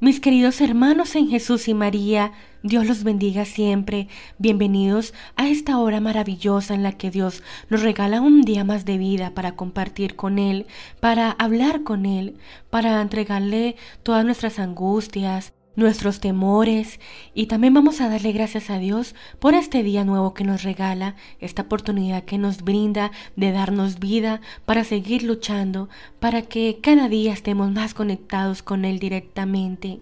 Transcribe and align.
Mis 0.00 0.20
queridos 0.20 0.60
hermanos 0.60 1.16
en 1.16 1.28
Jesús 1.28 1.66
y 1.66 1.74
María, 1.74 2.30
Dios 2.62 2.86
los 2.86 3.02
bendiga 3.02 3.44
siempre. 3.44 4.06
Bienvenidos 4.38 5.12
a 5.34 5.48
esta 5.48 5.76
hora 5.80 5.98
maravillosa 5.98 6.74
en 6.74 6.84
la 6.84 6.92
que 6.92 7.10
Dios 7.10 7.42
nos 7.68 7.82
regala 7.82 8.20
un 8.20 8.42
día 8.42 8.62
más 8.62 8.84
de 8.84 8.96
vida 8.96 9.34
para 9.34 9.56
compartir 9.56 10.14
con 10.14 10.38
Él, 10.38 10.66
para 11.00 11.32
hablar 11.32 11.82
con 11.82 12.06
Él, 12.06 12.36
para 12.70 13.02
entregarle 13.02 13.74
todas 14.04 14.24
nuestras 14.24 14.60
angustias, 14.60 15.52
nuestros 15.78 16.18
temores 16.18 16.98
y 17.34 17.46
también 17.46 17.72
vamos 17.72 18.00
a 18.00 18.08
darle 18.08 18.32
gracias 18.32 18.68
a 18.68 18.78
Dios 18.78 19.14
por 19.38 19.54
este 19.54 19.84
día 19.84 20.04
nuevo 20.04 20.34
que 20.34 20.42
nos 20.42 20.64
regala, 20.64 21.14
esta 21.40 21.62
oportunidad 21.62 22.24
que 22.24 22.36
nos 22.36 22.62
brinda 22.62 23.12
de 23.36 23.52
darnos 23.52 24.00
vida 24.00 24.40
para 24.66 24.82
seguir 24.82 25.22
luchando, 25.22 25.88
para 26.18 26.42
que 26.42 26.80
cada 26.82 27.08
día 27.08 27.32
estemos 27.32 27.70
más 27.70 27.94
conectados 27.94 28.62
con 28.62 28.84
Él 28.84 28.98
directamente. 28.98 30.00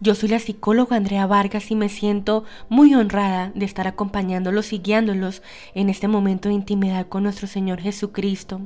Yo 0.00 0.14
soy 0.14 0.28
la 0.28 0.38
psicóloga 0.38 0.94
Andrea 0.94 1.26
Vargas 1.26 1.72
y 1.72 1.74
me 1.74 1.88
siento 1.88 2.44
muy 2.68 2.94
honrada 2.94 3.50
de 3.56 3.64
estar 3.64 3.88
acompañándolos 3.88 4.72
y 4.72 4.78
guiándolos 4.78 5.42
en 5.74 5.90
este 5.90 6.06
momento 6.06 6.48
de 6.48 6.54
intimidad 6.54 7.08
con 7.08 7.24
nuestro 7.24 7.48
Señor 7.48 7.80
Jesucristo. 7.80 8.60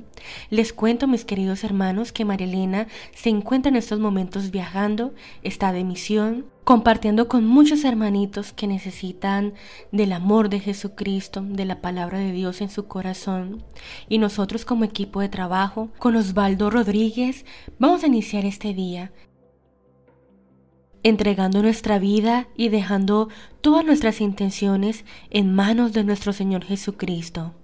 Les 0.50 0.74
cuento, 0.74 1.08
mis 1.08 1.24
queridos 1.24 1.64
hermanos, 1.64 2.12
que 2.12 2.26
Marilena 2.26 2.86
se 3.14 3.30
encuentra 3.30 3.70
en 3.70 3.76
estos 3.76 3.98
momentos 3.98 4.50
viajando, 4.50 5.14
está 5.42 5.72
de 5.72 5.84
misión, 5.84 6.44
compartiendo 6.64 7.28
con 7.28 7.46
muchos 7.46 7.82
hermanitos 7.84 8.52
que 8.52 8.66
necesitan 8.66 9.54
del 9.90 10.12
amor 10.12 10.50
de 10.50 10.60
Jesucristo, 10.60 11.40
de 11.40 11.64
la 11.64 11.80
palabra 11.80 12.18
de 12.18 12.32
Dios 12.32 12.60
en 12.60 12.68
su 12.68 12.88
corazón. 12.88 13.64
Y 14.06 14.18
nosotros 14.18 14.66
como 14.66 14.84
equipo 14.84 15.20
de 15.20 15.30
trabajo, 15.30 15.88
con 15.98 16.14
Osvaldo 16.14 16.68
Rodríguez, 16.68 17.46
vamos 17.78 18.04
a 18.04 18.08
iniciar 18.08 18.44
este 18.44 18.74
día 18.74 19.12
entregando 21.02 21.62
nuestra 21.62 21.98
vida 21.98 22.48
y 22.56 22.68
dejando 22.68 23.28
todas 23.60 23.84
nuestras 23.84 24.20
intenciones 24.20 25.04
en 25.30 25.54
manos 25.54 25.92
de 25.92 26.04
nuestro 26.04 26.32
Señor 26.32 26.64
Jesucristo. 26.64 27.54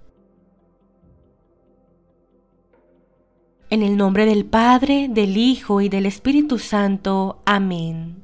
En 3.69 3.83
el 3.83 3.97
nombre 3.97 4.25
del 4.25 4.45
Padre, 4.45 5.07
del 5.09 5.37
Hijo 5.37 5.81
y 5.81 5.89
del 5.89 6.07
Espíritu 6.07 6.57
Santo. 6.57 7.41
Amén. 7.45 8.23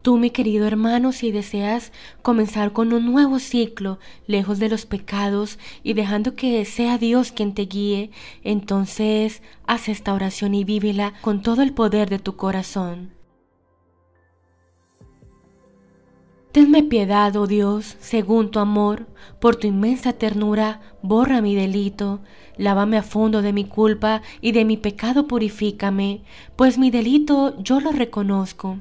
Tú, 0.00 0.16
mi 0.16 0.30
querido 0.30 0.66
hermano, 0.66 1.12
si 1.12 1.32
deseas 1.32 1.92
comenzar 2.22 2.72
con 2.72 2.94
un 2.94 3.04
nuevo 3.04 3.38
ciclo, 3.38 3.98
lejos 4.26 4.58
de 4.58 4.70
los 4.70 4.86
pecados 4.86 5.58
y 5.82 5.92
dejando 5.92 6.34
que 6.34 6.64
sea 6.64 6.96
Dios 6.96 7.30
quien 7.30 7.52
te 7.52 7.66
guíe, 7.66 8.10
entonces 8.42 9.42
haz 9.66 9.90
esta 9.90 10.14
oración 10.14 10.54
y 10.54 10.64
vívela 10.64 11.12
con 11.20 11.42
todo 11.42 11.60
el 11.60 11.74
poder 11.74 12.08
de 12.08 12.20
tu 12.20 12.36
corazón. 12.36 13.17
Tenme 16.52 16.82
piedad, 16.82 17.36
oh 17.36 17.46
Dios, 17.46 17.96
según 18.00 18.50
tu 18.50 18.58
amor, 18.58 19.06
por 19.38 19.56
tu 19.56 19.66
inmensa 19.66 20.14
ternura, 20.14 20.80
borra 21.02 21.42
mi 21.42 21.54
delito, 21.54 22.20
lávame 22.56 22.96
a 22.96 23.02
fondo 23.02 23.42
de 23.42 23.52
mi 23.52 23.64
culpa 23.64 24.22
y 24.40 24.52
de 24.52 24.64
mi 24.64 24.78
pecado 24.78 25.28
purifícame, 25.28 26.22
pues 26.56 26.78
mi 26.78 26.90
delito 26.90 27.54
yo 27.62 27.80
lo 27.80 27.92
reconozco. 27.92 28.78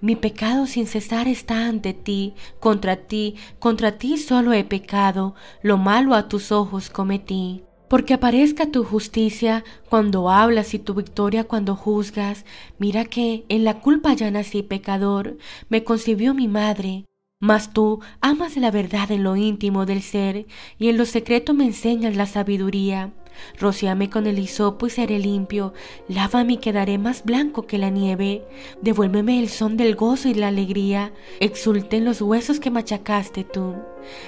Mi 0.00 0.14
pecado 0.14 0.66
sin 0.66 0.86
cesar 0.86 1.26
está 1.26 1.66
ante 1.66 1.92
ti, 1.92 2.34
contra 2.60 2.94
ti, 2.94 3.34
contra 3.58 3.98
ti 3.98 4.16
solo 4.16 4.52
he 4.52 4.62
pecado, 4.62 5.34
lo 5.60 5.76
malo 5.76 6.14
a 6.14 6.28
tus 6.28 6.52
ojos 6.52 6.88
cometí. 6.88 7.64
Porque 7.88 8.14
aparezca 8.14 8.70
tu 8.70 8.84
justicia 8.84 9.64
cuando 9.88 10.30
hablas 10.30 10.74
y 10.74 10.78
tu 10.78 10.94
victoria 10.94 11.44
cuando 11.44 11.74
juzgas. 11.74 12.44
Mira 12.78 13.04
que 13.04 13.44
en 13.48 13.64
la 13.64 13.80
culpa 13.80 14.12
ya 14.12 14.30
nací 14.30 14.62
pecador, 14.62 15.38
me 15.68 15.84
concibió 15.84 16.34
mi 16.34 16.48
madre, 16.48 17.06
mas 17.40 17.72
tú 17.72 18.00
amas 18.20 18.56
la 18.56 18.70
verdad 18.70 19.12
en 19.12 19.22
lo 19.22 19.36
íntimo 19.36 19.86
del 19.86 20.02
ser 20.02 20.46
y 20.78 20.88
en 20.88 20.96
lo 20.96 21.04
secreto 21.04 21.54
me 21.54 21.64
enseñas 21.64 22.16
la 22.16 22.26
sabiduría. 22.26 23.12
Rociame 23.56 24.10
con 24.10 24.26
el 24.26 24.40
hisopo 24.40 24.88
y 24.88 24.90
seré 24.90 25.20
limpio, 25.20 25.72
lávame 26.08 26.54
y 26.54 26.56
quedaré 26.56 26.98
más 26.98 27.24
blanco 27.24 27.68
que 27.68 27.78
la 27.78 27.88
nieve. 27.88 28.44
Devuélveme 28.82 29.38
el 29.38 29.48
son 29.48 29.76
del 29.76 29.94
gozo 29.94 30.28
y 30.28 30.34
la 30.34 30.48
alegría, 30.48 31.12
exulten 31.38 32.04
los 32.04 32.20
huesos 32.20 32.58
que 32.58 32.72
machacaste 32.72 33.44
tú. 33.44 33.76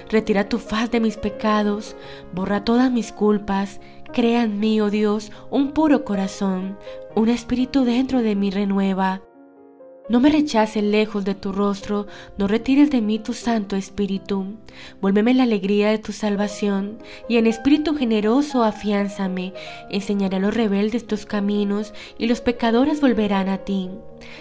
Retira 0.08 0.48
tu 0.48 0.58
faz 0.58 0.92
de 0.92 1.00
mis 1.00 1.16
pecados, 1.16 1.96
borra 2.32 2.64
todas 2.64 2.92
mis 2.92 3.10
culpas, 3.10 3.80
crea 4.12 4.44
en 4.44 4.60
mí, 4.60 4.80
oh 4.80 4.90
Dios, 4.90 5.32
un 5.50 5.72
puro 5.72 6.04
corazón, 6.04 6.78
un 7.16 7.28
espíritu 7.28 7.84
dentro 7.84 8.22
de 8.22 8.36
mí 8.36 8.52
renueva. 8.52 9.22
No 10.10 10.18
me 10.18 10.28
rechaces 10.28 10.82
lejos 10.82 11.24
de 11.24 11.36
tu 11.36 11.52
rostro, 11.52 12.08
no 12.36 12.48
retires 12.48 12.90
de 12.90 13.00
mí 13.00 13.20
tu 13.20 13.32
Santo 13.32 13.76
Espíritu. 13.76 14.56
Vuélveme 15.00 15.34
la 15.34 15.44
alegría 15.44 15.88
de 15.90 15.98
tu 15.98 16.10
salvación, 16.10 16.98
y 17.28 17.36
en 17.36 17.46
espíritu 17.46 17.94
generoso 17.94 18.64
afiánzame. 18.64 19.54
Enseñaré 19.88 20.38
a 20.38 20.40
los 20.40 20.52
rebeldes 20.52 21.06
tus 21.06 21.26
caminos, 21.26 21.94
y 22.18 22.26
los 22.26 22.40
pecadores 22.40 23.00
volverán 23.00 23.48
a 23.48 23.58
ti. 23.58 23.88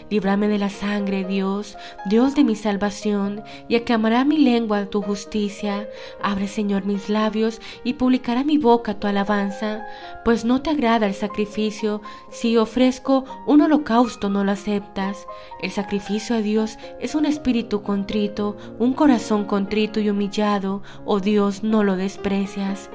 Líbrame 0.10 0.48
de 0.48 0.58
la 0.58 0.70
sangre, 0.70 1.24
Dios, 1.24 1.78
Dios 2.06 2.36
de 2.36 2.44
mi 2.44 2.56
salvación, 2.56 3.44
y 3.68 3.76
aclamará 3.76 4.26
mi 4.26 4.38
lengua 4.38 4.86
tu 4.86 5.02
justicia. 5.02 5.88
Abre, 6.22 6.48
Señor, 6.48 6.86
mis 6.86 7.10
labios, 7.10 7.62
y 7.84 7.94
publicará 7.94 8.44
mi 8.44 8.58
boca 8.58 9.00
tu 9.00 9.08
alabanza, 9.08 9.86
pues 10.24 10.46
no 10.46 10.62
te 10.62 10.70
agrada 10.70 11.08
el 11.08 11.14
sacrificio, 11.14 12.02
si 12.30 12.58
ofrezco 12.58 13.26
un 13.48 13.62
holocausto 13.62 14.30
no 14.30 14.44
lo 14.44 14.52
aceptas. 14.52 15.28
El 15.62 15.72
sacrificio 15.72 16.36
a 16.36 16.42
Dios 16.42 16.78
es 17.00 17.16
un 17.16 17.26
espíritu 17.26 17.82
contrito, 17.84 18.58
un 18.80 18.94
corazón 18.94 19.46
contrito 19.46 20.00
y 20.00 20.10
humillado, 20.10 20.82
oh 21.06 21.20
Dios, 21.20 21.64
no 21.64 21.84
lo 21.84 21.96
desprecias. 21.96 22.90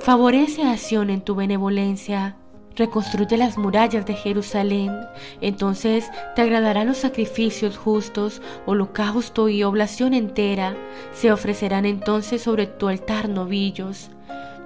Favorece 0.00 0.62
a 0.62 0.76
en 0.90 1.20
tu 1.20 1.34
benevolencia 1.34 2.36
reconstruye 2.78 3.36
las 3.36 3.58
murallas 3.58 4.06
de 4.06 4.14
Jerusalén. 4.14 4.96
Entonces 5.40 6.10
te 6.34 6.42
agradarán 6.42 6.86
los 6.86 6.98
sacrificios 6.98 7.76
justos, 7.76 8.40
holocausto 8.64 9.48
y 9.48 9.64
oblación 9.64 10.14
entera. 10.14 10.76
Se 11.12 11.30
ofrecerán 11.32 11.84
entonces 11.84 12.40
sobre 12.42 12.66
tu 12.66 12.88
altar 12.88 13.28
novillos. 13.28 14.10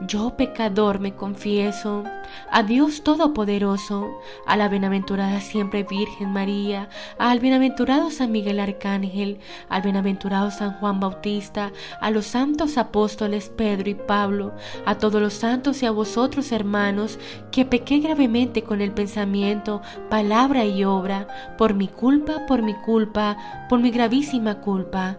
Yo 0.08 0.36
pecador 0.36 0.98
me 0.98 1.14
confieso 1.14 2.02
a 2.50 2.62
Dios 2.62 3.04
Todopoderoso, 3.04 4.10
a 4.46 4.56
la 4.56 4.68
bienaventurada 4.68 5.40
siempre 5.40 5.84
Virgen 5.84 6.32
María, 6.32 6.88
al 7.18 7.38
bienaventurado 7.38 8.10
San 8.10 8.32
Miguel 8.32 8.58
Arcángel, 8.58 9.38
al 9.68 9.82
bienaventurado 9.82 10.50
San 10.50 10.72
Juan 10.80 10.98
Bautista, 10.98 11.72
a 12.00 12.10
los 12.10 12.26
santos 12.26 12.78
apóstoles 12.78 13.50
Pedro 13.50 13.90
y 13.90 13.94
Pablo, 13.94 14.52
a 14.86 14.96
todos 14.96 15.20
los 15.20 15.34
santos 15.34 15.82
y 15.82 15.86
a 15.86 15.92
vosotros 15.92 16.50
hermanos, 16.50 17.18
que 17.52 17.64
pequé 17.64 17.98
gravemente 17.98 18.62
con 18.62 18.80
el 18.80 18.92
pensamiento, 18.92 19.82
palabra 20.10 20.64
y 20.64 20.84
obra, 20.84 21.28
por 21.58 21.74
mi 21.74 21.86
culpa, 21.86 22.46
por 22.48 22.62
mi 22.62 22.74
culpa, 22.74 23.36
por 23.68 23.78
mi 23.78 23.90
gravísima 23.90 24.60
culpa. 24.60 25.18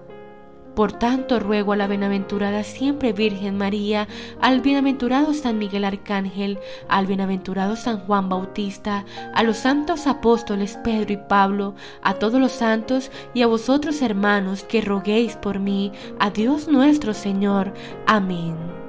Por 0.75 0.91
tanto, 0.91 1.39
ruego 1.39 1.73
a 1.73 1.75
la 1.75 1.87
bienaventurada 1.87 2.63
siempre 2.63 3.13
Virgen 3.13 3.57
María, 3.57 4.07
al 4.41 4.61
bienaventurado 4.61 5.33
San 5.33 5.59
Miguel 5.59 5.85
Arcángel, 5.85 6.59
al 6.87 7.05
bienaventurado 7.05 7.75
San 7.75 7.99
Juan 7.99 8.27
Bautista, 8.27 9.05
a 9.33 9.43
los 9.43 9.57
santos 9.57 10.07
apóstoles 10.07 10.77
Pedro 10.83 11.13
y 11.13 11.17
Pablo, 11.17 11.75
a 12.01 12.15
todos 12.15 12.39
los 12.39 12.53
santos 12.53 13.11
y 13.33 13.43
a 13.43 13.47
vosotros 13.47 14.01
hermanos 14.01 14.63
que 14.63 14.81
roguéis 14.81 15.35
por 15.35 15.59
mí, 15.59 15.91
a 16.19 16.31
Dios 16.31 16.67
nuestro 16.67 17.13
Señor. 17.13 17.73
Amén. 18.07 18.82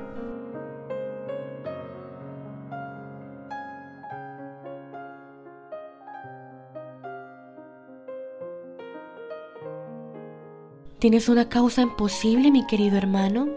¿Tienes 11.05 11.29
una 11.29 11.51
causa 11.51 11.83
imposible, 11.83 12.51
mi 12.51 12.67
querido 12.67 12.97
hermano? 12.97 13.51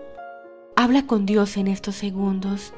Habla 0.76 1.08
con 1.08 1.26
Dios 1.26 1.56
en 1.56 1.70
estos 1.70 1.96
segundos. 1.96 2.74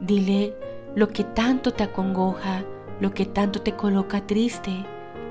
Dile 0.00 0.56
lo 0.96 1.10
que 1.10 1.24
tanto 1.24 1.74
te 1.74 1.84
acongoja, 1.84 2.64
lo 3.00 3.12
que 3.12 3.26
tanto 3.26 3.60
te 3.60 3.72
coloca 3.72 4.26
triste, 4.26 4.86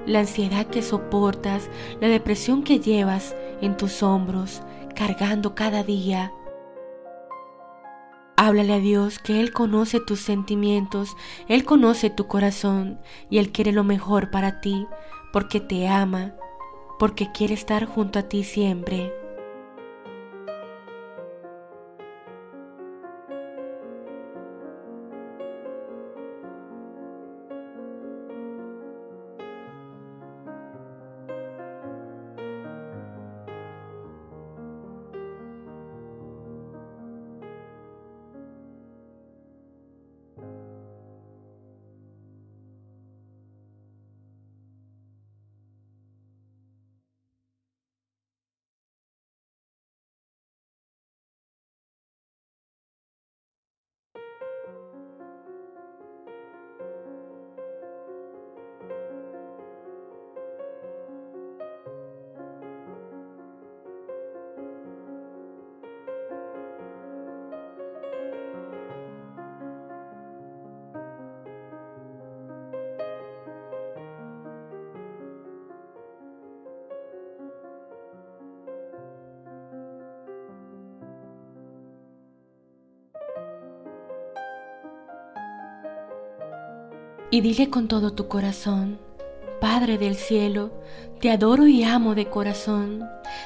la 0.06 0.20
ansiedad 0.20 0.68
que 0.68 0.84
soportas, 0.84 1.72
la 2.02 2.08
depresión 2.08 2.62
que 2.62 2.80
llevas 2.80 3.36
en 3.62 3.78
tus 3.78 4.04
hombros, 4.04 4.62
cargando 4.94 5.56
cada 5.56 5.82
día. 5.82 6.32
Háblale 8.38 8.74
a 8.74 8.80
Dios 8.80 9.18
que 9.18 9.40
Él 9.40 9.54
conoce 9.54 10.02
tus 10.02 10.20
sentimientos, 10.20 11.18
Él 11.48 11.66
conoce 11.66 12.12
tu 12.12 12.28
corazón 12.28 13.00
y 13.32 13.40
Él 13.40 13.52
quiere 13.52 13.72
lo 13.72 13.84
mejor 13.84 14.30
para 14.30 14.62
ti, 14.62 14.86
porque 15.32 15.60
te 15.60 15.88
ama 15.88 16.36
porque 17.00 17.32
quiere 17.32 17.54
estar 17.54 17.86
junto 17.86 18.20
a 18.20 18.24
ti 18.24 18.44
siempre. 18.44 19.23
Y 87.34 87.42
dile 87.42 87.72
con 87.72 87.88
todo 87.88 88.14
tu 88.14 88.28
corazón, 88.28 89.00
Padre 89.60 89.98
del 89.98 90.14
cielo, 90.14 90.70
te 91.20 91.32
adoro 91.32 91.66
y 91.66 91.84
amo 91.84 92.14
de 92.14 92.30
corazón. 92.30 93.04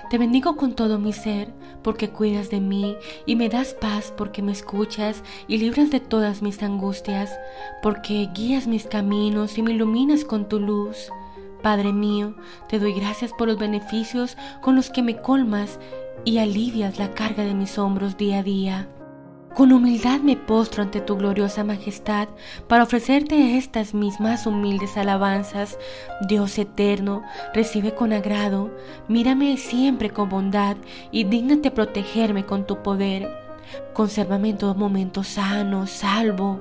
Te 0.09 0.17
bendigo 0.17 0.57
con 0.57 0.73
todo 0.73 0.99
mi 0.99 1.13
ser, 1.13 1.53
porque 1.83 2.09
cuidas 2.09 2.49
de 2.49 2.59
mí 2.59 2.97
y 3.25 3.37
me 3.37 3.47
das 3.47 3.73
paz 3.73 4.13
porque 4.17 4.41
me 4.41 4.51
escuchas 4.51 5.23
y 5.47 5.57
libras 5.57 5.89
de 5.89 6.01
todas 6.01 6.41
mis 6.41 6.61
angustias, 6.63 7.31
porque 7.81 8.27
guías 8.35 8.67
mis 8.67 8.87
caminos 8.87 9.57
y 9.57 9.61
me 9.61 9.71
iluminas 9.71 10.25
con 10.25 10.49
tu 10.49 10.59
luz. 10.59 11.09
Padre 11.61 11.93
mío, 11.93 12.35
te 12.67 12.79
doy 12.79 12.91
gracias 12.91 13.31
por 13.37 13.47
los 13.47 13.57
beneficios 13.57 14.35
con 14.59 14.75
los 14.75 14.89
que 14.89 15.01
me 15.01 15.21
colmas 15.21 15.79
y 16.25 16.39
alivias 16.39 16.99
la 16.99 17.13
carga 17.13 17.45
de 17.45 17.53
mis 17.53 17.77
hombros 17.77 18.17
día 18.17 18.39
a 18.39 18.43
día. 18.43 18.89
Con 19.57 19.73
humildad 19.73 20.19
me 20.19 20.35
postro 20.35 20.83
ante 20.83 21.01
tu 21.01 21.17
gloriosa 21.17 21.63
majestad 21.63 22.27
para 22.67 22.83
ofrecerte 22.83 23.57
estas 23.57 23.95
mis 23.95 24.19
más 24.19 24.45
humildes 24.45 24.97
alabanzas. 24.97 25.79
Dios 26.27 26.59
eterno, 26.59 27.23
recibe 27.55 27.95
con 27.95 28.13
agrado, 28.13 28.69
mírame 29.07 29.57
siempre 29.57 30.11
con 30.11 30.29
bondad 30.29 30.77
y 31.09 31.23
dígnate 31.23 31.71
protegerme 31.71 32.45
con 32.45 32.67
tu 32.67 32.83
poder. 32.83 33.35
Consérvame 33.93 34.49
en 34.49 34.59
todo 34.59 34.75
momento 34.75 35.23
sano, 35.23 35.87
salvo, 35.87 36.59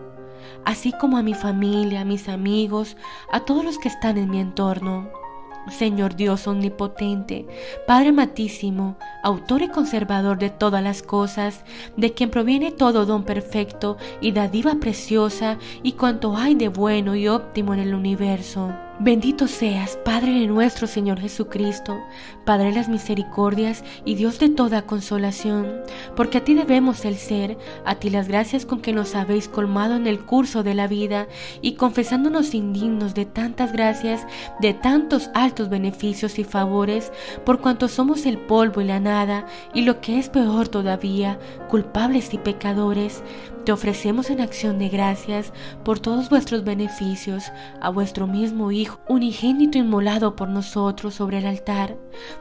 así 0.65 0.91
como 0.99 1.19
a 1.19 1.23
mi 1.23 1.35
familia, 1.35 2.01
a 2.01 2.07
mis 2.07 2.31
amigos, 2.31 2.97
a 3.31 3.41
todos 3.41 3.63
los 3.63 3.77
que 3.77 3.89
están 3.89 4.17
en 4.17 4.31
mi 4.31 4.41
entorno. 4.41 5.26
Señor 5.71 6.17
Dios 6.17 6.47
omnipotente, 6.47 7.47
Padre 7.87 8.13
matísimo, 8.13 8.97
autor 9.23 9.63
y 9.63 9.69
conservador 9.69 10.39
de 10.39 10.51
todas 10.51 10.83
las 10.83 11.03
cosas, 11.03 11.65
de 11.97 12.13
quien 12.13 12.31
proviene 12.31 12.73
todo 12.73 13.07
don 13.07 13.25
perfecto 13.25 13.97
y 14.21 14.33
dadiva 14.33 14.77
preciosa 14.77 15.59
y 15.83 15.93
cuanto 15.93 16.37
hay 16.37 16.55
de 16.55 16.69
bueno 16.69 17.17
y 17.17 17.29
óptimo 17.29 17.75
en 17.75 17.81
el 17.81 17.95
universo. 17.95 18.73
Bendito 18.99 19.47
seas, 19.47 19.99
Padre 20.07 20.33
de 20.33 20.47
nuestro 20.47 20.87
Señor 20.87 21.21
Jesucristo, 21.21 22.01
Padre 22.47 22.69
de 22.69 22.77
las 22.77 22.89
misericordias 22.89 23.85
y 24.07 24.15
Dios 24.15 24.39
de 24.39 24.49
toda 24.49 24.87
consolación, 24.87 25.83
porque 26.17 26.39
a 26.39 26.45
ti 26.45 26.55
debemos 26.55 27.05
el 27.05 27.17
ser, 27.17 27.59
a 27.85 27.97
ti 27.97 28.09
las 28.09 28.27
gracias 28.27 28.65
con 28.65 28.81
que 28.81 28.95
nos 28.95 29.15
habéis 29.15 29.49
colmado 29.49 29.97
en 29.97 30.07
el 30.07 30.21
curso 30.21 30.63
de 30.63 30.73
la 30.73 30.89
vida 30.89 31.29
y 31.61 31.75
confesándonos 31.75 32.55
indignos 32.55 33.13
de 33.13 33.27
tantas 33.27 33.75
gracias, 33.75 34.27
de 34.61 34.73
tantos 34.73 35.29
altos 35.35 35.69
beneficios 35.69 36.39
y 36.39 36.45
favores, 36.45 37.13
por 37.45 37.61
cuanto 37.61 37.89
somos 37.89 38.25
el 38.25 38.39
polvo 38.39 38.81
y 38.81 38.85
la 38.85 38.99
nada, 38.99 39.45
y 39.75 39.83
lo 39.83 40.01
que 40.01 40.19
es 40.19 40.31
peor 40.31 40.69
todavía, 40.69 41.39
culpables 41.69 42.33
y 42.33 42.39
pecadores, 42.39 43.23
te 43.67 43.73
ofrecemos 43.73 44.31
en 44.31 44.41
acción 44.41 44.79
de 44.79 44.89
gracias 44.89 45.53
por 45.85 45.99
todos 45.99 46.31
vuestros 46.31 46.63
beneficios 46.63 47.51
a 47.81 47.91
vuestro 47.91 48.29
mismo 48.29 48.71
Hijo, 48.71 49.01
unigénito 49.09 49.77
inmolado 49.77 50.37
por 50.37 50.49
nosotros 50.49 51.15
sobre 51.15 51.39
el 51.39 51.47
altar, 51.47 51.97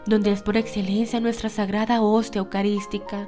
donde 0.05 0.31
es 0.31 0.43
por 0.43 0.55
excelencia 0.55 1.19
nuestra 1.19 1.49
sagrada 1.49 2.01
hostia 2.01 2.39
eucarística. 2.39 3.27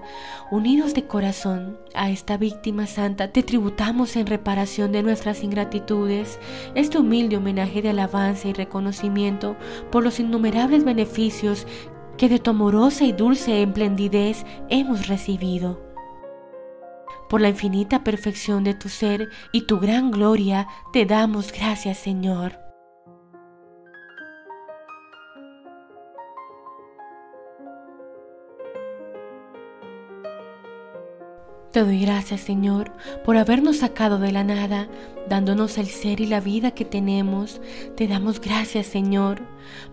Unidos 0.52 0.94
de 0.94 1.08
corazón 1.08 1.80
a 1.96 2.12
esta 2.12 2.38
víctima 2.38 2.86
santa, 2.86 3.32
te 3.32 3.42
tributamos 3.42 4.16
en 4.16 4.28
reparación 4.28 4.92
de 4.92 5.02
nuestras 5.02 5.44
ingratitudes 5.44 6.38
este 6.76 7.00
humilde 7.00 7.38
homenaje 7.38 7.82
de 7.82 7.90
alabanza 7.90 8.48
y 8.48 8.54
reconocimiento 8.54 9.56
por 9.92 10.04
los 10.04 10.20
innumerables 10.20 10.84
beneficios 10.84 11.66
que 12.16 12.30
de 12.30 12.38
tu 12.38 12.52
amorosa 12.52 13.06
y 13.06 13.12
dulce 13.12 13.64
emplendidez 13.64 14.46
hemos 14.70 15.08
recibido 15.08 15.87
por 17.30 17.42
la 17.42 17.50
infinita 17.50 18.04
perfección 18.04 18.64
de 18.64 18.74
tu 18.74 18.90
ser 18.90 19.30
y 19.52 19.62
tu 19.62 19.80
gran 19.80 20.12
gloria, 20.12 20.68
te 20.94 21.06
damos 21.06 21.52
gracias, 21.52 21.98
Señor. 21.98 22.67
Te 31.72 31.84
doy 31.84 32.00
gracias, 32.00 32.42
Señor, 32.42 32.92
por 33.26 33.36
habernos 33.36 33.78
sacado 33.78 34.20
de 34.20 34.32
la 34.32 34.46
nada, 34.46 34.88
dándonos 35.28 35.78
el 35.78 35.88
ser 35.88 36.22
y 36.22 36.26
la 36.26 36.40
vida 36.40 36.72
que 36.72 36.86
tenemos. 36.86 37.60
Te 37.98 38.08
damos 38.08 38.40
gracias, 38.40 38.88
Señor, 38.88 39.42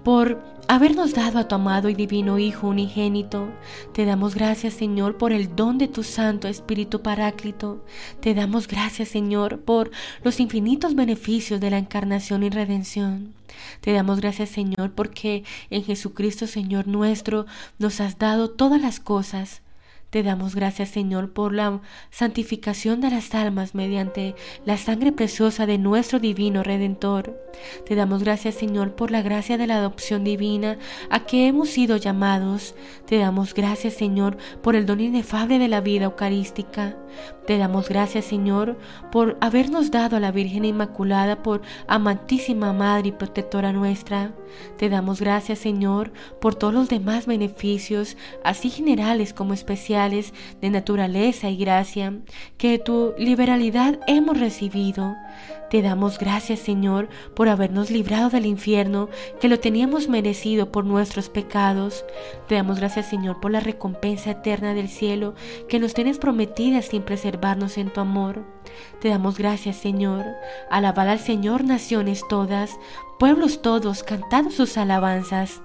por 0.04 0.40
habernos 0.68 1.14
dado 1.14 1.40
a 1.40 1.48
tu 1.48 1.56
amado 1.56 1.88
y 1.88 1.94
divino 1.94 2.38
Hijo 2.38 2.68
unigénito. 2.68 3.48
Te 3.92 4.04
damos 4.04 4.36
gracias, 4.36 4.74
Señor, 4.74 5.18
por 5.18 5.32
el 5.32 5.56
don 5.56 5.76
de 5.76 5.88
tu 5.88 6.04
Santo 6.04 6.46
Espíritu 6.46 7.02
Paráclito. 7.02 7.84
Te 8.20 8.34
damos 8.34 8.68
gracias, 8.68 9.08
Señor, 9.08 9.60
por 9.60 9.90
los 10.22 10.38
infinitos 10.38 10.94
beneficios 10.94 11.60
de 11.60 11.70
la 11.70 11.78
encarnación 11.78 12.44
y 12.44 12.50
redención. 12.50 13.34
Te 13.80 13.92
damos 13.92 14.20
gracias, 14.20 14.48
Señor, 14.50 14.92
porque 14.92 15.42
en 15.70 15.82
Jesucristo, 15.82 16.46
Señor 16.46 16.86
nuestro, 16.86 17.46
nos 17.80 18.00
has 18.00 18.18
dado 18.18 18.48
todas 18.48 18.80
las 18.80 19.00
cosas 19.00 19.60
te 20.14 20.22
damos 20.22 20.54
gracias, 20.54 20.90
Señor, 20.90 21.32
por 21.32 21.52
la 21.52 21.80
santificación 22.10 23.00
de 23.00 23.10
las 23.10 23.34
almas 23.34 23.74
mediante 23.74 24.36
la 24.64 24.76
sangre 24.76 25.10
preciosa 25.10 25.66
de 25.66 25.76
nuestro 25.76 26.20
divino 26.20 26.62
Redentor. 26.62 27.36
Te 27.84 27.96
damos 27.96 28.22
gracias, 28.22 28.54
Señor, 28.54 28.94
por 28.94 29.10
la 29.10 29.22
gracia 29.22 29.58
de 29.58 29.66
la 29.66 29.78
adopción 29.78 30.22
divina 30.22 30.78
a 31.10 31.26
que 31.26 31.48
hemos 31.48 31.70
sido 31.70 31.96
llamados. 31.96 32.76
Te 33.06 33.18
damos 33.18 33.54
gracias, 33.54 33.94
Señor, 33.94 34.36
por 34.62 34.76
el 34.76 34.86
don 34.86 35.00
inefable 35.00 35.58
de 35.58 35.66
la 35.66 35.80
vida 35.80 36.04
eucarística. 36.04 36.94
Te 37.46 37.58
damos 37.58 37.88
gracias, 37.88 38.24
Señor, 38.24 38.78
por 39.12 39.36
habernos 39.40 39.90
dado 39.90 40.16
a 40.16 40.20
la 40.20 40.32
Virgen 40.32 40.64
Inmaculada 40.64 41.42
por 41.42 41.60
amantísima 41.86 42.72
Madre 42.72 43.08
y 43.08 43.12
protectora 43.12 43.72
nuestra. 43.72 44.32
Te 44.78 44.88
damos 44.88 45.20
gracias, 45.20 45.58
Señor, 45.58 46.12
por 46.40 46.54
todos 46.54 46.72
los 46.72 46.88
demás 46.88 47.26
beneficios, 47.26 48.16
así 48.42 48.70
generales 48.70 49.34
como 49.34 49.52
especiales, 49.52 50.03
de 50.10 50.70
naturaleza 50.70 51.48
y 51.50 51.56
gracia, 51.56 52.14
que 52.58 52.78
tu 52.78 53.14
liberalidad 53.18 54.00
hemos 54.06 54.38
recibido. 54.38 55.14
Te 55.70 55.82
damos 55.82 56.18
gracias, 56.18 56.60
Señor, 56.60 57.08
por 57.34 57.48
habernos 57.48 57.90
librado 57.90 58.30
del 58.30 58.46
infierno, 58.46 59.08
que 59.40 59.48
lo 59.48 59.58
teníamos 59.58 60.08
merecido 60.08 60.70
por 60.70 60.84
nuestros 60.84 61.28
pecados. 61.28 62.04
Te 62.46 62.54
damos 62.54 62.78
gracias, 62.78 63.08
Señor, 63.08 63.40
por 63.40 63.50
la 63.50 63.60
recompensa 63.60 64.32
eterna 64.32 64.74
del 64.74 64.88
cielo 64.88 65.34
que 65.68 65.80
nos 65.80 65.94
tienes 65.94 66.18
prometida 66.18 66.82
sin 66.82 67.02
preservarnos 67.02 67.76
en 67.78 67.92
tu 67.92 68.00
amor. 68.00 68.44
Te 69.00 69.08
damos 69.08 69.36
gracias, 69.36 69.76
Señor. 69.76 70.24
Alabad 70.70 71.08
al 71.08 71.18
Señor 71.18 71.64
naciones 71.64 72.22
todas, 72.28 72.78
pueblos 73.18 73.62
todos, 73.62 74.02
cantad 74.02 74.50
sus 74.50 74.76
alabanzas 74.76 75.62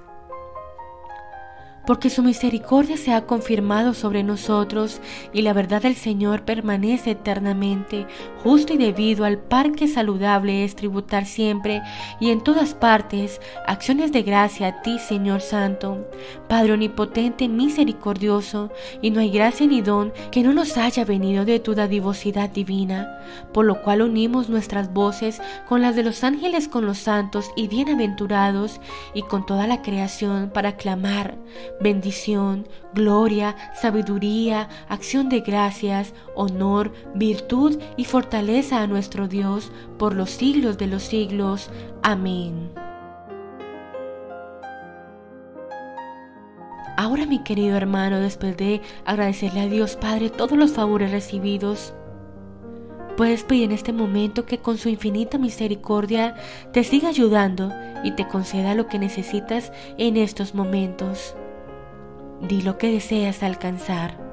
porque 1.86 2.10
su 2.10 2.24
misericordia 2.24 2.98
se 2.98 3.14
ha 3.14 3.26
confirmado 3.26 3.94
sobre 3.94 4.24
nosotros 4.24 5.02
y 5.34 5.42
la 5.42 5.54
verdad 5.54 5.82
del 5.82 5.96
Señor 5.96 6.44
permanece 6.44 7.12
eternamente. 7.12 8.06
Justo 8.44 8.74
y 8.74 8.78
debido 8.78 9.26
al 9.26 9.38
par 9.38 9.72
que 9.72 9.88
saludable 9.88 10.64
es 10.64 10.76
tributar 10.76 11.26
siempre 11.26 11.82
y 12.20 12.30
en 12.30 12.42
todas 12.42 12.74
partes 12.74 13.42
acciones 13.68 14.12
de 14.12 14.24
gracia 14.24 14.68
a 14.68 14.82
ti, 14.82 15.00
Señor 15.00 15.42
Santo, 15.42 16.08
Padre 16.48 16.74
omnipotente, 16.74 17.48
misericordioso, 17.48 18.72
y 19.02 19.12
no 19.12 19.20
hay 19.20 19.32
gracia 19.32 19.68
ni 19.68 19.82
don 19.82 20.14
que 20.32 20.44
no 20.44 20.54
nos 20.54 20.78
haya 20.78 21.06
venido 21.06 21.46
de 21.46 21.60
tu 21.60 21.76
dadivosidad 21.76 22.50
divina, 22.50 23.20
por 23.54 23.66
lo 23.66 23.82
cual 23.82 24.02
unimos 24.02 24.50
nuestras 24.50 24.94
voces 24.94 25.42
con 25.68 25.82
las 25.82 25.96
de 25.96 26.04
los 26.04 26.24
ángeles 26.24 26.68
con 26.68 26.86
los 26.86 27.00
santos 27.00 27.52
y 27.56 27.68
bienaventurados 27.68 28.80
y 29.14 29.24
con 29.24 29.46
toda 29.46 29.68
la 29.68 29.82
creación 29.82 30.50
para 30.54 30.76
clamar 30.76 31.38
bendición, 31.80 32.68
gloria, 32.94 33.56
sabiduría, 33.74 34.70
acción 34.88 35.30
de 35.30 35.42
gracias, 35.42 36.14
honor, 36.36 36.92
virtud 37.16 37.80
y 37.98 38.06
fortaleza 38.06 38.82
a 38.82 38.88
nuestro 38.88 39.28
Dios 39.28 39.72
por 39.98 40.16
los 40.16 40.32
siglos 40.32 40.78
de 40.78 40.88
los 40.88 41.04
siglos. 41.04 41.70
Amén. 42.04 42.72
Ahora 46.98 47.26
mi 47.26 47.40
querido 47.44 47.78
hermano, 47.78 48.20
después 48.20 48.58
de 48.58 48.82
agradecerle 49.06 49.62
a 49.62 49.68
Dios 49.68 49.96
Padre 49.96 50.30
todos 50.30 50.58
los 50.58 50.74
favores 50.74 51.12
recibidos, 51.12 51.94
puedes 53.16 53.44
pedir 53.44 53.64
en 53.64 53.72
este 53.72 53.94
momento 53.94 54.46
que 54.46 54.58
con 54.58 54.78
su 54.78 54.90
infinita 54.90 55.38
misericordia 55.38 56.36
te 56.74 56.84
siga 56.84 57.08
ayudando 57.08 57.72
y 58.04 58.12
te 58.12 58.28
conceda 58.28 58.76
lo 58.76 58.88
que 58.88 59.00
necesitas 59.00 59.72
en 59.98 60.18
estos 60.18 60.54
momentos. 60.54 61.36
Di 62.42 62.62
lo 62.62 62.78
que 62.78 62.92
deseas 62.92 63.44
alcanzar. 63.44 64.29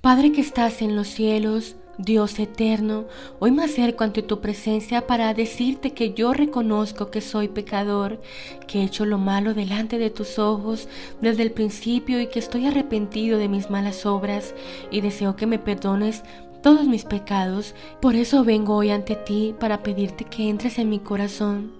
Padre 0.00 0.32
que 0.32 0.40
estás 0.40 0.80
en 0.80 0.96
los 0.96 1.08
cielos, 1.08 1.76
Dios 1.98 2.38
eterno, 2.38 3.04
hoy 3.38 3.50
me 3.50 3.64
acerco 3.64 4.02
ante 4.02 4.22
tu 4.22 4.40
presencia 4.40 5.06
para 5.06 5.34
decirte 5.34 5.90
que 5.90 6.14
yo 6.14 6.32
reconozco 6.32 7.10
que 7.10 7.20
soy 7.20 7.48
pecador, 7.48 8.18
que 8.66 8.80
he 8.80 8.84
hecho 8.84 9.04
lo 9.04 9.18
malo 9.18 9.52
delante 9.52 9.98
de 9.98 10.08
tus 10.08 10.38
ojos 10.38 10.88
desde 11.20 11.42
el 11.42 11.52
principio 11.52 12.18
y 12.18 12.28
que 12.28 12.38
estoy 12.38 12.64
arrepentido 12.64 13.38
de 13.38 13.48
mis 13.48 13.68
malas 13.68 14.06
obras 14.06 14.54
y 14.90 15.02
deseo 15.02 15.36
que 15.36 15.44
me 15.44 15.58
perdones 15.58 16.22
todos 16.62 16.86
mis 16.86 17.04
pecados. 17.04 17.74
Por 18.00 18.14
eso 18.14 18.42
vengo 18.42 18.76
hoy 18.76 18.92
ante 18.92 19.16
ti 19.16 19.54
para 19.60 19.82
pedirte 19.82 20.24
que 20.24 20.48
entres 20.48 20.78
en 20.78 20.88
mi 20.88 21.00
corazón. 21.00 21.72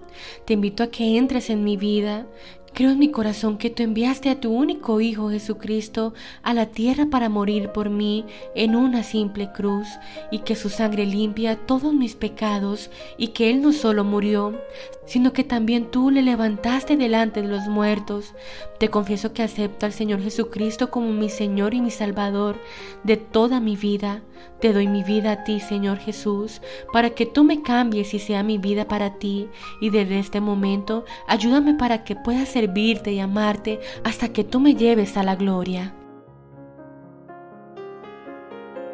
Te 0.45 0.53
invito 0.53 0.83
a 0.83 0.91
que 0.91 1.17
entres 1.17 1.49
en 1.49 1.63
mi 1.63 1.77
vida, 1.77 2.27
Creo 2.73 2.91
en 2.91 2.99
mi 2.99 3.11
corazón 3.11 3.57
que 3.57 3.69
tú 3.69 3.83
enviaste 3.83 4.29
a 4.29 4.39
tu 4.39 4.53
único 4.53 5.01
Hijo 5.01 5.29
Jesucristo 5.29 6.13
a 6.41 6.53
la 6.53 6.67
tierra 6.67 7.07
para 7.11 7.27
morir 7.27 7.69
por 7.73 7.89
mí 7.89 8.25
en 8.55 8.77
una 8.77 9.03
simple 9.03 9.51
cruz 9.51 9.87
y 10.31 10.39
que 10.39 10.55
su 10.55 10.69
sangre 10.69 11.05
limpia 11.05 11.57
todos 11.57 11.93
mis 11.93 12.15
pecados 12.15 12.89
y 13.17 13.29
que 13.29 13.49
Él 13.49 13.61
no 13.61 13.73
solo 13.73 14.05
murió, 14.05 14.57
sino 15.05 15.33
que 15.33 15.43
también 15.43 15.91
tú 15.91 16.11
le 16.11 16.21
levantaste 16.21 16.97
delante 16.97 17.41
de 17.41 17.47
los 17.47 17.67
muertos. 17.67 18.33
Te 18.79 18.89
confieso 18.89 19.33
que 19.33 19.43
acepto 19.43 19.85
al 19.85 19.93
Señor 19.93 20.21
Jesucristo 20.21 20.91
como 20.91 21.11
mi 21.11 21.29
Señor 21.29 21.73
y 21.73 21.81
mi 21.81 21.91
Salvador 21.91 22.57
de 23.03 23.17
toda 23.17 23.59
mi 23.59 23.75
vida. 23.75 24.21
Te 24.59 24.73
doy 24.73 24.87
mi 24.87 25.03
vida 25.03 25.31
a 25.31 25.43
ti, 25.43 25.59
Señor 25.59 25.97
Jesús, 25.97 26.61
para 26.93 27.11
que 27.11 27.25
tú 27.25 27.43
me 27.43 27.61
cambies 27.61 28.13
y 28.13 28.19
sea 28.19 28.43
mi 28.43 28.57
vida 28.57 28.87
para 28.87 29.15
ti 29.15 29.49
y 29.81 29.89
desde 29.89 30.19
este 30.19 30.41
momento 30.41 31.05
ayúdame 31.27 31.73
para 31.75 32.03
que 32.03 32.15
pueda 32.15 32.45
servirte 32.45 33.11
y 33.11 33.19
amarte 33.19 33.79
hasta 34.03 34.29
que 34.29 34.43
tú 34.43 34.59
me 34.59 34.75
lleves 34.75 35.17
a 35.17 35.23
la 35.23 35.35
gloria. 35.35 35.93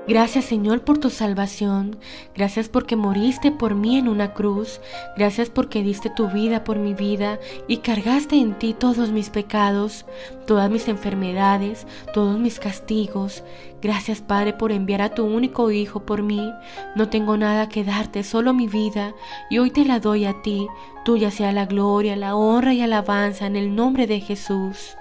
Gracias 0.07 0.45
Señor 0.45 0.81
por 0.81 0.99
tu 0.99 1.09
salvación. 1.09 1.97
Gracias 2.33 2.69
porque 2.69 2.95
moriste 2.95 3.51
por 3.51 3.75
mí 3.75 3.97
en 3.97 4.07
una 4.07 4.33
cruz. 4.33 4.79
Gracias 5.17 5.49
porque 5.49 5.83
diste 5.83 6.09
tu 6.09 6.29
vida 6.29 6.63
por 6.63 6.77
mi 6.77 6.93
vida 6.93 7.39
y 7.67 7.77
cargaste 7.77 8.37
en 8.37 8.57
ti 8.57 8.73
todos 8.73 9.11
mis 9.11 9.29
pecados, 9.29 10.05
todas 10.45 10.71
mis 10.71 10.87
enfermedades, 10.87 11.85
todos 12.13 12.39
mis 12.39 12.57
castigos. 12.57 13.43
Gracias 13.81 14.21
Padre 14.21 14.53
por 14.53 14.71
enviar 14.71 15.01
a 15.01 15.13
tu 15.13 15.25
único 15.25 15.71
Hijo 15.71 16.05
por 16.05 16.23
mí. 16.23 16.53
No 16.95 17.09
tengo 17.09 17.35
nada 17.35 17.67
que 17.67 17.83
darte, 17.83 18.23
solo 18.23 18.53
mi 18.53 18.67
vida, 18.67 19.13
y 19.49 19.57
hoy 19.57 19.71
te 19.71 19.83
la 19.83 19.99
doy 19.99 20.23
a 20.23 20.41
ti. 20.41 20.67
Tuya 21.03 21.31
sea 21.31 21.51
la 21.51 21.65
gloria, 21.65 22.15
la 22.15 22.35
honra 22.35 22.73
y 22.73 22.81
alabanza 22.81 23.45
en 23.45 23.57
el 23.57 23.75
nombre 23.75 24.07
de 24.07 24.21
Jesús. 24.21 24.95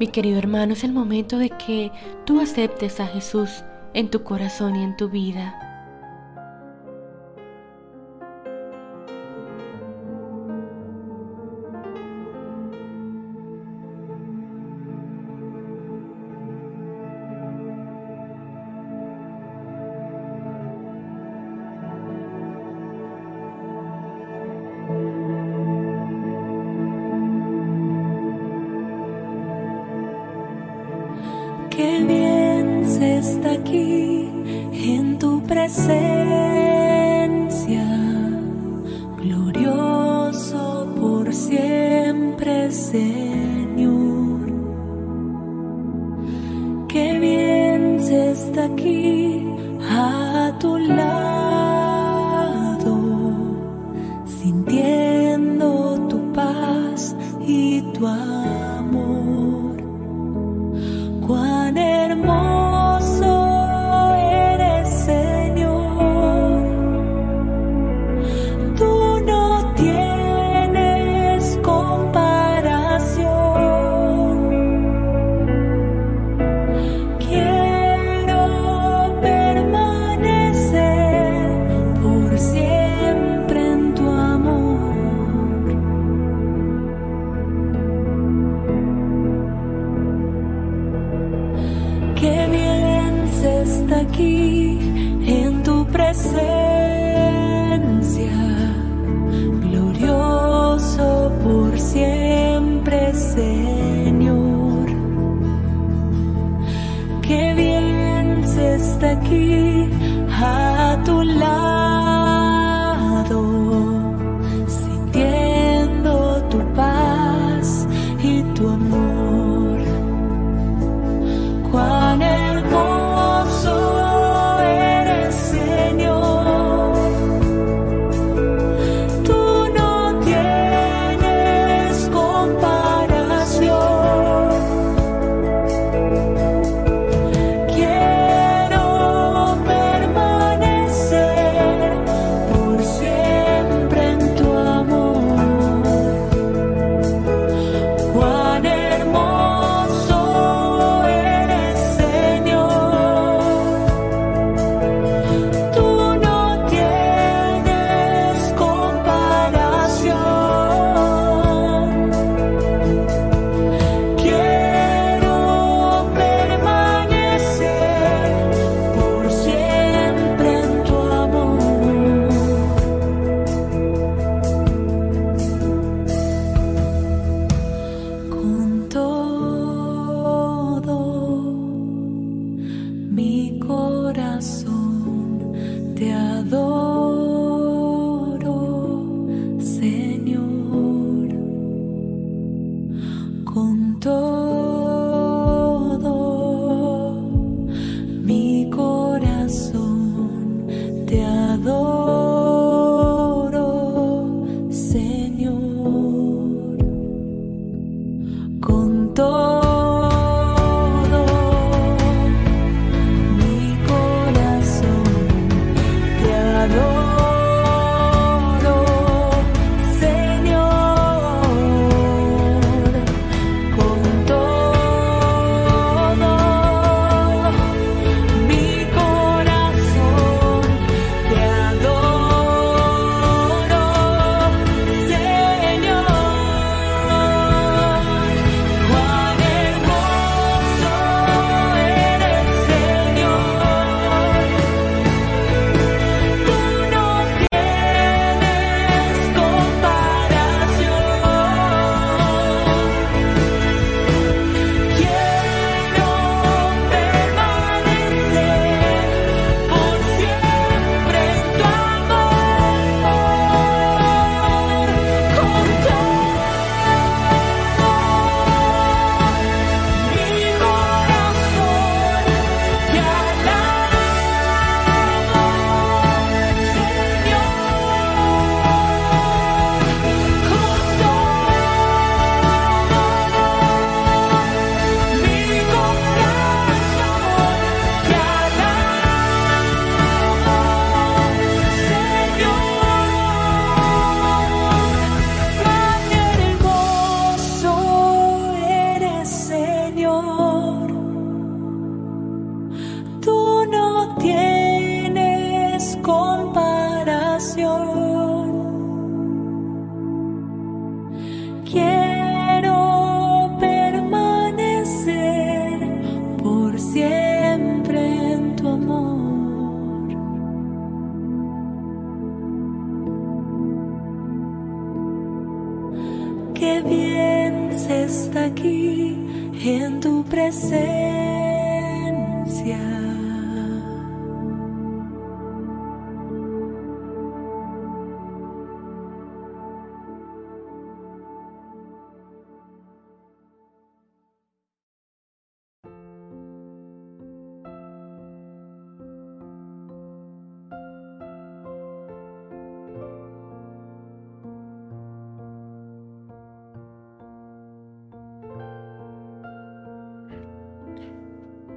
Mi 0.00 0.08
querido 0.08 0.38
hermano, 0.38 0.72
es 0.72 0.82
el 0.82 0.92
momento 0.92 1.38
de 1.38 1.50
que 1.50 1.92
tú 2.24 2.40
aceptes 2.40 2.98
a 2.98 3.06
Jesús 3.06 3.64
en 3.94 4.10
tu 4.10 4.24
corazón 4.24 4.74
y 4.76 4.82
en 4.82 4.96
tu 4.96 5.08
vida. 5.08 5.63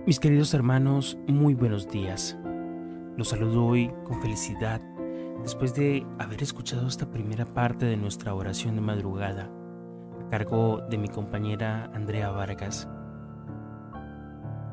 Mis 0.08 0.22
queridos 0.22 0.54
hermanos, 0.54 1.18
muy 1.28 1.54
buenos 1.54 1.90
días. 1.90 2.38
Los 3.18 3.28
saludo 3.28 3.66
hoy 3.66 3.92
con 4.06 4.22
felicidad 4.22 4.80
después 5.42 5.76
de 5.76 6.08
haber 6.18 6.42
escuchado 6.42 6.88
esta 6.88 7.12
primera 7.12 7.44
parte 7.44 7.86
de 7.88 7.98
nuestra 7.98 8.34
oración 8.34 8.76
de 8.76 8.82
madrugada 8.82 9.52
a 10.22 10.30
cargo 10.30 10.80
de 10.90 10.98
mi 10.98 11.10
compañera 11.10 11.92
Andrea 11.94 12.30
Vargas. 12.32 12.88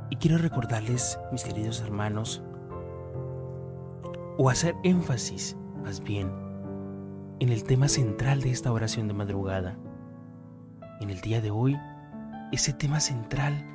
Y 0.09 0.15
quiero 0.19 0.39
recordarles, 0.39 1.19
mis 1.33 1.43
queridos 1.43 1.83
hermanos, 1.83 2.41
o 4.39 4.49
hacer 4.49 4.77
énfasis, 4.85 5.57
más 5.83 6.01
bien, 6.01 6.31
en 7.41 7.49
el 7.49 7.65
tema 7.65 7.89
central 7.89 8.41
de 8.41 8.53
esta 8.53 8.71
oración 8.71 9.09
de 9.09 9.15
madrugada. 9.15 9.77
En 11.01 11.11
el 11.11 11.21
día 11.23 11.41
de 11.41 11.51
hoy, 11.51 11.77
ese 12.53 12.73
tema 12.73 13.01
central 13.01 13.74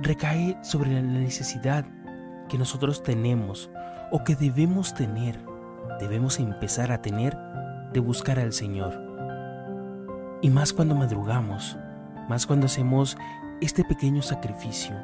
recae 0.00 0.56
sobre 0.62 0.92
la 0.92 1.02
necesidad 1.02 1.84
que 2.48 2.58
nosotros 2.58 3.02
tenemos 3.02 3.70
o 4.10 4.24
que 4.24 4.36
debemos 4.36 4.94
tener, 4.94 5.38
debemos 6.00 6.38
empezar 6.38 6.92
a 6.92 7.02
tener 7.02 7.36
de 7.92 8.00
buscar 8.00 8.38
al 8.38 8.52
Señor. 8.52 9.00
Y 10.40 10.50
más 10.50 10.72
cuando 10.72 10.94
madrugamos, 10.94 11.76
más 12.28 12.46
cuando 12.46 12.66
hacemos 12.66 13.16
este 13.60 13.84
pequeño 13.84 14.22
sacrificio 14.22 14.94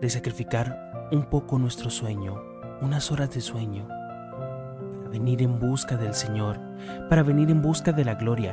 de 0.00 0.10
sacrificar 0.10 1.08
un 1.12 1.24
poco 1.24 1.58
nuestro 1.58 1.90
sueño, 1.90 2.40
unas 2.80 3.10
horas 3.10 3.30
de 3.30 3.40
sueño, 3.40 3.86
para 3.88 5.08
venir 5.08 5.42
en 5.42 5.58
busca 5.58 5.96
del 5.96 6.14
Señor, 6.14 6.60
para 7.08 7.22
venir 7.22 7.50
en 7.50 7.62
busca 7.62 7.92
de 7.92 8.04
la 8.04 8.14
gloria, 8.14 8.52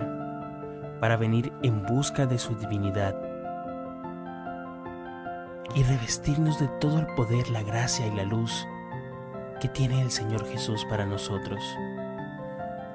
para 1.01 1.17
venir 1.17 1.51
en 1.63 1.85
busca 1.85 2.25
de 2.25 2.37
su 2.37 2.55
divinidad 2.55 3.28
y 5.79 5.83
revestirnos 5.83 6.59
de 6.59 6.67
todo 6.81 6.99
el 6.99 7.05
poder, 7.15 7.49
la 7.49 7.63
gracia 7.63 8.05
y 8.05 8.11
la 8.11 8.25
luz 8.25 8.67
que 9.61 9.69
tiene 9.69 10.01
el 10.01 10.11
Señor 10.11 10.45
Jesús 10.45 10.85
para 10.89 11.05
nosotros. 11.05 11.63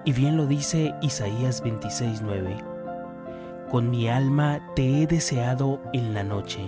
Y 0.04 0.12
bien 0.12 0.36
lo 0.36 0.46
dice 0.46 0.94
Isaías 1.00 1.64
26:9. 1.64 2.62
Con 3.70 3.88
mi 3.88 4.08
alma 4.08 4.60
te 4.76 5.00
he 5.02 5.06
deseado 5.06 5.80
en 5.94 6.12
la 6.12 6.24
noche, 6.24 6.60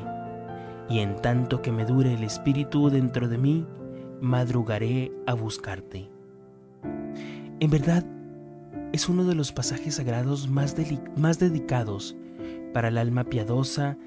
y 0.88 1.00
en 1.00 1.20
tanto 1.20 1.60
que 1.60 1.70
me 1.70 1.84
dure 1.84 2.14
el 2.14 2.22
espíritu 2.24 2.88
dentro 2.88 3.28
de 3.28 3.36
mí, 3.36 3.66
madrugaré 4.22 5.12
a 5.26 5.34
buscarte. 5.34 6.08
En 7.60 7.70
verdad, 7.70 8.06
es 8.92 9.10
uno 9.10 9.24
de 9.24 9.34
los 9.34 9.52
pasajes 9.52 9.96
sagrados 9.96 10.48
más, 10.48 10.74
más 11.14 11.38
dedicados 11.38 12.16
para 12.72 12.88
el 12.88 12.96
alma 12.96 13.24
piadosa, 13.24 13.98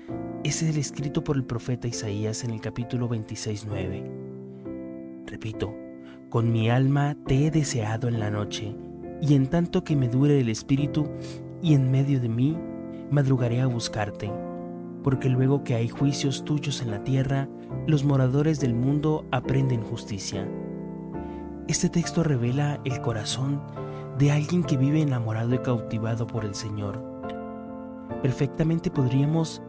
es 0.43 0.61
el 0.63 0.77
escrito 0.77 1.23
por 1.23 1.35
el 1.35 1.43
profeta 1.43 1.87
Isaías 1.87 2.43
en 2.43 2.49
el 2.51 2.61
capítulo 2.61 3.09
26.9. 3.09 5.25
Repito, 5.25 5.75
con 6.29 6.51
mi 6.51 6.69
alma 6.69 7.17
te 7.25 7.45
he 7.45 7.51
deseado 7.51 8.07
en 8.07 8.19
la 8.19 8.31
noche, 8.31 8.75
y 9.21 9.35
en 9.35 9.47
tanto 9.47 9.83
que 9.83 9.97
me 9.97 10.07
dure 10.07 10.39
el 10.39 10.47
espíritu 10.49 11.09
y 11.61 11.73
en 11.73 11.91
medio 11.91 12.21
de 12.21 12.29
mí, 12.29 12.57
madrugaré 13.11 13.59
a 13.61 13.67
buscarte, 13.67 14.31
porque 15.03 15.29
luego 15.29 15.63
que 15.63 15.75
hay 15.75 15.89
juicios 15.89 16.45
tuyos 16.45 16.81
en 16.81 16.89
la 16.91 17.03
tierra, 17.03 17.49
los 17.85 18.05
moradores 18.05 18.61
del 18.61 18.73
mundo 18.73 19.25
aprenden 19.31 19.81
justicia. 19.81 20.47
Este 21.67 21.89
texto 21.89 22.23
revela 22.23 22.79
el 22.85 23.01
corazón 23.01 23.61
de 24.17 24.31
alguien 24.31 24.63
que 24.63 24.77
vive 24.77 25.01
enamorado 25.01 25.53
y 25.53 25.59
cautivado 25.59 26.25
por 26.27 26.45
el 26.45 26.55
Señor 26.55 27.19
Perfectamente 28.21 28.91
podríamos 28.91 29.61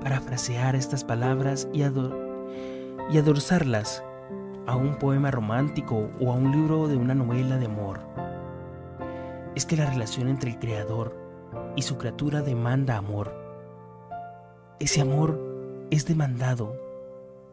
parafrasear 0.00 0.74
estas 0.76 1.04
palabras 1.04 1.68
y, 1.72 1.80
y 1.80 3.18
adorzarlas 3.18 4.02
a 4.66 4.76
un 4.76 4.98
poema 4.98 5.30
romántico 5.30 6.10
o 6.20 6.32
a 6.32 6.34
un 6.34 6.52
libro 6.52 6.88
de 6.88 6.96
una 6.96 7.14
novela 7.14 7.58
de 7.58 7.66
amor. 7.66 8.00
Es 9.54 9.66
que 9.66 9.76
la 9.76 9.90
relación 9.90 10.28
entre 10.28 10.50
el 10.50 10.58
Creador 10.58 11.16
y 11.76 11.82
su 11.82 11.98
criatura 11.98 12.42
demanda 12.42 12.96
amor. 12.96 13.34
Ese 14.78 15.00
amor 15.00 15.86
es 15.90 16.06
demandado 16.06 16.76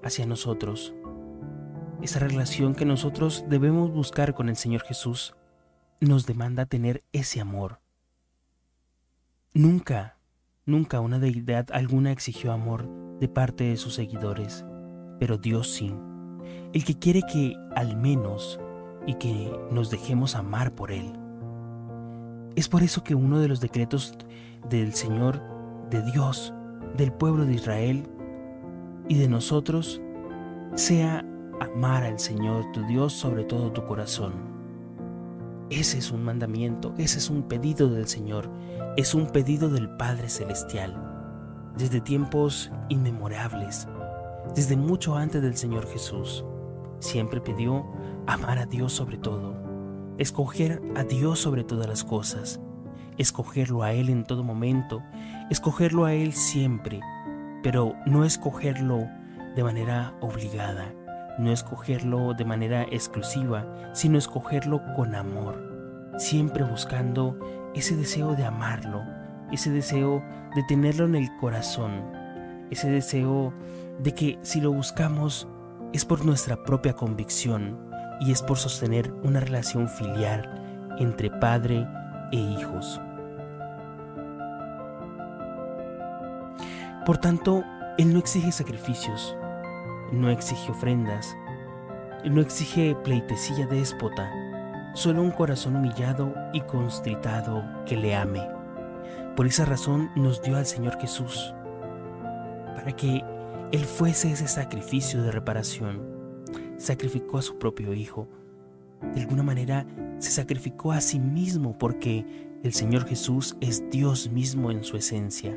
hacia 0.03 0.25
nosotros. 0.25 0.93
Esa 2.01 2.19
relación 2.19 2.75
que 2.75 2.85
nosotros 2.85 3.45
debemos 3.49 3.91
buscar 3.91 4.35
con 4.35 4.49
el 4.49 4.55
Señor 4.55 4.81
Jesús 4.83 5.35
nos 5.99 6.27
demanda 6.27 6.65
tener 6.65 7.03
ese 7.11 7.41
amor. 7.41 7.79
Nunca 9.53 10.16
Nunca 10.67 10.99
una 10.99 11.17
deidad 11.17 11.67
alguna 11.71 12.11
exigió 12.11 12.51
amor 12.51 12.89
de 13.21 13.29
parte 13.29 13.63
de 13.63 13.77
sus 13.77 13.93
seguidores, 13.93 14.65
pero 15.17 15.37
Dios 15.37 15.69
sí, 15.69 15.95
el 16.73 16.83
que 16.83 16.99
quiere 16.99 17.21
que 17.21 17.55
al 17.73 17.95
menos 17.95 18.59
y 19.05 19.13
que 19.13 19.49
nos 19.71 19.89
dejemos 19.89 20.35
amar 20.35 20.75
por 20.75 20.91
Él. 20.91 21.13
Es 22.57 22.67
por 22.67 22.83
eso 22.83 23.01
que 23.01 23.15
uno 23.15 23.39
de 23.39 23.47
los 23.47 23.61
decretos 23.61 24.17
del 24.69 24.93
Señor, 24.93 25.41
de 25.89 26.01
Dios, 26.11 26.53
del 26.97 27.13
pueblo 27.13 27.45
de 27.45 27.53
Israel 27.53 28.03
y 29.07 29.17
de 29.17 29.29
nosotros, 29.29 30.01
sea 30.75 31.25
amar 31.61 32.03
al 32.03 32.19
Señor 32.19 32.69
tu 32.73 32.85
Dios 32.87 33.13
sobre 33.13 33.45
todo 33.45 33.71
tu 33.71 33.85
corazón. 33.85 34.33
Ese 35.69 35.97
es 35.97 36.11
un 36.11 36.25
mandamiento, 36.25 36.93
ese 36.97 37.19
es 37.19 37.29
un 37.29 37.43
pedido 37.43 37.89
del 37.89 38.09
Señor, 38.09 38.49
es 38.97 39.13
un 39.13 39.27
pedido 39.27 39.69
del 39.69 39.89
Padre 39.89 40.27
Celestial. 40.27 40.95
Desde 41.77 42.01
tiempos 42.01 42.71
inmemorables, 42.89 43.87
desde 44.55 44.75
mucho 44.75 45.15
antes 45.15 45.39
del 45.39 45.55
Señor 45.55 45.85
Jesús, 45.87 46.43
siempre 46.97 47.39
pidió 47.39 47.85
amar 48.25 48.57
a 48.57 48.65
Dios 48.65 48.93
sobre 48.93 49.19
todo, 49.19 49.55
escoger 50.17 50.81
a 50.95 51.03
Dios 51.03 51.37
sobre 51.37 51.63
todas 51.63 51.87
las 51.87 52.03
cosas, 52.03 52.59
escogerlo 53.19 53.83
a 53.83 53.91
Él 53.91 54.09
en 54.09 54.23
todo 54.23 54.43
momento, 54.43 55.03
escogerlo 55.51 56.05
a 56.05 56.13
Él 56.13 56.33
siempre, 56.33 56.99
pero 57.61 57.93
no 58.07 58.25
escogerlo 58.25 59.07
de 59.55 59.63
manera 59.63 60.15
obligada, 60.21 60.91
no 61.37 61.51
escogerlo 61.51 62.33
de 62.33 62.45
manera 62.45 62.81
exclusiva, 62.81 63.91
sino 63.93 64.17
escogerlo 64.17 64.81
con 64.95 65.13
amor, 65.13 66.15
siempre 66.17 66.63
buscando 66.63 67.37
ese 67.77 67.95
deseo 67.95 68.35
de 68.35 68.45
amarlo, 68.45 69.03
ese 69.51 69.71
deseo 69.71 70.23
de 70.55 70.63
tenerlo 70.63 71.05
en 71.05 71.15
el 71.15 71.35
corazón, 71.37 72.03
ese 72.71 72.89
deseo 72.89 73.53
de 73.99 74.13
que 74.13 74.39
si 74.41 74.61
lo 74.61 74.71
buscamos 74.71 75.47
es 75.93 76.03
por 76.05 76.25
nuestra 76.25 76.63
propia 76.63 76.93
convicción 76.93 77.79
y 78.19 78.31
es 78.31 78.41
por 78.41 78.57
sostener 78.57 79.11
una 79.23 79.39
relación 79.39 79.87
filial 79.87 80.95
entre 80.99 81.29
padre 81.29 81.87
e 82.31 82.37
hijos. 82.37 82.99
Por 87.05 87.19
tanto, 87.19 87.63
Él 87.97 88.11
no 88.11 88.19
exige 88.19 88.51
sacrificios, 88.51 89.37
no 90.11 90.29
exige 90.29 90.71
ofrendas, 90.71 91.37
no 92.25 92.41
exige 92.41 92.95
pleitesía 93.03 93.65
déspota, 93.67 94.29
solo 94.97 95.21
un 95.21 95.29
corazón 95.29 95.75
humillado 95.75 96.33
y 96.53 96.61
constritado 96.61 97.63
que 97.85 97.95
le 97.95 98.15
ame. 98.15 98.41
Por 99.35 99.45
esa 99.45 99.63
razón 99.63 100.09
nos 100.15 100.41
dio 100.41 100.57
al 100.57 100.65
Señor 100.65 100.99
Jesús, 100.99 101.53
para 102.73 102.91
que 102.95 103.23
Él 103.71 103.85
fuese 103.85 104.31
ese 104.31 104.47
sacrificio 104.47 105.21
de 105.21 105.31
reparación. 105.31 106.01
Sacrificó 106.77 107.37
a 107.37 107.43
su 107.43 107.59
propio 107.59 107.93
Hijo. 107.93 108.27
De 109.13 109.21
alguna 109.21 109.43
manera 109.43 109.85
se 110.17 110.31
sacrificó 110.31 110.91
a 110.91 110.99
sí 110.99 111.19
mismo 111.19 111.77
porque 111.77 112.25
el 112.63 112.73
Señor 112.73 113.05
Jesús 113.05 113.55
es 113.61 113.87
Dios 113.91 114.31
mismo 114.31 114.71
en 114.71 114.83
su 114.83 114.97
esencia. 114.97 115.55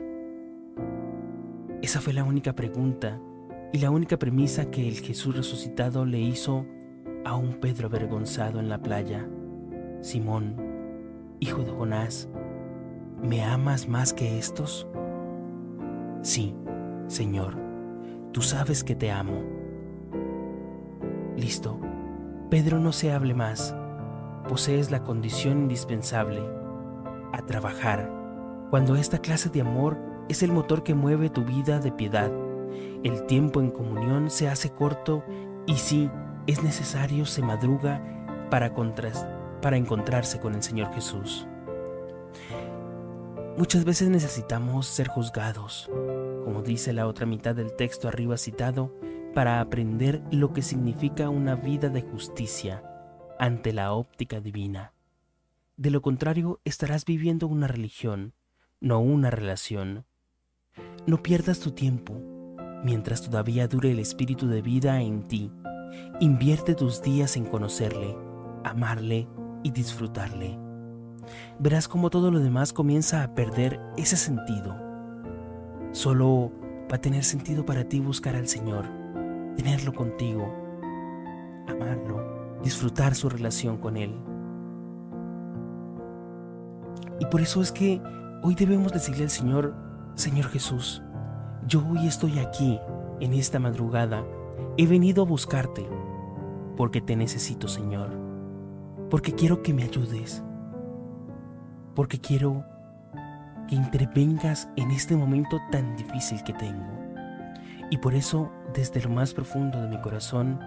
Esa 1.80 2.02
fue 2.02 2.12
la 2.12 2.24
única 2.24 2.52
pregunta 2.54 3.18
y 3.72 3.78
la 3.78 3.90
única 3.90 4.18
premisa 4.18 4.70
que 4.70 4.86
el 4.86 5.00
Jesús 5.00 5.34
resucitado 5.34 6.04
le 6.04 6.20
hizo 6.20 6.66
a 7.24 7.36
un 7.36 7.54
Pedro 7.54 7.88
avergonzado 7.88 8.60
en 8.60 8.68
la 8.68 8.78
playa. 8.78 9.28
Simón, 10.00 10.56
hijo 11.40 11.62
de 11.62 11.70
Jonás, 11.70 12.28
¿me 13.22 13.44
amas 13.44 13.88
más 13.88 14.12
que 14.12 14.38
estos? 14.38 14.86
Sí, 16.22 16.54
Señor, 17.06 17.56
tú 18.32 18.42
sabes 18.42 18.84
que 18.84 18.94
te 18.94 19.10
amo. 19.10 19.42
Listo, 21.36 21.78
Pedro 22.50 22.78
no 22.78 22.92
se 22.92 23.12
hable 23.12 23.34
más, 23.34 23.74
posees 24.48 24.90
la 24.90 25.02
condición 25.02 25.62
indispensable, 25.62 26.42
a 27.32 27.44
trabajar, 27.46 28.10
cuando 28.70 28.96
esta 28.96 29.18
clase 29.18 29.48
de 29.48 29.60
amor 29.60 29.98
es 30.28 30.42
el 30.42 30.52
motor 30.52 30.82
que 30.82 30.94
mueve 30.94 31.30
tu 31.30 31.44
vida 31.44 31.78
de 31.78 31.92
piedad 31.92 32.30
el 33.02 33.24
tiempo 33.24 33.60
en 33.60 33.70
comunión 33.70 34.30
se 34.30 34.48
hace 34.48 34.70
corto 34.70 35.24
y 35.66 35.76
si 35.76 36.10
es 36.50 36.64
necesario 36.64 37.26
se 37.26 37.42
madruga 37.42 38.02
para, 38.50 38.74
para 39.62 39.76
encontrarse 39.76 40.40
con 40.40 40.56
el 40.56 40.62
Señor 40.64 40.92
Jesús. 40.92 41.46
Muchas 43.56 43.84
veces 43.84 44.08
necesitamos 44.08 44.86
ser 44.86 45.06
juzgados, 45.06 45.88
como 46.44 46.62
dice 46.62 46.92
la 46.92 47.06
otra 47.06 47.24
mitad 47.24 47.54
del 47.54 47.76
texto 47.76 48.08
arriba 48.08 48.36
citado, 48.36 48.92
para 49.32 49.60
aprender 49.60 50.22
lo 50.32 50.52
que 50.52 50.62
significa 50.62 51.28
una 51.28 51.54
vida 51.54 51.88
de 51.88 52.02
justicia 52.02 52.82
ante 53.38 53.72
la 53.72 53.92
óptica 53.92 54.40
divina. 54.40 54.92
De 55.76 55.90
lo 55.90 56.02
contrario, 56.02 56.60
estarás 56.64 57.04
viviendo 57.04 57.46
una 57.46 57.68
religión, 57.68 58.34
no 58.80 58.98
una 58.98 59.30
relación. 59.30 60.04
No 61.06 61.22
pierdas 61.22 61.60
tu 61.60 61.70
tiempo 61.70 62.20
mientras 62.82 63.22
todavía 63.22 63.68
dure 63.68 63.92
el 63.92 64.00
espíritu 64.00 64.48
de 64.48 64.62
vida 64.62 65.00
en 65.00 65.28
ti. 65.28 65.52
Invierte 66.22 66.74
tus 66.74 67.00
días 67.00 67.38
en 67.38 67.46
conocerle, 67.46 68.14
amarle 68.62 69.26
y 69.62 69.70
disfrutarle. 69.70 70.58
Verás 71.58 71.88
cómo 71.88 72.10
todo 72.10 72.30
lo 72.30 72.40
demás 72.40 72.74
comienza 72.74 73.22
a 73.22 73.34
perder 73.34 73.80
ese 73.96 74.18
sentido. 74.18 74.76
Solo 75.92 76.52
va 76.92 76.96
a 76.96 77.00
tener 77.00 77.24
sentido 77.24 77.64
para 77.64 77.84
ti 77.84 78.00
buscar 78.00 78.36
al 78.36 78.48
Señor, 78.48 78.84
tenerlo 79.56 79.94
contigo. 79.94 80.54
amarlo, 81.66 82.58
disfrutar 82.62 83.14
su 83.14 83.30
relación 83.30 83.78
con 83.78 83.96
Él. 83.96 84.14
Y 87.18 87.24
por 87.26 87.40
eso 87.40 87.62
es 87.62 87.72
que 87.72 88.02
hoy 88.42 88.54
debemos 88.54 88.92
decirle 88.92 89.24
al 89.24 89.30
Señor, 89.30 89.74
Señor 90.16 90.48
Jesús, 90.48 91.02
yo 91.66 91.82
hoy 91.88 92.06
estoy 92.06 92.40
aquí, 92.40 92.78
en 93.20 93.32
esta 93.32 93.58
madrugada, 93.58 94.22
he 94.76 94.86
venido 94.86 95.22
a 95.22 95.26
buscarte, 95.26 95.88
porque 96.80 97.02
te 97.02 97.14
necesito, 97.14 97.68
Señor, 97.68 98.08
porque 99.10 99.34
quiero 99.34 99.62
que 99.62 99.74
me 99.74 99.82
ayudes, 99.82 100.42
porque 101.94 102.18
quiero 102.18 102.64
que 103.68 103.74
intervengas 103.74 104.66
en 104.76 104.90
este 104.90 105.14
momento 105.14 105.60
tan 105.70 105.94
difícil 105.94 106.42
que 106.42 106.54
tengo. 106.54 106.88
Y 107.90 107.98
por 107.98 108.14
eso, 108.14 108.50
desde 108.72 109.02
lo 109.02 109.10
más 109.10 109.34
profundo 109.34 109.78
de 109.78 109.88
mi 109.88 110.00
corazón, 110.00 110.58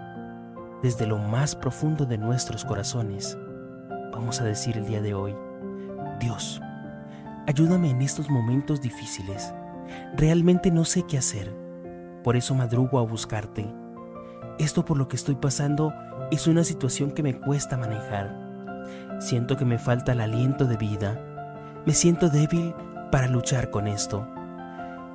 desde 0.84 1.04
lo 1.04 1.18
más 1.18 1.56
profundo 1.56 2.06
de 2.06 2.16
nuestros 2.16 2.64
corazones, 2.64 3.36
vamos 4.12 4.40
a 4.40 4.44
decir 4.44 4.76
el 4.76 4.86
día 4.86 5.02
de 5.02 5.14
hoy, 5.14 5.34
Dios, 6.20 6.60
ayúdame 7.48 7.90
en 7.90 8.02
estos 8.02 8.30
momentos 8.30 8.80
difíciles. 8.80 9.52
Realmente 10.16 10.70
no 10.70 10.84
sé 10.84 11.02
qué 11.02 11.18
hacer. 11.18 11.52
Por 12.22 12.36
eso 12.36 12.54
madrugo 12.54 13.00
a 13.00 13.02
buscarte. 13.02 13.66
Esto 14.58 14.84
por 14.84 14.96
lo 14.96 15.08
que 15.08 15.16
estoy 15.16 15.34
pasando 15.34 15.92
es 16.30 16.46
una 16.46 16.62
situación 16.62 17.10
que 17.10 17.22
me 17.22 17.38
cuesta 17.40 17.76
manejar. 17.76 18.44
Siento 19.18 19.56
que 19.56 19.64
me 19.64 19.78
falta 19.78 20.12
el 20.12 20.20
aliento 20.20 20.64
de 20.66 20.76
vida. 20.76 21.20
Me 21.84 21.92
siento 21.92 22.28
débil 22.28 22.72
para 23.10 23.26
luchar 23.26 23.70
con 23.70 23.88
esto. 23.88 24.28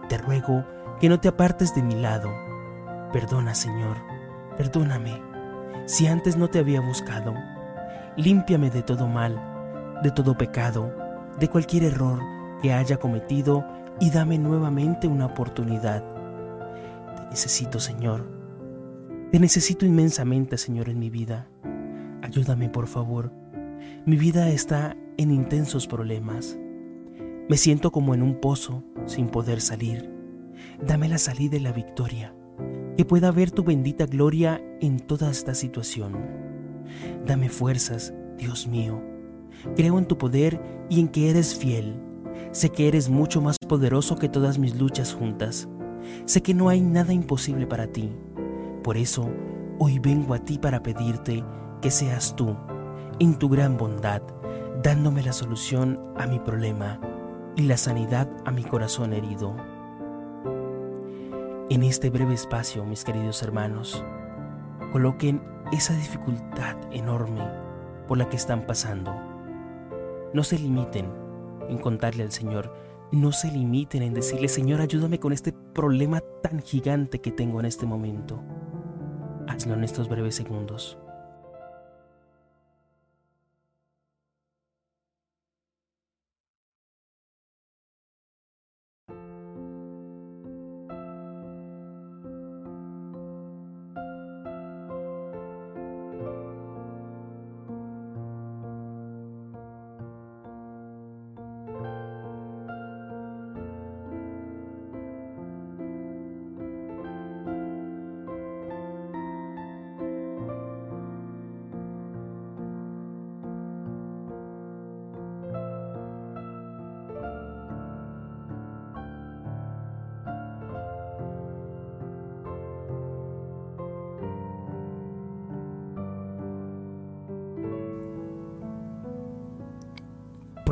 Te 0.10 0.18
ruego 0.18 0.66
que 1.00 1.08
no 1.08 1.20
te 1.20 1.30
apartes 1.30 1.74
de 1.74 1.84
mi 1.84 1.96
lado. 1.96 2.30
Perdona, 3.14 3.56
Señor, 3.56 3.98
perdóname. 4.58 5.22
Si 5.86 6.08
antes 6.08 6.36
no 6.36 6.50
te 6.50 6.60
había 6.60 6.82
buscado, 6.82 7.34
límpiame 8.18 8.70
de 8.70 8.84
todo 8.84 9.08
mal, 9.08 10.00
de 10.04 10.12
todo 10.12 10.38
pecado, 10.38 10.94
de 11.40 11.48
cualquier 11.48 11.84
error 11.84 12.20
que 12.62 12.74
haya 12.74 12.98
cometido 12.98 13.66
y 14.02 14.12
dame 14.12 14.38
nuevamente 14.38 15.08
una 15.08 15.28
oportunidad. 15.28 16.04
Te 17.16 17.26
necesito, 17.30 17.80
Señor. 17.80 18.39
Te 19.32 19.40
necesito 19.40 19.86
inmensamente, 19.86 20.58
Señor, 20.58 20.90
en 20.90 20.98
mi 20.98 21.12
vida. 21.12 21.48
Ayúdame, 22.24 22.68
por 22.68 22.88
favor. 22.88 23.32
Mi 24.04 24.16
vida 24.16 24.50
está 24.50 24.98
en 25.18 25.30
intensos 25.30 25.86
problemas. 25.86 26.58
Me 27.48 27.56
siento 27.56 27.92
como 27.92 28.16
en 28.16 28.24
un 28.24 28.40
pozo 28.40 28.84
sin 29.06 29.28
poder 29.28 29.62
salir. 29.62 30.12
Dame 30.84 31.08
la 31.10 31.20
salida 31.20 31.58
y 31.58 31.60
la 31.60 31.72
victoria, 31.72 32.34
que 32.98 33.06
pueda 33.06 33.32
ver 33.32 33.52
tu 33.52 33.64
bendita 33.64 34.08
gloria 34.08 34.64
en 34.82 35.00
toda 35.00 35.30
esta 35.30 35.54
situación. 35.54 36.18
Dame 37.28 37.50
fuerzas, 37.50 38.16
Dios 38.36 38.68
mío. 38.68 39.00
Creo 39.76 40.00
en 40.00 40.08
tu 40.08 40.18
poder 40.18 40.60
y 40.90 41.02
en 41.02 41.08
que 41.08 41.30
eres 41.30 41.54
fiel. 41.56 42.02
Sé 42.52 42.70
que 42.70 42.88
eres 42.88 43.10
mucho 43.10 43.42
más 43.42 43.58
poderoso 43.60 44.16
que 44.16 44.28
todas 44.28 44.58
mis 44.58 44.76
luchas 44.76 45.14
juntas. 45.14 45.70
Sé 46.26 46.42
que 46.42 46.56
no 46.56 46.68
hay 46.70 46.82
nada 46.82 47.14
imposible 47.14 47.68
para 47.68 47.86
ti. 47.86 48.12
Por 48.90 48.98
eso, 48.98 49.30
hoy 49.78 50.00
vengo 50.00 50.34
a 50.34 50.40
ti 50.40 50.58
para 50.58 50.82
pedirte 50.82 51.44
que 51.80 51.92
seas 51.92 52.36
tú, 52.36 52.58
en 53.20 53.38
tu 53.38 53.48
gran 53.48 53.78
bondad, 53.78 54.24
dándome 54.82 55.22
la 55.22 55.32
solución 55.32 56.12
a 56.18 56.26
mi 56.26 56.40
problema 56.40 57.00
y 57.56 57.68
la 57.68 57.78
sanidad 57.78 58.28
a 58.46 58.52
mi 58.52 58.64
corazón 58.64 59.14
herido. 59.14 59.56
En 61.70 61.84
este 61.84 62.10
breve 62.10 62.34
espacio, 62.34 62.84
mis 62.84 63.04
queridos 63.04 63.44
hermanos, 63.44 64.04
coloquen 64.92 65.44
esa 65.72 65.94
dificultad 65.94 66.76
enorme 66.92 67.48
por 68.08 68.18
la 68.18 68.28
que 68.28 68.38
están 68.38 68.66
pasando. 68.66 69.14
No 70.34 70.44
se 70.44 70.58
limiten 70.58 71.14
en 71.70 71.78
contarle 71.78 72.24
al 72.24 72.32
Señor, 72.32 72.74
no 73.12 73.34
se 73.34 73.52
limiten 73.52 74.02
en 74.02 74.16
decirle, 74.16 74.48
Señor, 74.48 74.82
ayúdame 74.82 75.20
con 75.20 75.32
este 75.32 75.54
problema 75.54 76.24
tan 76.42 76.64
gigante 76.64 77.22
que 77.22 77.32
tengo 77.32 77.60
en 77.60 77.68
este 77.68 77.86
momento. 77.86 78.44
Hazlo 79.50 79.74
en 79.74 79.84
estos 79.84 80.08
breves 80.08 80.36
segundos. 80.36 80.96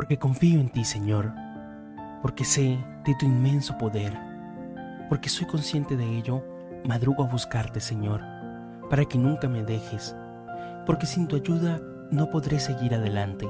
Porque 0.08 0.20
confío 0.20 0.58
en 0.58 0.70
ti, 0.70 0.86
Señor, 0.86 1.34
porque 2.22 2.42
sé 2.42 2.82
de 3.04 3.14
tu 3.16 3.26
inmenso 3.26 3.76
poder, 3.76 4.18
porque 5.10 5.28
soy 5.28 5.46
consciente 5.46 5.98
de 5.98 6.16
ello, 6.16 6.42
madrugo 6.86 7.24
a 7.24 7.28
buscarte, 7.28 7.78
Señor, 7.78 8.22
para 8.88 9.04
que 9.04 9.18
nunca 9.18 9.50
me 9.50 9.64
dejes, 9.64 10.16
porque 10.86 11.04
sin 11.04 11.28
tu 11.28 11.36
ayuda 11.36 11.82
no 12.10 12.30
podré 12.30 12.58
seguir 12.58 12.94
adelante. 12.94 13.46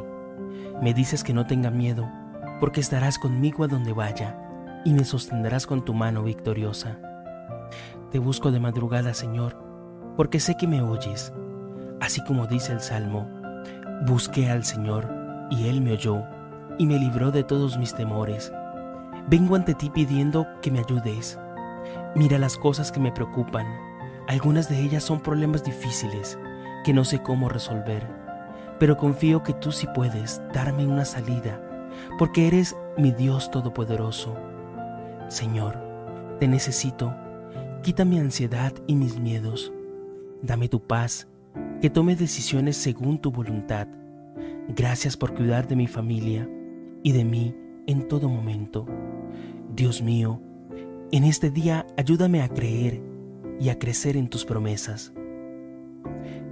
Me 0.83 0.93
dices 0.95 1.23
que 1.23 1.33
no 1.33 1.47
tenga 1.47 1.71
miedo, 1.71 2.11
porque 2.59 2.81
estarás 2.81 3.21
conmigo 3.21 3.63
a 3.63 3.69
donde 3.69 3.93
vaya 3.93 4.37
y 4.85 4.95
me 4.95 5.05
sostendrás 5.05 5.65
con 5.65 5.85
tu 5.85 5.95
mano 5.95 6.25
victoriosa. 6.25 6.99
Te 8.11 8.19
busco 8.19 8.51
de 8.51 8.59
madrugada, 8.59 9.15
Señor, 9.15 9.55
porque 10.17 10.41
sé 10.41 10.57
que 10.57 10.67
me 10.67 10.83
oyes, 10.83 11.33
así 12.01 12.21
como 12.25 12.49
dice 12.49 12.73
el 12.73 12.81
Salmo, 12.81 13.29
busqué 14.09 14.51
al 14.51 14.65
Señor 14.65 15.09
y 15.53 15.69
Él 15.69 15.83
me 15.83 15.93
oyó 15.93 16.25
y 16.79 16.87
me 16.87 16.99
libró 16.99 17.31
de 17.31 17.45
todos 17.45 17.77
mis 17.77 17.95
temores. 17.95 18.53
Vengo 19.29 19.57
ante 19.57 19.75
ti 19.75 19.91
pidiendo 19.91 20.47
que 20.63 20.71
me 20.71 20.79
ayudes. 20.79 21.39
Mira 22.15 22.39
las 22.39 22.57
cosas 22.57 22.91
que 22.91 23.01
me 23.01 23.13
preocupan. 23.13 23.67
Algunas 24.27 24.69
de 24.69 24.81
ellas 24.81 25.05
son 25.05 25.21
problemas 25.21 25.65
difíciles 25.65 26.39
que 26.85 26.95
no 26.95 27.05
sé 27.05 27.23
cómo 27.23 27.49
resolver, 27.49 28.07
pero 28.79 28.97
confío 28.97 29.43
que 29.43 29.53
tú 29.53 29.73
sí 29.73 29.87
puedes 29.95 30.41
darme 30.55 30.87
una 30.87 31.05
salida, 31.05 31.61
porque 32.19 32.47
eres 32.47 32.77
mi 32.97 33.11
Dios 33.11 33.51
Todopoderoso. 33.51 34.37
Señor, 35.29 35.77
te 36.39 36.49
necesito. 36.49 37.15
Quita 37.83 38.05
mi 38.05 38.19
ansiedad 38.19 38.73
y 38.87 38.95
mis 38.95 39.19
miedos. 39.19 39.73
Dame 40.43 40.69
tu 40.69 40.81
paz, 40.81 41.27
que 41.81 41.91
tome 41.91 42.17
decisiones 42.17 42.77
según 42.77 43.19
tu 43.19 43.31
voluntad. 43.31 43.89
Gracias 44.69 45.17
por 45.17 45.35
cuidar 45.35 45.67
de 45.67 45.77
mi 45.77 45.87
familia 45.87 46.49
y 47.09 47.13
de 47.13 47.25
mí 47.25 47.55
en 47.87 48.07
todo 48.07 48.29
momento. 48.29 48.85
Dios 49.75 50.03
mío, 50.03 50.43
en 51.11 51.25
este 51.25 51.51
día 51.51 51.87
ayúdame 51.97 52.43
a 52.43 52.51
creer 52.51 53.01
y 53.59 53.71
a 53.71 53.79
crecer 53.79 54.19
en 54.19 54.29
tus 54.29 54.45
promesas. 54.45 55.15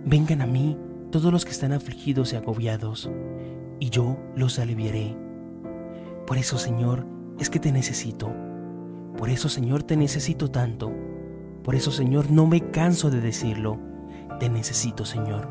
Vengan 0.07 0.41
a 0.41 0.47
mí 0.47 0.79
todos 1.11 1.31
los 1.31 1.45
que 1.45 1.51
están 1.51 1.73
afligidos 1.73 2.33
y 2.33 2.37
agobiados, 2.37 3.11
y 3.81 3.91
yo 3.91 4.17
los 4.35 4.59
aliviaré. 4.59 5.15
Por 6.27 6.39
eso, 6.39 6.57
Señor, 6.57 7.07
es 7.39 7.51
que 7.51 7.61
te 7.61 7.71
necesito. 7.71 8.33
Por 9.19 9.29
eso, 9.29 9.51
Señor, 9.51 9.83
te 9.83 9.99
necesito 9.99 10.51
tanto. 10.51 10.91
Por 11.65 11.75
eso, 11.75 11.91
Señor, 11.91 12.31
no 12.31 12.47
me 12.47 12.71
canso 12.71 13.11
de 13.11 13.21
decirlo. 13.21 13.79
Te 14.41 14.49
necesito, 14.49 15.05
Señor. 15.05 15.49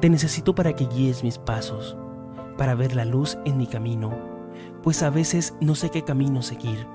Te 0.00 0.08
necesito 0.08 0.54
para 0.54 0.76
que 0.76 0.86
guíes 0.86 1.24
mis 1.24 1.36
pasos 1.36 1.96
para 2.60 2.74
ver 2.74 2.94
la 2.94 3.06
luz 3.06 3.38
en 3.46 3.56
mi 3.56 3.66
camino, 3.66 4.12
pues 4.82 5.02
a 5.02 5.08
veces 5.08 5.54
no 5.62 5.74
sé 5.74 5.88
qué 5.88 6.04
camino 6.04 6.42
seguir. 6.42 6.86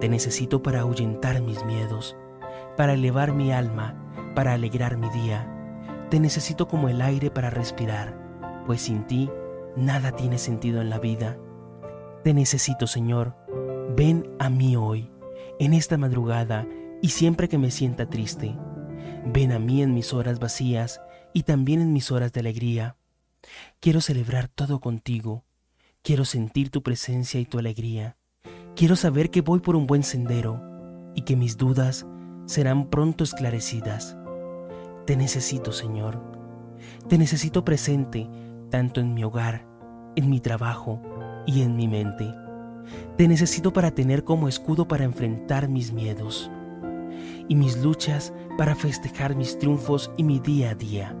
Te 0.00 0.08
necesito 0.08 0.62
para 0.62 0.80
ahuyentar 0.80 1.42
mis 1.42 1.62
miedos, 1.66 2.16
para 2.74 2.94
elevar 2.94 3.34
mi 3.34 3.52
alma, 3.52 3.94
para 4.34 4.54
alegrar 4.54 4.96
mi 4.96 5.10
día. 5.10 5.46
Te 6.08 6.20
necesito 6.20 6.68
como 6.68 6.88
el 6.88 7.02
aire 7.02 7.30
para 7.30 7.50
respirar, 7.50 8.64
pues 8.64 8.80
sin 8.80 9.06
ti 9.06 9.30
nada 9.76 10.12
tiene 10.12 10.38
sentido 10.38 10.80
en 10.80 10.88
la 10.88 10.98
vida. 10.98 11.36
Te 12.24 12.32
necesito, 12.32 12.86
Señor. 12.86 13.36
Ven 13.94 14.26
a 14.38 14.48
mí 14.48 14.74
hoy, 14.74 15.12
en 15.58 15.74
esta 15.74 15.98
madrugada 15.98 16.66
y 17.02 17.10
siempre 17.10 17.50
que 17.50 17.58
me 17.58 17.70
sienta 17.70 18.08
triste. 18.08 18.56
Ven 19.26 19.52
a 19.52 19.58
mí 19.58 19.82
en 19.82 19.92
mis 19.92 20.14
horas 20.14 20.38
vacías 20.40 21.02
y 21.34 21.42
también 21.42 21.82
en 21.82 21.92
mis 21.92 22.10
horas 22.10 22.32
de 22.32 22.40
alegría. 22.40 22.96
Quiero 23.80 24.00
celebrar 24.00 24.48
todo 24.48 24.80
contigo. 24.80 25.44
Quiero 26.02 26.24
sentir 26.24 26.70
tu 26.70 26.82
presencia 26.82 27.40
y 27.40 27.44
tu 27.44 27.58
alegría. 27.58 28.16
Quiero 28.74 28.96
saber 28.96 29.30
que 29.30 29.40
voy 29.40 29.60
por 29.60 29.76
un 29.76 29.86
buen 29.86 30.02
sendero 30.02 30.62
y 31.14 31.22
que 31.22 31.36
mis 31.36 31.56
dudas 31.56 32.06
serán 32.46 32.88
pronto 32.88 33.24
esclarecidas. 33.24 34.16
Te 35.06 35.16
necesito, 35.16 35.72
Señor. 35.72 36.22
Te 37.08 37.18
necesito 37.18 37.64
presente 37.64 38.28
tanto 38.70 39.00
en 39.00 39.14
mi 39.14 39.24
hogar, 39.24 39.66
en 40.16 40.30
mi 40.30 40.40
trabajo 40.40 41.02
y 41.46 41.62
en 41.62 41.76
mi 41.76 41.88
mente. 41.88 42.32
Te 43.16 43.28
necesito 43.28 43.72
para 43.72 43.90
tener 43.90 44.24
como 44.24 44.48
escudo 44.48 44.86
para 44.86 45.04
enfrentar 45.04 45.68
mis 45.68 45.92
miedos 45.92 46.50
y 47.48 47.54
mis 47.54 47.78
luchas 47.78 48.32
para 48.56 48.74
festejar 48.74 49.34
mis 49.34 49.58
triunfos 49.58 50.10
y 50.16 50.22
mi 50.22 50.38
día 50.38 50.70
a 50.70 50.74
día. 50.74 51.16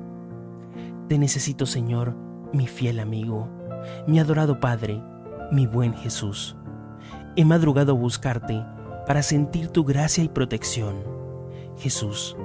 Te 1.08 1.16
necesito, 1.16 1.64
Señor, 1.64 2.14
mi 2.52 2.66
fiel 2.66 3.00
amigo, 3.00 3.48
mi 4.06 4.20
adorado 4.20 4.60
Padre, 4.60 5.02
mi 5.50 5.66
buen 5.66 5.94
Jesús. 5.94 6.54
He 7.34 7.46
madrugado 7.46 7.92
a 7.92 7.96
buscarte 7.96 8.62
para 9.06 9.22
sentir 9.22 9.68
tu 9.68 9.84
gracia 9.84 10.22
y 10.22 10.28
protección. 10.28 10.96
Jesús, 11.78 12.36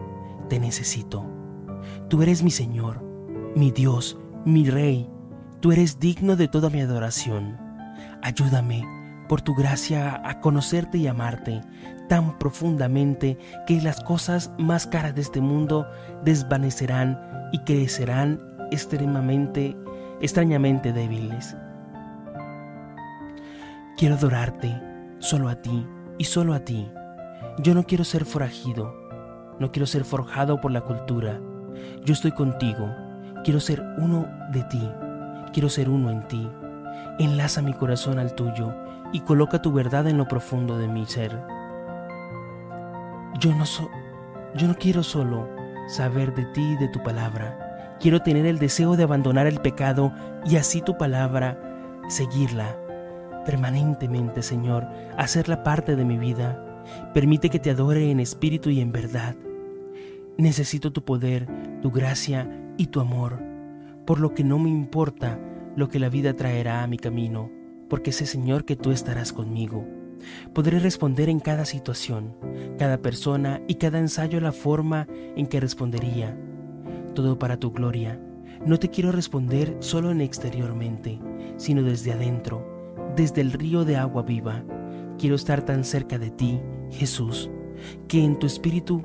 te 0.48 0.62
necesito. 0.62 1.26
Tú 2.08 2.22
eres 2.22 2.42
mi 2.42 2.52
Señor, 2.52 3.04
mi 3.54 3.72
Dios, 3.72 4.18
mi 4.46 4.70
Rey. 4.70 5.10
Tú 5.60 5.74
eres 5.74 6.00
digno 6.00 6.38
de 6.38 6.48
toda 6.48 6.70
mi 6.70 6.80
adoración. 6.80 7.58
Ayúdame 8.22 8.86
por 9.28 9.42
tu 9.42 9.56
gracia 9.56 10.22
a 10.24 10.40
conocerte 10.40 10.98
y 10.98 11.08
amarte 11.08 11.62
tan 12.08 12.38
profundamente 12.40 13.38
que 13.68 13.82
las 13.82 14.00
cosas 14.02 14.54
más 14.58 14.88
caras 14.88 15.16
de 15.16 15.22
este 15.22 15.42
mundo 15.42 15.86
desvanecerán 16.24 17.20
y 17.52 17.60
crecerán 17.60 18.53
extremadamente, 18.74 19.78
extrañamente 20.20 20.92
débiles. 20.92 21.56
Quiero 23.98 24.16
adorarte 24.16 24.82
solo 25.20 25.48
a 25.48 25.62
ti 25.62 25.88
y 26.18 26.26
solo 26.26 26.54
a 26.54 26.60
ti. 26.60 26.92
Yo 27.60 27.74
no 27.76 27.84
quiero 27.84 28.04
ser 28.04 28.26
forajido, 28.26 28.94
no 29.60 29.72
quiero 29.72 29.86
ser 29.86 30.04
forjado 30.04 30.60
por 30.60 30.72
la 30.72 30.82
cultura. 30.82 31.40
Yo 32.04 32.14
estoy 32.14 32.32
contigo, 32.32 32.90
quiero 33.44 33.60
ser 33.60 33.82
uno 33.98 34.28
de 34.52 34.64
ti, 34.64 34.92
quiero 35.54 35.70
ser 35.70 35.90
uno 35.90 36.10
en 36.10 36.28
ti. 36.28 36.50
Enlaza 37.20 37.62
mi 37.62 37.74
corazón 37.74 38.18
al 38.18 38.34
tuyo 38.34 38.74
y 39.12 39.22
coloca 39.22 39.62
tu 39.62 39.72
verdad 39.72 40.08
en 40.08 40.18
lo 40.18 40.28
profundo 40.28 40.78
de 40.78 40.88
mi 40.88 41.06
ser. 41.06 41.40
Yo 43.40 43.54
no, 43.54 43.66
so, 43.66 43.90
yo 44.56 44.68
no 44.68 44.76
quiero 44.76 45.04
solo 45.04 45.48
saber 45.88 46.34
de 46.34 46.46
ti 46.46 46.62
y 46.62 46.78
de 46.78 46.88
tu 46.88 47.02
palabra. 47.04 47.63
Quiero 48.04 48.20
tener 48.20 48.46
el 48.46 48.60
deseo 48.60 48.98
de 48.98 49.04
abandonar 49.04 49.48
el 49.48 49.62
pecado 49.62 50.12
y 50.46 50.58
así 50.58 50.82
tu 50.82 50.98
palabra 50.98 51.58
seguirla 52.10 52.78
permanentemente, 53.46 54.44
Señor, 54.44 54.86
hacerla 55.18 55.64
parte 55.64 55.96
de 55.96 56.04
mi 56.04 56.18
vida. 56.18 56.84
Permite 57.14 57.50
que 57.50 57.60
te 57.60 57.70
adore 57.70 58.12
en 58.12 58.20
espíritu 58.20 58.70
y 58.72 58.82
en 58.82 58.92
verdad. 58.92 59.38
Necesito 60.38 60.92
tu 60.92 61.06
poder, 61.06 61.48
tu 61.82 61.92
gracia 61.92 62.50
y 62.78 62.88
tu 62.88 63.00
amor, 63.00 63.42
por 64.06 64.20
lo 64.20 64.34
que 64.34 64.44
no 64.44 64.60
me 64.60 64.70
importa 64.70 65.40
lo 65.78 65.88
que 65.88 66.00
la 66.00 66.10
vida 66.10 66.34
traerá 66.34 66.84
a 66.84 66.88
mi 66.88 66.98
camino, 66.98 67.50
porque 67.90 68.12
sé, 68.12 68.26
Señor, 68.26 68.66
que 68.66 68.76
tú 68.76 68.92
estarás 68.92 69.32
conmigo. 69.32 69.88
Podré 70.54 70.80
responder 70.80 71.30
en 71.30 71.40
cada 71.40 71.64
situación, 71.64 72.36
cada 72.78 72.98
persona 72.98 73.62
y 73.66 73.76
cada 73.76 74.00
ensayo 74.00 74.42
la 74.42 74.52
forma 74.52 75.08
en 75.38 75.48
que 75.48 75.62
respondería. 75.62 76.38
Todo 77.14 77.38
para 77.38 77.58
tu 77.58 77.72
gloria. 77.72 78.20
No 78.66 78.80
te 78.80 78.90
quiero 78.90 79.12
responder 79.12 79.78
solo 79.80 80.10
en 80.10 80.22
exteriormente, 80.22 81.20
sino 81.58 81.84
desde 81.84 82.14
adentro, 82.14 82.66
desde 83.16 83.42
el 83.42 83.52
río 83.52 83.86
de 83.86 83.98
agua 83.98 84.24
viva. 84.24 84.64
Quiero 85.20 85.36
estar 85.36 85.62
tan 85.62 85.84
cerca 85.84 86.18
de 86.18 86.32
ti, 86.32 86.60
Jesús, 86.90 87.52
que 88.08 88.24
en 88.24 88.40
tu 88.40 88.48
espíritu, 88.48 89.04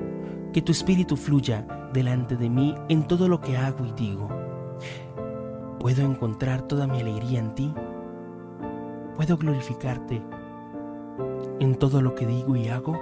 que 0.52 0.62
tu 0.62 0.72
espíritu 0.72 1.16
fluya 1.16 1.66
delante 1.92 2.36
de 2.36 2.48
mí 2.48 2.74
en 2.88 3.06
todo 3.06 3.28
lo 3.28 3.40
que 3.40 3.56
hago 3.56 3.84
y 3.84 3.92
digo. 3.92 4.28
¿Puedo 5.78 6.02
encontrar 6.02 6.62
toda 6.62 6.86
mi 6.86 7.00
alegría 7.00 7.40
en 7.40 7.54
ti? 7.54 7.74
¿Puedo 9.16 9.36
glorificarte 9.36 10.22
en 11.60 11.74
todo 11.74 12.00
lo 12.00 12.14
que 12.14 12.26
digo 12.26 12.56
y 12.56 12.68
hago? 12.68 12.98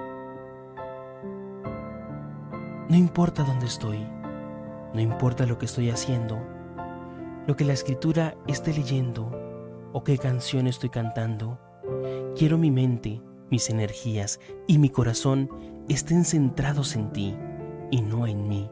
No 2.88 2.96
importa 2.96 3.42
dónde 3.42 3.66
estoy, 3.66 4.06
no 4.94 5.00
importa 5.00 5.46
lo 5.46 5.58
que 5.58 5.66
estoy 5.66 5.90
haciendo, 5.90 6.38
lo 7.46 7.56
que 7.56 7.64
la 7.64 7.72
escritura 7.72 8.36
esté 8.46 8.72
leyendo 8.72 9.30
o 9.92 10.04
qué 10.04 10.18
canción 10.18 10.66
estoy 10.66 10.90
cantando. 10.90 11.60
Quiero 12.36 12.58
mi 12.58 12.70
mente, 12.70 13.22
mis 13.50 13.70
energías 13.70 14.40
y 14.66 14.78
mi 14.78 14.90
corazón 14.90 15.48
estén 15.88 16.24
centrados 16.24 16.96
en 16.96 17.12
ti 17.12 17.36
y 17.90 18.02
no 18.02 18.26
en 18.26 18.48
mí. 18.48 18.70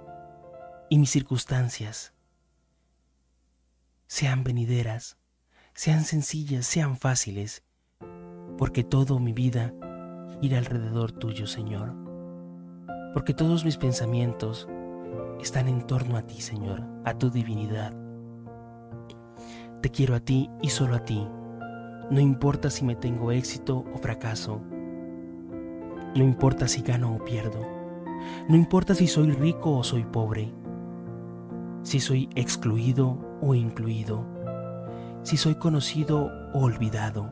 Y 0.91 0.99
mis 0.99 1.11
circunstancias 1.11 2.13
sean 4.07 4.45
venideras, 4.45 5.17
sean 5.73 6.05
sencillas, 6.05 6.67
sean 6.67 6.97
fáciles, 6.97 7.63
porque 8.59 8.85
todo 8.85 9.19
mi 9.19 9.33
vida 9.33 9.73
gira 10.41 10.59
alrededor 10.59 11.13
tuyo, 11.13 11.47
Señor. 11.47 11.95
Porque 13.13 13.35
todos 13.35 13.65
mis 13.65 13.77
pensamientos 13.77 14.69
están 15.41 15.69
en 15.69 15.87
torno 15.87 16.17
a 16.17 16.23
ti, 16.23 16.41
Señor, 16.41 16.83
a 17.05 17.15
tu 17.15 17.31
divinidad. 17.31 17.95
Te 19.81 19.91
quiero 19.91 20.15
a 20.15 20.21
ti 20.21 20.51
y 20.63 20.71
solo 20.71 20.97
a 20.97 21.05
ti. 21.05 21.29
No 22.11 22.21
importa 22.21 22.71
si 22.71 22.85
me 22.85 22.97
tengo 22.97 23.33
éxito 23.33 23.85
o 23.95 23.99
fracaso. 23.99 24.63
No 26.15 26.25
importa 26.25 26.69
si 26.69 26.83
gano 26.83 27.15
o 27.15 27.25
pierdo. 27.25 27.61
No 28.49 28.57
importa 28.57 28.95
si 28.95 29.07
soy 29.07 29.31
rico 29.31 29.77
o 29.77 29.85
soy 29.85 30.05
pobre. 30.05 30.55
Si 31.83 32.01
soy 32.01 32.31
excluido 32.35 33.19
o 33.41 33.55
incluido. 33.55 34.25
Si 35.23 35.37
soy 35.37 35.57
conocido 35.57 36.31
o 36.55 36.61
olvidado. 36.61 37.31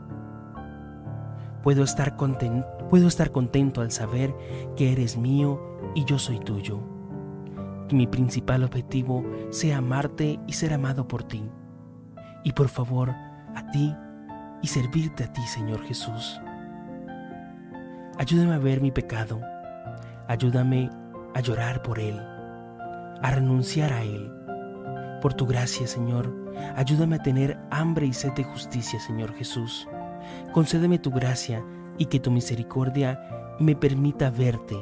Puedo 1.63 1.85
estar, 1.85 2.17
contento, 2.17 2.67
puedo 2.91 3.07
estar 3.07 3.31
contento 3.31 3.81
al 3.81 3.93
saber 3.93 4.35
que 4.77 4.93
eres 4.93 5.17
mío 5.17 5.79
y 5.95 6.05
yo 6.05 6.19
soy 6.19 6.39
tuyo. 6.41 6.81
Que 7.93 7.97
mi 7.97 8.07
principal 8.07 8.65
objetivo 8.65 9.23
sea 9.51 9.77
amarte 9.77 10.41
y 10.47 10.55
ser 10.55 10.73
amado 10.73 11.07
por 11.07 11.25
ti. 11.25 11.45
Y 12.43 12.53
por 12.53 12.69
favor, 12.71 13.11
a 13.11 13.71
ti 13.71 13.95
y 14.63 14.67
servirte 14.67 15.25
a 15.25 15.33
ti, 15.35 15.43
Señor 15.43 15.83
Jesús. 15.83 16.41
Ayúdame 18.17 18.55
a 18.55 18.59
ver 18.59 18.81
mi 18.81 18.93
pecado. 18.93 19.43
Ayúdame 20.27 20.89
a 21.35 21.41
llorar 21.41 21.83
por 21.83 21.99
él, 21.99 22.19
a 22.19 23.31
renunciar 23.31 23.93
a 23.93 24.01
él. 24.01 24.33
Por 25.21 25.35
tu 25.35 25.45
gracia, 25.45 25.87
Señor, 25.87 26.35
ayúdame 26.75 27.17
a 27.17 27.23
tener 27.23 27.59
hambre 27.71 28.07
y 28.07 28.15
sed 28.15 28.33
de 28.33 28.45
justicia, 28.45 28.99
Señor 29.01 29.35
Jesús. 29.35 29.87
Concédeme 30.55 30.99
tu 30.99 31.11
gracia 31.11 31.63
y 31.99 32.07
que 32.07 32.21
tu 32.21 32.31
misericordia 32.31 33.21
me 33.61 33.77
permita 33.77 34.31
verte. 34.31 34.79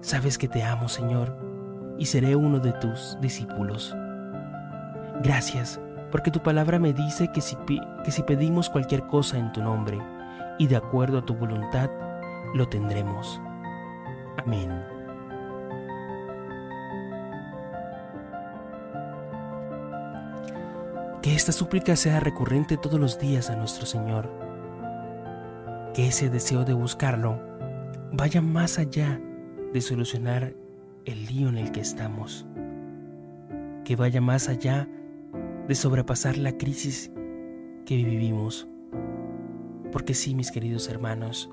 Sabes 0.00 0.38
que 0.38 0.48
te 0.48 0.62
amo, 0.62 0.88
Señor, 0.88 1.45
y 1.98 2.06
seré 2.06 2.36
uno 2.36 2.58
de 2.58 2.72
tus 2.72 3.16
discípulos. 3.20 3.96
Gracias, 5.22 5.80
porque 6.10 6.30
tu 6.30 6.42
palabra 6.42 6.78
me 6.78 6.92
dice 6.92 7.30
que 7.32 7.40
si, 7.40 7.56
que 8.04 8.10
si 8.10 8.22
pedimos 8.22 8.68
cualquier 8.68 9.06
cosa 9.06 9.38
en 9.38 9.52
tu 9.52 9.62
nombre 9.62 9.98
y 10.58 10.66
de 10.66 10.76
acuerdo 10.76 11.18
a 11.18 11.24
tu 11.24 11.34
voluntad, 11.34 11.90
lo 12.54 12.68
tendremos. 12.68 13.40
Amén. 14.36 14.70
Que 21.22 21.34
esta 21.34 21.50
súplica 21.50 21.96
sea 21.96 22.20
recurrente 22.20 22.76
todos 22.76 23.00
los 23.00 23.18
días 23.18 23.50
a 23.50 23.56
nuestro 23.56 23.84
Señor. 23.84 24.30
Que 25.92 26.08
ese 26.08 26.30
deseo 26.30 26.64
de 26.64 26.72
buscarlo 26.72 27.40
vaya 28.12 28.40
más 28.40 28.78
allá 28.78 29.20
de 29.72 29.80
solucionar 29.80 30.54
el 31.06 31.24
lío 31.26 31.48
en 31.48 31.56
el 31.56 31.72
que 31.72 31.80
estamos. 31.80 32.46
Que 33.84 33.96
vaya 33.96 34.20
más 34.20 34.48
allá 34.48 34.88
de 35.66 35.74
sobrepasar 35.74 36.36
la 36.36 36.52
crisis 36.52 37.10
que 37.86 37.96
vivimos. 37.96 38.68
Porque 39.92 40.12
sí, 40.12 40.34
mis 40.34 40.50
queridos 40.50 40.88
hermanos, 40.88 41.48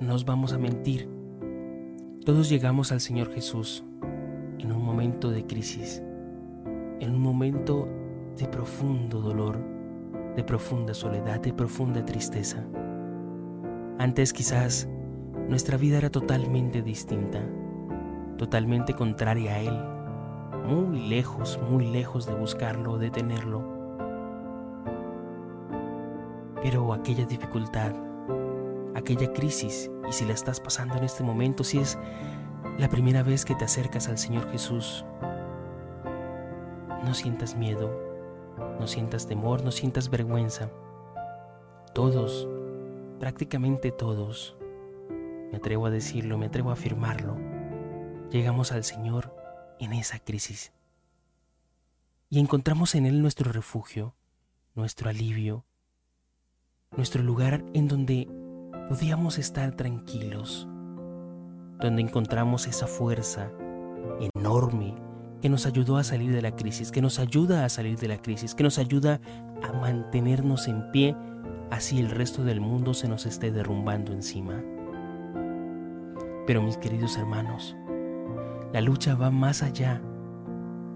nos 0.00 0.24
vamos 0.24 0.52
a 0.52 0.58
mentir. 0.58 1.08
Todos 2.24 2.50
llegamos 2.50 2.92
al 2.92 3.00
Señor 3.00 3.32
Jesús 3.32 3.84
en 4.58 4.72
un 4.72 4.84
momento 4.84 5.30
de 5.30 5.46
crisis, 5.46 6.02
en 7.00 7.14
un 7.14 7.20
momento 7.22 7.88
de 8.36 8.46
profundo 8.48 9.20
dolor, 9.20 9.58
de 10.36 10.44
profunda 10.44 10.92
soledad, 10.92 11.40
de 11.40 11.52
profunda 11.52 12.04
tristeza. 12.04 12.66
Antes 13.98 14.32
quizás 14.32 14.88
nuestra 15.48 15.76
vida 15.76 15.98
era 15.98 16.10
totalmente 16.10 16.82
distinta. 16.82 17.48
Totalmente 18.38 18.94
contraria 18.94 19.52
a 19.52 19.58
Él, 19.58 19.98
muy 20.64 21.08
lejos, 21.08 21.60
muy 21.68 21.86
lejos 21.86 22.26
de 22.26 22.34
buscarlo, 22.34 22.96
de 22.96 23.10
tenerlo. 23.10 23.62
Pero 26.62 26.94
aquella 26.94 27.26
dificultad, 27.26 27.92
aquella 28.94 29.32
crisis, 29.32 29.90
y 30.08 30.12
si 30.12 30.24
la 30.24 30.32
estás 30.32 30.60
pasando 30.60 30.94
en 30.96 31.04
este 31.04 31.22
momento, 31.22 31.64
si 31.64 31.78
es 31.78 31.98
la 32.78 32.88
primera 32.88 33.22
vez 33.22 33.44
que 33.44 33.54
te 33.54 33.64
acercas 33.64 34.08
al 34.08 34.18
Señor 34.18 34.50
Jesús, 34.50 35.04
no 37.04 37.14
sientas 37.14 37.56
miedo, 37.56 37.90
no 38.78 38.86
sientas 38.86 39.26
temor, 39.26 39.64
no 39.64 39.70
sientas 39.70 40.10
vergüenza. 40.10 40.70
Todos, 41.92 42.48
prácticamente 43.18 43.90
todos, 43.90 44.56
me 45.50 45.56
atrevo 45.56 45.86
a 45.86 45.90
decirlo, 45.90 46.38
me 46.38 46.46
atrevo 46.46 46.70
a 46.70 46.74
afirmarlo, 46.74 47.36
llegamos 48.30 48.72
al 48.72 48.84
Señor 48.84 49.34
en 49.78 49.92
esa 49.92 50.18
crisis 50.18 50.72
y 52.30 52.40
encontramos 52.40 52.94
en 52.94 53.06
Él 53.06 53.22
nuestro 53.22 53.52
refugio, 53.52 54.14
nuestro 54.74 55.08
alivio, 55.08 55.64
nuestro 56.96 57.22
lugar 57.22 57.64
en 57.74 57.88
donde 57.88 58.28
podíamos 58.88 59.38
estar 59.38 59.74
tranquilos, 59.76 60.66
donde 61.80 62.02
encontramos 62.02 62.66
esa 62.66 62.86
fuerza 62.86 63.50
enorme 64.34 64.94
que 65.40 65.48
nos 65.48 65.66
ayudó 65.66 65.96
a 65.96 66.04
salir 66.04 66.32
de 66.32 66.42
la 66.42 66.54
crisis, 66.54 66.90
que 66.90 67.00
nos 67.00 67.18
ayuda 67.18 67.64
a 67.64 67.68
salir 67.68 67.98
de 67.98 68.08
la 68.08 68.20
crisis, 68.20 68.54
que 68.54 68.64
nos 68.64 68.78
ayuda 68.78 69.20
a 69.62 69.72
mantenernos 69.72 70.68
en 70.68 70.90
pie, 70.90 71.16
así 71.70 71.98
el 72.00 72.10
resto 72.10 72.44
del 72.44 72.60
mundo 72.60 72.92
se 72.92 73.08
nos 73.08 73.24
esté 73.24 73.52
derrumbando 73.52 74.12
encima. 74.12 74.62
Pero 76.46 76.62
mis 76.62 76.76
queridos 76.76 77.16
hermanos, 77.16 77.76
la 78.72 78.80
lucha 78.80 79.14
va 79.14 79.30
más 79.30 79.62
allá 79.62 80.00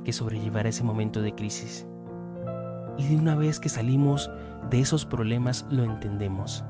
que 0.04 0.12
sobrellevar 0.12 0.66
ese 0.66 0.84
momento 0.84 1.22
de 1.22 1.34
crisis. 1.34 1.86
Y 2.98 3.06
de 3.06 3.16
una 3.16 3.34
vez 3.36 3.60
que 3.60 3.68
salimos 3.68 4.30
de 4.70 4.80
esos 4.80 5.06
problemas 5.06 5.66
lo 5.70 5.84
entendemos. 5.84 6.64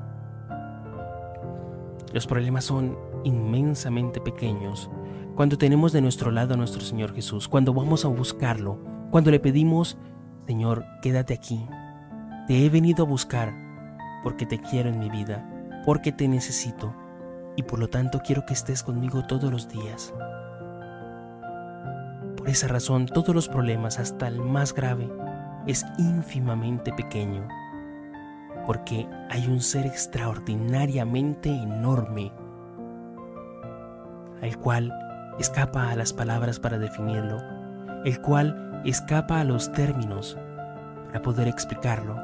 Los 2.13 2.27
problemas 2.27 2.63
son 2.65 2.97
inmensamente 3.23 4.21
pequeños 4.21 4.89
cuando 5.35 5.57
tenemos 5.57 5.91
de 5.91 6.01
nuestro 6.01 6.31
lado 6.31 6.53
a 6.53 6.57
nuestro 6.57 6.81
Señor 6.81 7.13
Jesús, 7.13 7.47
cuando 7.47 7.73
vamos 7.73 8.05
a 8.05 8.07
buscarlo, 8.07 8.77
cuando 9.09 9.31
le 9.31 9.39
pedimos, 9.39 9.97
Señor, 10.45 10.85
quédate 11.01 11.33
aquí. 11.33 11.67
Te 12.47 12.65
he 12.65 12.69
venido 12.69 13.03
a 13.03 13.07
buscar 13.07 13.53
porque 14.21 14.45
te 14.45 14.59
quiero 14.59 14.89
en 14.89 14.99
mi 14.99 15.09
vida, 15.09 15.81
porque 15.85 16.11
te 16.11 16.27
necesito 16.27 16.93
y 17.55 17.63
por 17.63 17.79
lo 17.79 17.89
tanto 17.89 18.21
quiero 18.23 18.45
que 18.45 18.53
estés 18.53 18.83
conmigo 18.83 19.25
todos 19.25 19.51
los 19.51 19.67
días. 19.67 20.13
Por 22.43 22.49
esa 22.49 22.67
razón, 22.67 23.05
todos 23.05 23.33
los 23.33 23.47
problemas, 23.47 23.99
hasta 23.99 24.27
el 24.27 24.41
más 24.41 24.73
grave, 24.73 25.09
es 25.65 25.85
ínfimamente 25.97 26.91
pequeño, 26.91 27.47
porque 28.65 29.07
hay 29.29 29.47
un 29.47 29.61
ser 29.61 29.85
extraordinariamente 29.85 31.47
enorme, 31.47 32.33
al 34.41 34.57
cual 34.57 34.91
escapa 35.39 35.89
a 35.89 35.95
las 35.95 36.11
palabras 36.11 36.59
para 36.59 36.77
definirlo, 36.79 37.37
el 38.03 38.19
cual 38.19 38.81
escapa 38.83 39.39
a 39.39 39.45
los 39.45 39.71
términos 39.71 40.37
para 41.05 41.21
poder 41.21 41.47
explicarlo. 41.47 42.17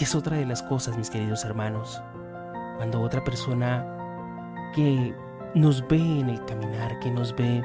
Y 0.00 0.04
es 0.04 0.14
otra 0.14 0.38
de 0.38 0.46
las 0.46 0.62
cosas, 0.62 0.96
mis 0.96 1.10
queridos 1.10 1.44
hermanos, 1.44 2.02
cuando 2.78 3.02
otra 3.02 3.22
persona 3.22 3.84
que 4.74 5.14
nos 5.54 5.86
ve 5.86 5.98
en 5.98 6.30
el 6.30 6.42
caminar, 6.46 6.98
que 7.00 7.10
nos 7.10 7.36
ve 7.36 7.62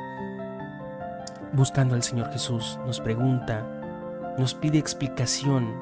buscando 1.53 1.95
al 1.95 2.03
Señor 2.03 2.31
Jesús, 2.31 2.79
nos 2.85 2.99
pregunta, 2.99 4.35
nos 4.37 4.53
pide 4.53 4.77
explicación. 4.77 5.73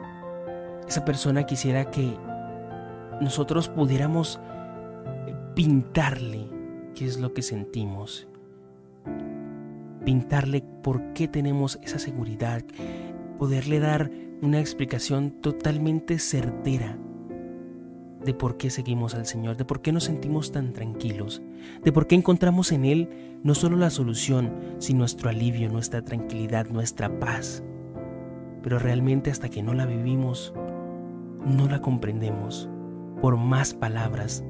Esa 0.88 1.06
persona 1.06 1.46
quisiera 1.46 1.92
que 1.92 2.18
nosotros 3.22 3.70
pudiéramos 3.70 4.40
pintarle 5.56 6.50
qué 6.96 7.06
es 7.06 7.20
lo 7.20 7.34
que 7.34 7.42
sentimos, 7.42 8.28
pintarle 10.06 10.64
por 10.84 11.14
qué 11.14 11.28
tenemos 11.28 11.80
esa 11.84 12.00
seguridad, 12.00 12.64
poderle 13.38 13.80
dar 13.80 14.10
una 14.42 14.60
explicación 14.60 15.32
totalmente 15.42 16.18
certera 16.18 16.98
de 18.24 18.34
por 18.34 18.58
qué 18.58 18.70
seguimos 18.70 19.16
al 19.16 19.26
Señor, 19.26 19.58
de 19.58 19.66
por 19.66 19.82
qué 19.82 19.92
nos 19.92 20.06
sentimos 20.06 20.52
tan 20.52 20.74
tranquilos, 20.74 21.42
de 21.84 21.92
por 21.92 22.08
qué 22.08 22.16
encontramos 22.16 22.72
en 22.72 22.86
Él 22.86 23.10
no 23.44 23.56
solo 23.56 23.78
la 23.78 23.90
solución, 23.90 24.54
sino 24.80 25.00
nuestro 25.00 25.30
alivio, 25.30 25.70
nuestra 25.70 26.04
tranquilidad, 26.04 26.68
nuestra 26.68 27.20
paz. 27.20 27.64
Pero 28.62 28.80
realmente 28.80 29.32
hasta 29.32 29.50
que 29.50 29.64
no 29.64 29.74
la 29.74 29.86
vivimos, 29.86 30.54
no 31.46 31.68
la 31.68 31.82
comprendemos, 31.82 32.70
por 33.22 33.38
más 33.38 33.74
palabras, 33.74 34.44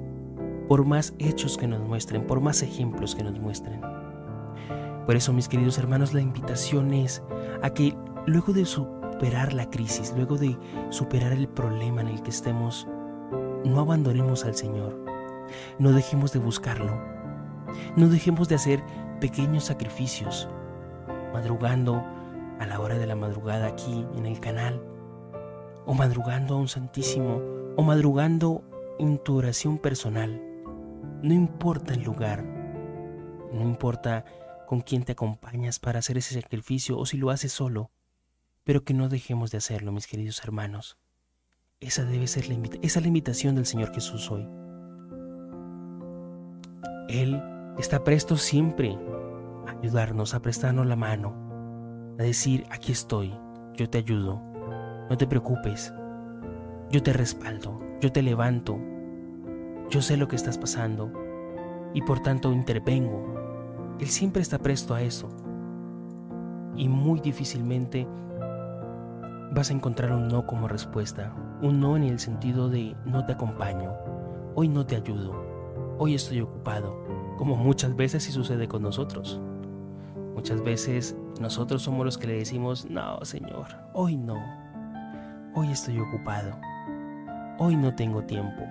por 0.68 0.86
más 0.86 1.14
hechos 1.20 1.58
que 1.58 1.68
nos 1.68 1.82
muestren, 1.82 2.26
por 2.26 2.42
más 2.42 2.64
ejemplos 2.64 3.16
que 3.16 3.24
nos 3.24 3.40
muestren. 3.40 3.82
Por 5.06 5.16
eso, 5.16 5.34
mis 5.34 5.48
queridos 5.48 5.78
hermanos, 5.78 6.14
la 6.14 6.22
invitación 6.22 6.94
es 6.94 7.24
a 7.62 7.72
que 7.72 7.96
luego 8.26 8.54
de 8.54 8.66
superar 8.66 9.54
la 9.54 9.70
crisis, 9.70 10.14
luego 10.16 10.38
de 10.38 10.58
superar 10.90 11.32
el 11.32 11.48
problema 11.48 12.02
en 12.02 12.08
el 12.08 12.22
que 12.22 12.30
estemos, 12.30 12.88
no 13.66 13.80
abandonemos 13.80 14.46
al 14.46 14.56
Señor, 14.56 14.98
no 15.80 15.92
dejemos 15.92 16.32
de 16.32 16.40
buscarlo, 16.40 17.00
no 17.96 18.08
dejemos 18.08 18.50
de 18.50 18.56
hacer 18.56 18.84
pequeños 19.20 19.66
sacrificios, 19.66 20.50
madrugando 21.34 22.04
a 22.60 22.66
la 22.66 22.80
hora 22.80 22.98
de 22.98 23.08
la 23.08 23.16
madrugada 23.16 23.68
aquí 23.68 24.06
en 24.16 24.26
el 24.26 24.40
canal, 24.40 24.82
o 25.86 25.94
madrugando 25.94 26.56
a 26.56 26.58
un 26.58 26.68
santísimo, 26.68 27.42
o 27.76 27.84
madrugando 27.84 28.64
en 29.00 29.18
tu 29.18 29.38
oración 29.38 29.78
personal. 29.78 30.42
No 31.22 31.34
importa 31.34 31.94
el 31.94 32.04
lugar, 32.04 32.44
no 33.54 33.64
importa 33.64 34.26
con 34.68 34.82
quién 34.82 35.04
te 35.04 35.14
acompañas 35.14 35.80
para 35.80 36.00
hacer 36.00 36.18
ese 36.18 36.40
sacrificio 36.40 36.98
o 36.98 37.06
si 37.06 37.18
lo 37.18 37.30
haces 37.32 37.52
solo, 37.52 37.92
pero 38.64 38.84
que 38.84 38.94
no 38.94 39.10
dejemos 39.10 39.52
de 39.52 39.58
hacerlo, 39.58 39.92
mis 39.92 40.08
queridos 40.08 40.44
hermanos. 40.44 40.98
Esa 41.82 42.04
debe 42.04 42.28
ser 42.28 42.50
la, 42.50 42.58
esa 42.82 43.00
la 43.00 43.08
invitación 43.08 43.56
del 43.56 43.66
Señor 43.66 43.94
Jesús 43.94 44.30
hoy. 44.30 44.46
Él 47.08 47.42
está 47.78 48.04
presto 48.04 48.36
siempre 48.36 48.98
a 49.66 49.72
ayudarnos, 49.72 50.34
a 50.34 50.42
prestarnos 50.42 50.86
la 50.88 50.98
mano, 50.98 51.34
a 52.20 52.24
decir, 52.24 52.66
aquí 52.70 52.92
estoy, 52.92 53.34
yo 53.76 53.90
te 53.90 53.98
ayudo, 53.98 54.42
no 55.10 55.18
te 55.18 55.26
preocupes, 55.26 55.94
yo 56.92 57.02
te 57.02 57.14
respaldo, 57.14 57.80
yo 58.02 58.12
te 58.12 58.24
levanto, 58.24 58.78
yo 59.90 60.02
sé 60.02 60.18
lo 60.18 60.28
que 60.28 60.36
estás 60.36 60.58
pasando 60.58 61.14
y 61.94 62.02
por 62.02 62.20
tanto 62.20 62.52
intervengo. 62.52 63.96
Él 64.02 64.08
siempre 64.08 64.42
está 64.42 64.60
presto 64.60 64.96
a 64.96 65.02
eso 65.02 65.30
y 66.76 66.90
muy 66.90 67.22
difícilmente 67.22 68.06
vas 69.54 69.70
a 69.70 69.74
encontrar 69.74 70.12
un 70.12 70.28
no 70.28 70.46
como 70.46 70.68
respuesta. 70.68 71.34
Un 71.62 71.82
no 71.82 71.98
en 71.98 72.04
el 72.04 72.20
sentido 72.20 72.70
de 72.70 72.96
no 73.06 73.26
te 73.26 73.34
acompaño, 73.34 73.92
hoy 74.56 74.70
no 74.70 74.86
te 74.86 74.96
ayudo, 74.96 75.36
hoy 75.98 76.16
estoy 76.16 76.40
ocupado, 76.40 77.04
como 77.38 77.58
muchas 77.58 77.96
veces 77.98 78.24
sí 78.24 78.32
sucede 78.32 78.70
con 78.70 78.82
nosotros. 78.82 79.42
Muchas 80.36 80.64
veces 80.64 81.18
nosotros 81.42 81.82
somos 81.82 82.06
los 82.06 82.18
que 82.18 82.28
le 82.28 82.38
decimos, 82.38 82.90
no, 82.90 83.24
Señor, 83.26 83.68
hoy 83.92 84.16
no, 84.16 84.38
hoy 85.54 85.70
estoy 85.70 86.00
ocupado, 86.00 86.58
hoy 87.58 87.76
no 87.76 87.94
tengo 87.94 88.24
tiempo, 88.24 88.64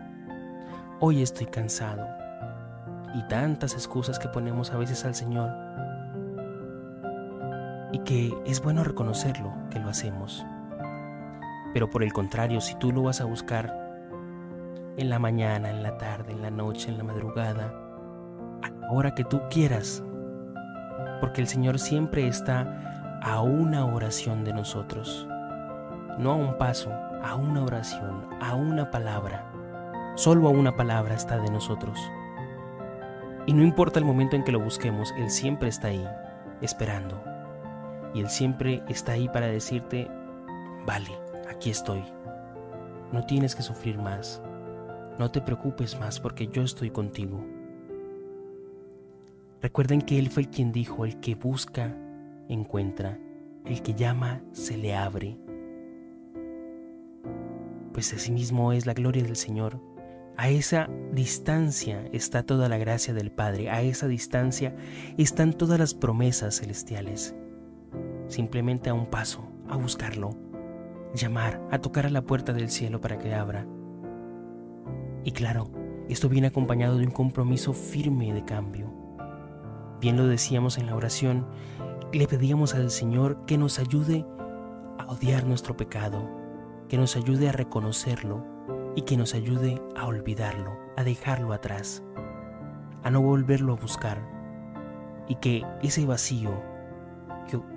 hoy 1.00 1.20
estoy 1.20 1.46
cansado. 1.46 2.06
Y 3.14 3.22
tantas 3.28 3.74
excusas 3.74 4.18
que 4.18 4.28
ponemos 4.28 4.70
a 4.70 4.78
veces 4.78 5.04
al 5.04 5.14
Señor. 5.14 5.50
Y 7.92 7.98
que 8.00 8.34
es 8.46 8.62
bueno 8.62 8.84
reconocerlo, 8.84 9.52
que 9.70 9.78
lo 9.78 9.88
hacemos. 9.88 10.44
Pero 11.72 11.90
por 11.90 12.02
el 12.02 12.12
contrario, 12.12 12.60
si 12.60 12.74
tú 12.76 12.92
lo 12.92 13.02
vas 13.02 13.20
a 13.20 13.24
buscar 13.24 13.88
en 14.96 15.10
la 15.10 15.18
mañana, 15.18 15.70
en 15.70 15.82
la 15.82 15.96
tarde, 15.96 16.32
en 16.32 16.42
la 16.42 16.50
noche, 16.50 16.90
en 16.90 16.98
la 16.98 17.04
madrugada, 17.04 17.72
a 18.62 18.70
la 18.70 18.90
hora 18.90 19.14
que 19.14 19.24
tú 19.24 19.40
quieras, 19.50 20.02
porque 21.20 21.40
el 21.40 21.46
Señor 21.46 21.78
siempre 21.78 22.26
está 22.26 23.20
a 23.22 23.40
una 23.40 23.84
oración 23.86 24.44
de 24.44 24.52
nosotros, 24.52 25.26
no 26.18 26.32
a 26.32 26.36
un 26.36 26.58
paso, 26.58 26.90
a 27.22 27.34
una 27.34 27.62
oración, 27.62 28.26
a 28.40 28.54
una 28.54 28.90
palabra. 28.90 29.44
Solo 30.16 30.48
a 30.48 30.50
una 30.50 30.76
palabra 30.76 31.14
está 31.14 31.38
de 31.38 31.50
nosotros. 31.50 31.98
Y 33.46 33.52
no 33.52 33.62
importa 33.62 33.98
el 33.98 34.04
momento 34.04 34.36
en 34.36 34.44
que 34.44 34.52
lo 34.52 34.60
busquemos, 34.60 35.14
Él 35.16 35.30
siempre 35.30 35.68
está 35.68 35.88
ahí, 35.88 36.06
esperando. 36.60 37.22
Y 38.14 38.20
Él 38.20 38.28
siempre 38.28 38.82
está 38.88 39.12
ahí 39.12 39.28
para 39.28 39.46
decirte, 39.46 40.10
vale, 40.86 41.10
aquí 41.48 41.70
estoy. 41.70 42.02
No 43.12 43.24
tienes 43.24 43.54
que 43.54 43.62
sufrir 43.62 43.98
más. 43.98 44.42
No 45.18 45.30
te 45.30 45.40
preocupes 45.40 45.98
más 45.98 46.20
porque 46.20 46.48
yo 46.48 46.62
estoy 46.62 46.90
contigo. 46.90 47.44
Recuerden 49.60 50.02
que 50.02 50.18
Él 50.18 50.30
fue 50.30 50.44
el 50.44 50.50
quien 50.50 50.70
dijo, 50.70 51.04
el 51.04 51.18
que 51.18 51.34
busca, 51.34 51.96
encuentra, 52.48 53.18
el 53.64 53.82
que 53.82 53.94
llama, 53.94 54.42
se 54.52 54.76
le 54.76 54.94
abre. 54.94 55.36
Pues 57.92 58.14
así 58.14 58.30
mismo 58.30 58.72
es 58.72 58.86
la 58.86 58.94
gloria 58.94 59.24
del 59.24 59.34
Señor. 59.34 59.80
A 60.36 60.50
esa 60.50 60.88
distancia 61.10 62.08
está 62.12 62.44
toda 62.44 62.68
la 62.68 62.78
gracia 62.78 63.12
del 63.12 63.32
Padre, 63.32 63.70
a 63.70 63.82
esa 63.82 64.06
distancia 64.06 64.76
están 65.16 65.52
todas 65.52 65.80
las 65.80 65.94
promesas 65.94 66.60
celestiales. 66.60 67.34
Simplemente 68.28 68.90
a 68.90 68.94
un 68.94 69.06
paso, 69.06 69.50
a 69.68 69.76
buscarlo, 69.76 70.30
llamar, 71.14 71.60
a 71.70 71.78
tocar 71.78 72.06
a 72.06 72.10
la 72.10 72.22
puerta 72.22 72.52
del 72.52 72.70
cielo 72.70 73.00
para 73.00 73.18
que 73.18 73.34
abra. 73.34 73.66
Y 75.24 75.32
claro, 75.32 75.70
esto 76.08 76.28
viene 76.28 76.48
acompañado 76.48 76.98
de 76.98 77.04
un 77.04 77.10
compromiso 77.10 77.72
firme 77.72 78.32
de 78.32 78.44
cambio. 78.44 78.92
Bien 80.00 80.16
lo 80.16 80.26
decíamos 80.26 80.78
en 80.78 80.86
la 80.86 80.94
oración, 80.94 81.46
le 82.12 82.26
pedíamos 82.26 82.74
al 82.74 82.90
Señor 82.90 83.44
que 83.46 83.58
nos 83.58 83.78
ayude 83.78 84.24
a 84.98 85.06
odiar 85.06 85.44
nuestro 85.44 85.76
pecado, 85.76 86.28
que 86.88 86.96
nos 86.96 87.16
ayude 87.16 87.48
a 87.48 87.52
reconocerlo 87.52 88.44
y 88.94 89.02
que 89.02 89.16
nos 89.16 89.34
ayude 89.34 89.82
a 89.96 90.06
olvidarlo, 90.06 90.72
a 90.96 91.04
dejarlo 91.04 91.52
atrás, 91.52 92.02
a 93.02 93.10
no 93.10 93.20
volverlo 93.20 93.74
a 93.74 93.76
buscar 93.76 94.38
y 95.28 95.36
que 95.36 95.64
ese 95.82 96.06
vacío 96.06 96.62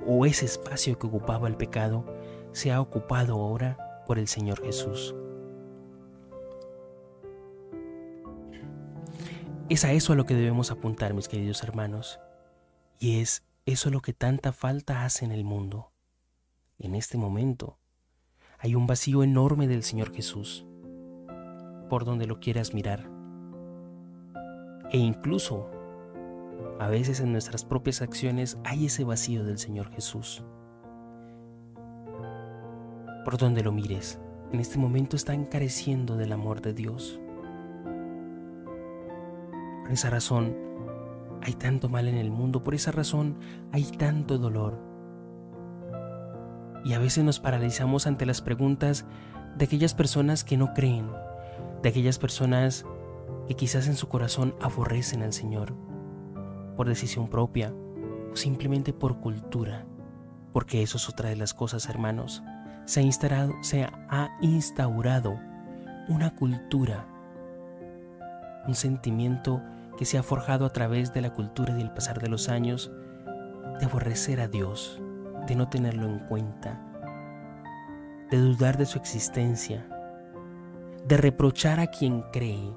o 0.08 0.26
ese 0.26 0.46
espacio 0.46 0.98
que 0.98 1.08
ocupaba 1.08 1.48
el 1.48 1.56
pecado 1.56 2.06
sea 2.52 2.82
ocupado 2.82 3.34
ahora 3.34 4.04
por 4.06 4.20
el 4.20 4.28
Señor 4.28 4.62
Jesús. 4.62 5.16
Es 9.70 9.86
a 9.86 9.94
eso 9.94 10.14
a 10.14 10.16
lo 10.18 10.26
que 10.26 10.36
debemos 10.36 10.70
apuntar, 10.70 11.14
mis 11.14 11.30
queridos 11.30 11.64
hermanos. 11.64 12.20
Y 13.00 13.22
es 13.22 13.44
eso 13.66 13.90
lo 13.90 14.02
que 14.02 14.12
tanta 14.12 14.52
falta 14.52 15.06
hace 15.06 15.24
en 15.24 15.32
el 15.32 15.46
mundo. 15.46 15.92
En 16.78 16.94
este 16.94 17.18
momento 17.18 17.78
hay 18.60 18.76
un 18.76 18.86
vacío 18.86 19.24
enorme 19.24 19.68
del 19.68 19.84
Señor 19.84 20.14
Jesús, 20.14 20.66
por 21.90 22.06
donde 22.06 22.28
lo 22.28 22.40
quieras 22.40 22.74
mirar. 22.74 23.10
E 24.92 24.98
incluso, 24.98 25.72
a 26.80 26.90
veces 26.90 27.22
en 27.22 27.32
nuestras 27.32 27.64
propias 27.64 28.02
acciones 28.02 28.58
hay 28.66 28.88
ese 28.88 29.04
vacío 29.04 29.46
del 29.46 29.58
Señor 29.58 29.90
Jesús. 29.92 30.44
Por 33.24 33.38
donde 33.38 33.64
lo 33.64 33.72
mires, 33.72 34.20
en 34.52 34.60
este 34.60 34.78
momento 34.78 35.16
están 35.16 35.46
careciendo 35.46 36.18
del 36.18 36.32
amor 36.32 36.62
de 36.62 36.74
Dios. 36.74 37.20
Por 39.84 39.92
esa 39.92 40.10
razón 40.10 40.56
hay 41.42 41.54
tanto 41.54 41.88
mal 41.88 42.08
en 42.08 42.16
el 42.16 42.32
mundo, 42.32 42.64
por 42.64 42.74
esa 42.74 42.92
razón 42.92 43.38
hay 43.72 43.84
tanto 43.84 44.38
dolor. 44.38 44.80
Y 46.84 46.94
a 46.94 47.00
veces 47.00 47.24
nos 47.24 47.40
paralizamos 47.40 48.08
ante 48.08 48.26
las 48.26 48.42
preguntas 48.42 49.06
de 49.56 49.66
aquellas 49.66 49.94
personas 49.94 50.44
que 50.44 50.58
no 50.58 50.74
creen, 50.74 51.08
de 51.84 51.90
aquellas 51.90 52.18
personas 52.18 52.86
que 53.48 53.56
quizás 53.56 53.88
en 53.88 53.96
su 53.96 54.08
corazón 54.08 54.56
aborrecen 54.62 55.22
al 55.22 55.34
Señor, 55.34 55.76
por 56.76 56.88
decisión 56.88 57.30
propia 57.30 57.74
o 58.32 58.36
simplemente 58.36 58.94
por 58.94 59.20
cultura, 59.20 59.86
porque 60.54 60.82
eso 60.82 60.98
es 60.98 61.08
otra 61.10 61.30
de 61.30 61.36
las 61.36 61.54
cosas, 61.54 61.88
hermanos. 61.88 62.44
Se 62.92 63.00
ha, 63.00 64.38
instaurado 64.42 65.40
una 66.10 66.36
cultura, 66.36 67.08
un 68.68 68.76
sentimiento 68.76 69.62
que 69.98 70.04
se 70.04 70.18
ha 70.18 70.24
forjado 70.24 70.66
a 70.66 70.74
través 70.74 71.14
de 71.14 71.22
la 71.22 71.30
cultura 71.30 71.72
y 71.72 71.78
del 71.78 71.94
pasar 71.94 72.20
de 72.20 72.28
los 72.28 72.50
años, 72.50 72.92
de 73.80 73.86
aborrecer 73.86 74.42
a 74.42 74.50
Dios, 74.50 75.02
de 75.48 75.56
no 75.56 75.70
tenerlo 75.70 76.06
en 76.06 76.20
cuenta, 76.20 76.82
de 78.30 78.38
dudar 78.38 78.78
de 78.78 78.86
su 78.86 78.98
existencia, 78.98 79.88
de 81.08 81.16
reprochar 81.16 81.80
a 81.80 81.88
quien 81.88 82.24
cree, 82.34 82.76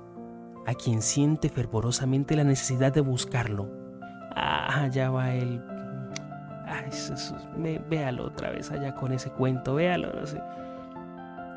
a 0.65 0.75
quien 0.75 1.03
siente 1.03 1.49
fervorosamente 1.49 2.37
la 2.37 2.45
necesidad 2.45 2.93
de 2.93 3.01
buscarlo. 3.01 3.69
Ah, 4.37 4.87
ya 4.93 5.11
va 5.11 5.35
él. 5.35 5.61
Ay, 6.67 6.91
véalo 7.89 8.27
otra 8.27 8.51
vez 8.51 8.71
allá 8.71 8.95
con 8.95 9.13
ese 9.13 9.31
cuento, 9.31 9.75
véalo. 9.75 10.13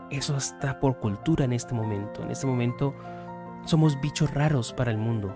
Eso 0.09 0.37
está 0.37 0.79
por 0.79 0.97
cultura 0.97 1.45
en 1.45 1.53
este 1.53 1.73
momento. 1.73 2.23
En 2.23 2.31
este 2.31 2.47
momento 2.47 2.93
somos 3.65 3.99
bichos 4.01 4.33
raros 4.33 4.73
para 4.73 4.91
el 4.91 4.97
mundo. 4.97 5.35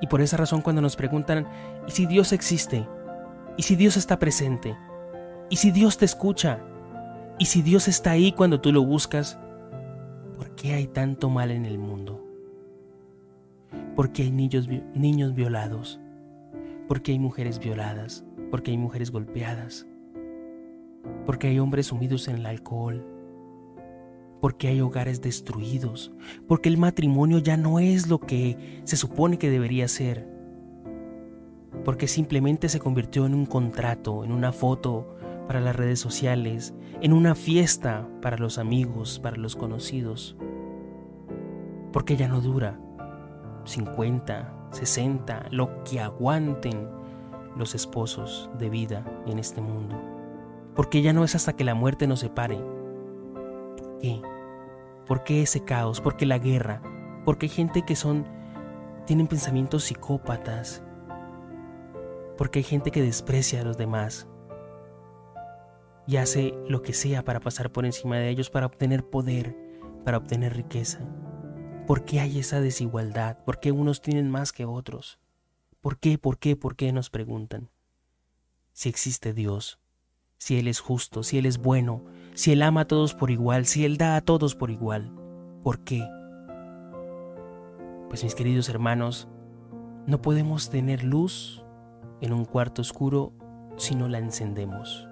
Y 0.00 0.06
por 0.06 0.20
esa 0.20 0.36
razón 0.36 0.60
cuando 0.60 0.82
nos 0.82 0.96
preguntan, 0.96 1.46
¿y 1.86 1.90
si 1.90 2.06
Dios 2.06 2.32
existe? 2.32 2.86
¿Y 3.56 3.62
si 3.62 3.74
Dios 3.74 3.96
está 3.96 4.18
presente? 4.18 4.76
¿Y 5.50 5.56
si 5.56 5.70
Dios 5.72 5.98
te 5.98 6.04
escucha? 6.04 6.60
¿Y 7.38 7.46
si 7.46 7.62
Dios 7.62 7.88
está 7.88 8.12
ahí 8.12 8.32
cuando 8.32 8.60
tú 8.60 8.72
lo 8.72 8.84
buscas? 8.84 9.38
¿Por 10.36 10.50
qué 10.54 10.74
hay 10.74 10.86
tanto 10.86 11.30
mal 11.30 11.50
en 11.50 11.64
el 11.64 11.78
mundo? 11.78 12.24
¿Por 13.96 14.12
qué 14.12 14.22
hay 14.22 14.30
niños, 14.30 14.68
niños 14.94 15.34
violados? 15.34 16.00
¿Por 16.88 17.02
qué 17.02 17.12
hay 17.12 17.18
mujeres 17.18 17.58
violadas? 17.58 18.24
¿Por 18.50 18.62
qué 18.62 18.72
hay 18.72 18.78
mujeres 18.78 19.10
golpeadas? 19.12 19.86
¿Por 21.26 21.38
qué 21.38 21.48
hay 21.48 21.58
hombres 21.58 21.86
sumidos 21.86 22.26
en 22.28 22.36
el 22.36 22.46
alcohol? 22.46 23.04
porque 24.40 24.68
hay 24.68 24.80
hogares 24.80 25.20
destruidos, 25.20 26.12
porque 26.46 26.68
el 26.68 26.78
matrimonio 26.78 27.38
ya 27.38 27.56
no 27.56 27.78
es 27.78 28.08
lo 28.08 28.20
que 28.20 28.80
se 28.84 28.96
supone 28.96 29.38
que 29.38 29.50
debería 29.50 29.88
ser, 29.88 30.28
porque 31.84 32.06
simplemente 32.06 32.68
se 32.68 32.78
convirtió 32.78 33.26
en 33.26 33.34
un 33.34 33.46
contrato, 33.46 34.24
en 34.24 34.32
una 34.32 34.52
foto 34.52 35.16
para 35.46 35.60
las 35.60 35.74
redes 35.74 35.98
sociales, 35.98 36.74
en 37.00 37.12
una 37.12 37.34
fiesta 37.34 38.08
para 38.22 38.38
los 38.38 38.58
amigos, 38.58 39.18
para 39.18 39.36
los 39.36 39.56
conocidos, 39.56 40.36
porque 41.92 42.16
ya 42.16 42.28
no 42.28 42.40
dura 42.40 42.78
50, 43.64 44.54
60, 44.70 45.46
lo 45.50 45.82
que 45.84 46.00
aguanten 46.00 46.88
los 47.56 47.74
esposos 47.74 48.50
de 48.58 48.70
vida 48.70 49.04
en 49.26 49.38
este 49.38 49.60
mundo, 49.60 50.00
porque 50.74 51.02
ya 51.02 51.12
no 51.12 51.24
es 51.24 51.34
hasta 51.34 51.54
que 51.54 51.64
la 51.64 51.74
muerte 51.74 52.06
nos 52.06 52.20
separe 52.20 52.58
qué? 53.98 54.22
¿Por 55.06 55.24
qué 55.24 55.42
ese 55.42 55.64
caos? 55.64 56.00
¿Por 56.00 56.16
qué 56.16 56.26
la 56.26 56.38
guerra? 56.38 56.82
¿Por 57.24 57.38
qué 57.38 57.46
hay 57.46 57.50
gente 57.50 57.82
que 57.82 57.96
son 57.96 58.26
tienen 59.06 59.26
pensamientos 59.26 59.84
psicópatas? 59.84 60.82
¿Por 62.36 62.50
qué 62.50 62.60
hay 62.60 62.64
gente 62.64 62.90
que 62.90 63.02
desprecia 63.02 63.60
a 63.60 63.64
los 63.64 63.76
demás? 63.76 64.28
Y 66.06 66.16
hace 66.16 66.54
lo 66.68 66.82
que 66.82 66.92
sea 66.92 67.24
para 67.24 67.40
pasar 67.40 67.70
por 67.70 67.84
encima 67.84 68.16
de 68.16 68.30
ellos, 68.30 68.50
para 68.50 68.66
obtener 68.66 69.04
poder, 69.04 69.56
para 70.04 70.18
obtener 70.18 70.54
riqueza. 70.54 71.00
¿Por 71.88 72.04
qué 72.04 72.20
hay 72.20 72.38
esa 72.38 72.60
desigualdad? 72.60 73.38
¿Por 73.46 73.60
qué 73.60 73.72
unos 73.72 74.02
tienen 74.02 74.28
más 74.28 74.52
que 74.52 74.66
otros? 74.66 75.18
¿Por 75.80 75.98
qué, 75.98 76.18
por 76.18 76.36
qué, 76.36 76.54
por 76.54 76.76
qué 76.76 76.92
nos 76.92 77.08
preguntan? 77.08 77.70
Si 78.74 78.90
existe 78.90 79.32
Dios, 79.32 79.80
si 80.36 80.58
Él 80.58 80.68
es 80.68 80.80
justo, 80.80 81.22
si 81.22 81.38
Él 81.38 81.46
es 81.46 81.56
bueno, 81.56 82.04
si 82.34 82.52
Él 82.52 82.60
ama 82.60 82.82
a 82.82 82.84
todos 82.84 83.14
por 83.14 83.30
igual, 83.30 83.64
si 83.64 83.86
Él 83.86 83.96
da 83.96 84.16
a 84.16 84.20
todos 84.20 84.54
por 84.54 84.70
igual. 84.70 85.10
¿Por 85.62 85.82
qué? 85.82 86.06
Pues 88.10 88.22
mis 88.22 88.34
queridos 88.34 88.68
hermanos, 88.68 89.26
no 90.06 90.20
podemos 90.20 90.68
tener 90.68 91.04
luz 91.04 91.64
en 92.20 92.34
un 92.34 92.44
cuarto 92.44 92.82
oscuro 92.82 93.32
si 93.78 93.94
no 93.94 94.08
la 94.08 94.18
encendemos. 94.18 95.08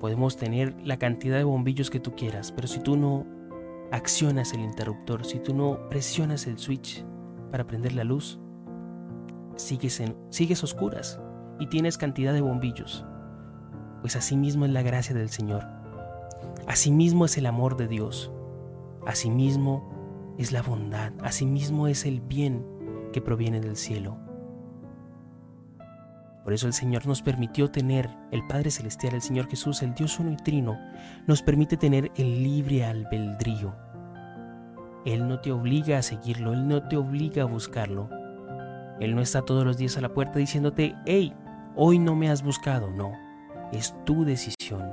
Podemos 0.00 0.36
tener 0.36 0.76
la 0.84 0.98
cantidad 0.98 1.38
de 1.38 1.44
bombillos 1.44 1.88
que 1.88 1.98
tú 1.98 2.14
quieras, 2.14 2.52
pero 2.52 2.68
si 2.68 2.80
tú 2.80 2.98
no 2.98 3.37
accionas 3.92 4.52
el 4.52 4.60
interruptor, 4.60 5.24
si 5.24 5.38
tú 5.38 5.54
no 5.54 5.88
presionas 5.88 6.46
el 6.46 6.58
switch 6.58 7.04
para 7.50 7.66
prender 7.66 7.94
la 7.94 8.04
luz, 8.04 8.38
sigues, 9.56 10.00
en, 10.00 10.16
sigues 10.30 10.62
oscuras 10.62 11.20
y 11.58 11.66
tienes 11.66 11.98
cantidad 11.98 12.32
de 12.32 12.40
bombillos 12.40 13.04
pues 14.00 14.16
asimismo 14.16 14.64
es 14.64 14.70
la 14.70 14.82
gracia 14.82 15.14
del 15.14 15.28
Señor. 15.28 15.64
Asimismo 16.66 17.24
es 17.24 17.36
el 17.38 17.46
amor 17.46 17.76
de 17.76 17.88
Dios. 17.88 18.30
Asimismo 19.06 20.34
es 20.38 20.52
la 20.52 20.62
bondad. 20.62 21.12
Asimismo 21.22 21.88
es 21.88 22.04
el 22.04 22.20
bien 22.20 22.64
que 23.12 23.20
proviene 23.20 23.60
del 23.60 23.76
cielo. 23.76 24.18
Por 26.48 26.54
eso 26.54 26.66
el 26.66 26.72
Señor 26.72 27.06
nos 27.06 27.20
permitió 27.20 27.70
tener, 27.70 28.08
el 28.30 28.42
Padre 28.46 28.70
Celestial, 28.70 29.12
el 29.12 29.20
Señor 29.20 29.50
Jesús, 29.50 29.82
el 29.82 29.92
Dios 29.92 30.18
uno 30.18 30.32
y 30.32 30.36
trino, 30.36 30.80
nos 31.26 31.42
permite 31.42 31.76
tener 31.76 32.10
el 32.16 32.42
libre 32.42 32.86
albedrío. 32.86 33.76
Él 35.04 35.28
no 35.28 35.40
te 35.40 35.52
obliga 35.52 35.98
a 35.98 36.02
seguirlo, 36.02 36.54
Él 36.54 36.66
no 36.66 36.88
te 36.88 36.96
obliga 36.96 37.42
a 37.42 37.44
buscarlo. 37.44 38.08
Él 38.98 39.14
no 39.14 39.20
está 39.20 39.42
todos 39.42 39.62
los 39.62 39.76
días 39.76 39.98
a 39.98 40.00
la 40.00 40.14
puerta 40.14 40.38
diciéndote, 40.38 40.96
hey, 41.04 41.34
hoy 41.76 41.98
no 41.98 42.14
me 42.14 42.30
has 42.30 42.42
buscado, 42.42 42.90
no 42.90 43.12
es 43.70 43.94
tu 44.06 44.24
decisión. 44.24 44.90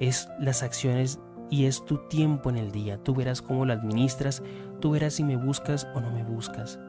Es 0.00 0.28
las 0.40 0.64
acciones 0.64 1.20
y 1.48 1.66
es 1.66 1.84
tu 1.84 2.08
tiempo 2.08 2.50
en 2.50 2.56
el 2.56 2.72
día. 2.72 2.98
Tú 2.98 3.14
verás 3.14 3.40
cómo 3.40 3.64
lo 3.64 3.72
administras, 3.72 4.42
tú 4.80 4.90
verás 4.90 5.14
si 5.14 5.22
me 5.22 5.36
buscas 5.36 5.86
o 5.94 6.00
no 6.00 6.10
me 6.10 6.24
buscas. 6.24 6.80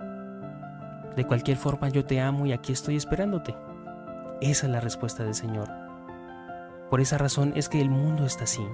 De 1.15 1.25
cualquier 1.25 1.57
forma 1.57 1.89
yo 1.89 2.05
te 2.05 2.19
amo 2.19 2.45
y 2.45 2.53
aquí 2.53 2.71
estoy 2.73 2.95
esperándote. 2.95 3.55
Esa 4.41 4.65
es 4.65 4.71
la 4.71 4.79
respuesta 4.79 5.23
del 5.23 5.35
Señor. 5.35 5.69
Por 6.89 7.01
esa 7.01 7.17
razón 7.17 7.53
es 7.55 7.69
que 7.69 7.81
el 7.81 7.89
mundo 7.89 8.25
está 8.25 8.43
así. 8.43 8.65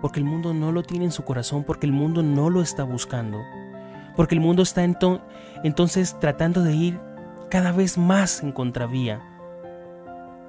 Porque 0.00 0.20
el 0.20 0.26
mundo 0.26 0.54
no 0.54 0.72
lo 0.72 0.82
tiene 0.82 1.06
en 1.06 1.12
su 1.12 1.24
corazón, 1.24 1.64
porque 1.64 1.86
el 1.86 1.92
mundo 1.92 2.22
no 2.22 2.50
lo 2.50 2.60
está 2.60 2.84
buscando. 2.84 3.38
Porque 4.14 4.34
el 4.34 4.40
mundo 4.40 4.62
está 4.62 4.84
entonces 4.84 6.18
tratando 6.20 6.62
de 6.62 6.74
ir 6.74 7.00
cada 7.50 7.72
vez 7.72 7.98
más 7.98 8.42
en 8.42 8.52
contravía. 8.52 9.22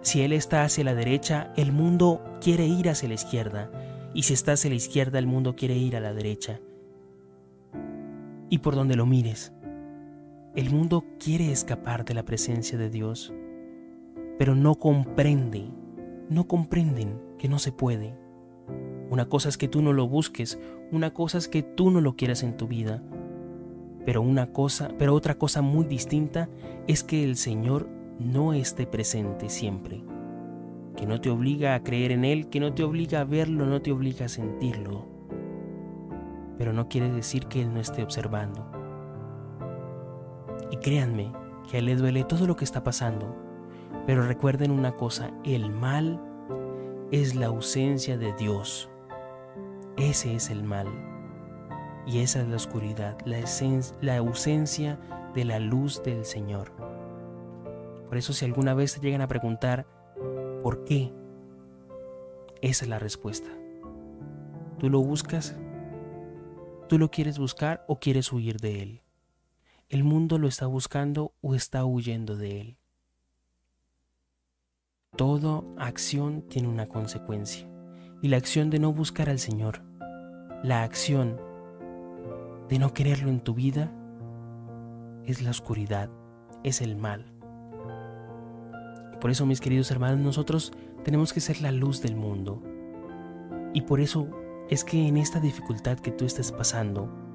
Si 0.01 0.21
Él 0.21 0.33
está 0.33 0.63
hacia 0.63 0.83
la 0.83 0.95
derecha, 0.95 1.51
el 1.55 1.71
mundo 1.71 2.23
quiere 2.41 2.65
ir 2.65 2.89
hacia 2.89 3.09
la 3.09 3.15
izquierda. 3.15 3.71
Y 4.13 4.23
si 4.23 4.33
está 4.33 4.53
hacia 4.53 4.69
la 4.69 4.75
izquierda, 4.75 5.19
el 5.19 5.27
mundo 5.27 5.55
quiere 5.55 5.75
ir 5.75 5.95
a 5.95 5.99
la 5.99 6.13
derecha. 6.13 6.59
Y 8.49 8.59
por 8.59 8.75
donde 8.75 8.95
lo 8.95 9.05
mires, 9.05 9.51
el 10.55 10.69
mundo 10.71 11.05
quiere 11.19 11.51
escapar 11.51 12.05
de 12.05 12.13
la 12.13 12.25
presencia 12.25 12.77
de 12.77 12.89
Dios, 12.89 13.33
pero 14.37 14.55
no 14.55 14.75
comprende, 14.75 15.69
no 16.29 16.47
comprenden 16.47 17.19
que 17.37 17.47
no 17.47 17.59
se 17.59 17.71
puede. 17.71 18.15
Una 19.09 19.29
cosa 19.29 19.49
es 19.49 19.57
que 19.57 19.67
tú 19.67 19.81
no 19.81 19.93
lo 19.93 20.07
busques, 20.07 20.59
una 20.91 21.13
cosa 21.13 21.37
es 21.37 21.47
que 21.47 21.63
tú 21.63 21.91
no 21.91 22.01
lo 22.01 22.15
quieras 22.15 22.43
en 22.43 22.57
tu 22.57 22.67
vida, 22.67 23.03
pero 24.05 24.21
una 24.21 24.51
cosa, 24.51 24.91
pero 24.97 25.13
otra 25.13 25.37
cosa 25.37 25.61
muy 25.61 25.85
distinta 25.85 26.49
es 26.87 27.03
que 27.03 27.23
el 27.23 27.35
Señor 27.35 27.89
no 28.19 28.53
esté 28.53 28.87
presente 28.87 29.49
siempre, 29.49 30.03
que 30.95 31.05
no 31.05 31.21
te 31.21 31.29
obliga 31.29 31.75
a 31.75 31.83
creer 31.83 32.11
en 32.11 32.25
Él, 32.25 32.47
que 32.47 32.59
no 32.59 32.73
te 32.73 32.83
obliga 32.83 33.21
a 33.21 33.25
verlo, 33.25 33.65
no 33.65 33.81
te 33.81 33.91
obliga 33.91 34.25
a 34.25 34.29
sentirlo, 34.29 35.07
pero 36.57 36.73
no 36.73 36.89
quiere 36.89 37.11
decir 37.11 37.45
que 37.45 37.61
Él 37.61 37.73
no 37.73 37.79
esté 37.79 38.03
observando. 38.03 38.66
Y 40.71 40.77
créanme 40.77 41.31
que 41.69 41.77
a 41.77 41.79
Él 41.79 41.85
le 41.85 41.95
duele 41.95 42.23
todo 42.23 42.47
lo 42.47 42.55
que 42.55 42.65
está 42.65 42.83
pasando, 42.83 43.35
pero 44.05 44.21
recuerden 44.25 44.71
una 44.71 44.93
cosa, 44.93 45.31
el 45.43 45.71
mal 45.71 46.21
es 47.11 47.35
la 47.35 47.47
ausencia 47.47 48.17
de 48.17 48.33
Dios. 48.33 48.89
Ese 49.97 50.35
es 50.35 50.49
el 50.49 50.63
mal. 50.63 50.87
Y 52.05 52.19
esa 52.19 52.41
es 52.41 52.47
la 52.47 52.55
oscuridad, 52.55 53.17
la, 53.25 53.39
la 54.01 54.17
ausencia 54.17 54.99
de 55.33 55.45
la 55.45 55.59
luz 55.59 56.01
del 56.03 56.23
Señor. 56.23 56.71
Por 58.07 58.17
eso 58.17 58.31
si 58.31 58.45
alguna 58.45 58.73
vez 58.73 58.93
te 58.93 59.01
llegan 59.01 59.21
a 59.21 59.27
preguntar, 59.27 59.85
¿por 60.63 60.85
qué? 60.85 61.11
Esa 62.61 62.85
es 62.85 62.89
la 62.89 62.99
respuesta. 62.99 63.49
¿Tú 64.79 64.89
lo 64.89 65.01
buscas? 65.01 65.57
¿Tú 66.87 66.97
lo 66.97 67.11
quieres 67.11 67.37
buscar 67.37 67.83
o 67.87 67.99
quieres 67.99 68.31
huir 68.31 68.57
de 68.57 68.81
él? 68.81 69.01
¿El 69.89 70.03
mundo 70.03 70.37
lo 70.37 70.49
está 70.49 70.67
buscando 70.67 71.33
o 71.39 71.55
está 71.55 71.85
huyendo 71.85 72.35
de 72.35 72.59
él? 72.59 72.77
Toda 75.15 75.63
acción 75.77 76.41
tiene 76.49 76.67
una 76.67 76.87
consecuencia. 76.87 77.69
Y 78.21 78.27
la 78.27 78.35
acción 78.35 78.69
de 78.69 78.79
no 78.79 78.91
buscar 78.91 79.29
al 79.29 79.39
Señor, 79.39 79.83
la 80.61 80.83
acción 80.83 81.39
de 82.67 82.79
no 82.79 82.93
quererlo 82.93 83.29
en 83.29 83.39
tu 83.39 83.53
vida 83.53 83.89
es 85.23 85.41
la 85.41 85.51
oscuridad, 85.51 86.09
es 86.63 86.81
el 86.81 86.97
mal. 86.97 87.31
Por 89.21 89.31
eso, 89.31 89.45
mis 89.45 89.61
queridos 89.61 89.89
hermanos, 89.89 90.19
nosotros 90.19 90.73
tenemos 91.05 91.31
que 91.31 91.39
ser 91.39 91.61
la 91.61 91.71
luz 91.71 92.01
del 92.01 92.17
mundo. 92.17 92.61
Y 93.73 93.83
por 93.83 94.01
eso 94.01 94.27
es 94.69 94.83
que 94.83 95.07
en 95.07 95.15
esta 95.15 95.39
dificultad 95.39 95.97
que 95.97 96.11
tú 96.11 96.25
estés 96.25 96.51
pasando, 96.51 97.26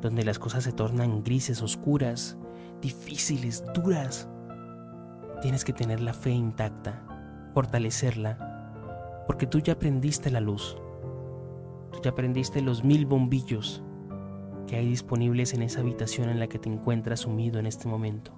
donde 0.00 0.24
las 0.24 0.38
cosas 0.38 0.64
se 0.64 0.72
tornan 0.72 1.22
grises, 1.22 1.62
oscuras, 1.62 2.36
difíciles, 2.80 3.64
duras, 3.74 4.28
tienes 5.40 5.64
que 5.64 5.72
tener 5.72 6.00
la 6.00 6.14
fe 6.14 6.30
intacta, 6.30 7.02
fortalecerla, 7.54 9.24
porque 9.26 9.46
tú 9.46 9.58
ya 9.58 9.74
aprendiste 9.74 10.30
la 10.30 10.40
luz, 10.40 10.76
tú 11.92 12.00
ya 12.02 12.10
aprendiste 12.10 12.60
los 12.60 12.84
mil 12.84 13.06
bombillos 13.06 13.82
que 14.66 14.76
hay 14.76 14.86
disponibles 14.86 15.54
en 15.54 15.62
esa 15.62 15.80
habitación 15.80 16.28
en 16.28 16.40
la 16.40 16.48
que 16.48 16.58
te 16.58 16.68
encuentras 16.68 17.20
sumido 17.20 17.58
en 17.58 17.66
este 17.66 17.88
momento. 17.88 18.32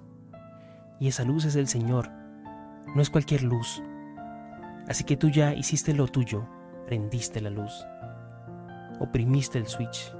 Y 0.99 1.07
esa 1.07 1.23
luz 1.23 1.45
es 1.45 1.55
el 1.55 1.67
Señor, 1.67 2.09
no 2.95 3.01
es 3.01 3.09
cualquier 3.09 3.43
luz. 3.43 3.81
Así 4.87 5.03
que 5.03 5.17
tú 5.17 5.29
ya 5.29 5.53
hiciste 5.53 5.93
lo 5.93 6.07
tuyo, 6.07 6.47
prendiste 6.85 7.41
la 7.41 7.49
luz, 7.49 7.85
oprimiste 8.99 9.57
el 9.57 9.67
switch. 9.67 10.13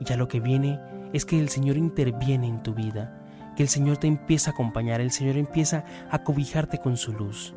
Ya 0.00 0.16
lo 0.16 0.28
que 0.28 0.40
viene 0.40 0.80
es 1.12 1.24
que 1.24 1.38
el 1.38 1.48
Señor 1.48 1.76
interviene 1.76 2.48
en 2.48 2.62
tu 2.62 2.74
vida, 2.74 3.20
que 3.56 3.62
el 3.62 3.68
Señor 3.68 3.98
te 3.98 4.06
empieza 4.06 4.50
a 4.50 4.54
acompañar, 4.54 5.00
el 5.00 5.10
Señor 5.10 5.36
empieza 5.36 5.84
a 6.10 6.22
cobijarte 6.24 6.78
con 6.78 6.96
su 6.96 7.12
luz. 7.12 7.54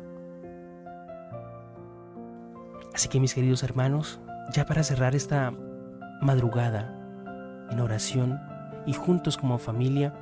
Así 2.94 3.08
que 3.08 3.18
mis 3.18 3.34
queridos 3.34 3.62
hermanos, 3.62 4.20
ya 4.52 4.66
para 4.66 4.84
cerrar 4.84 5.14
esta 5.14 5.52
madrugada 6.20 6.94
en 7.70 7.80
oración 7.80 8.38
y 8.86 8.92
juntos 8.92 9.36
como 9.36 9.58
familia, 9.58 10.14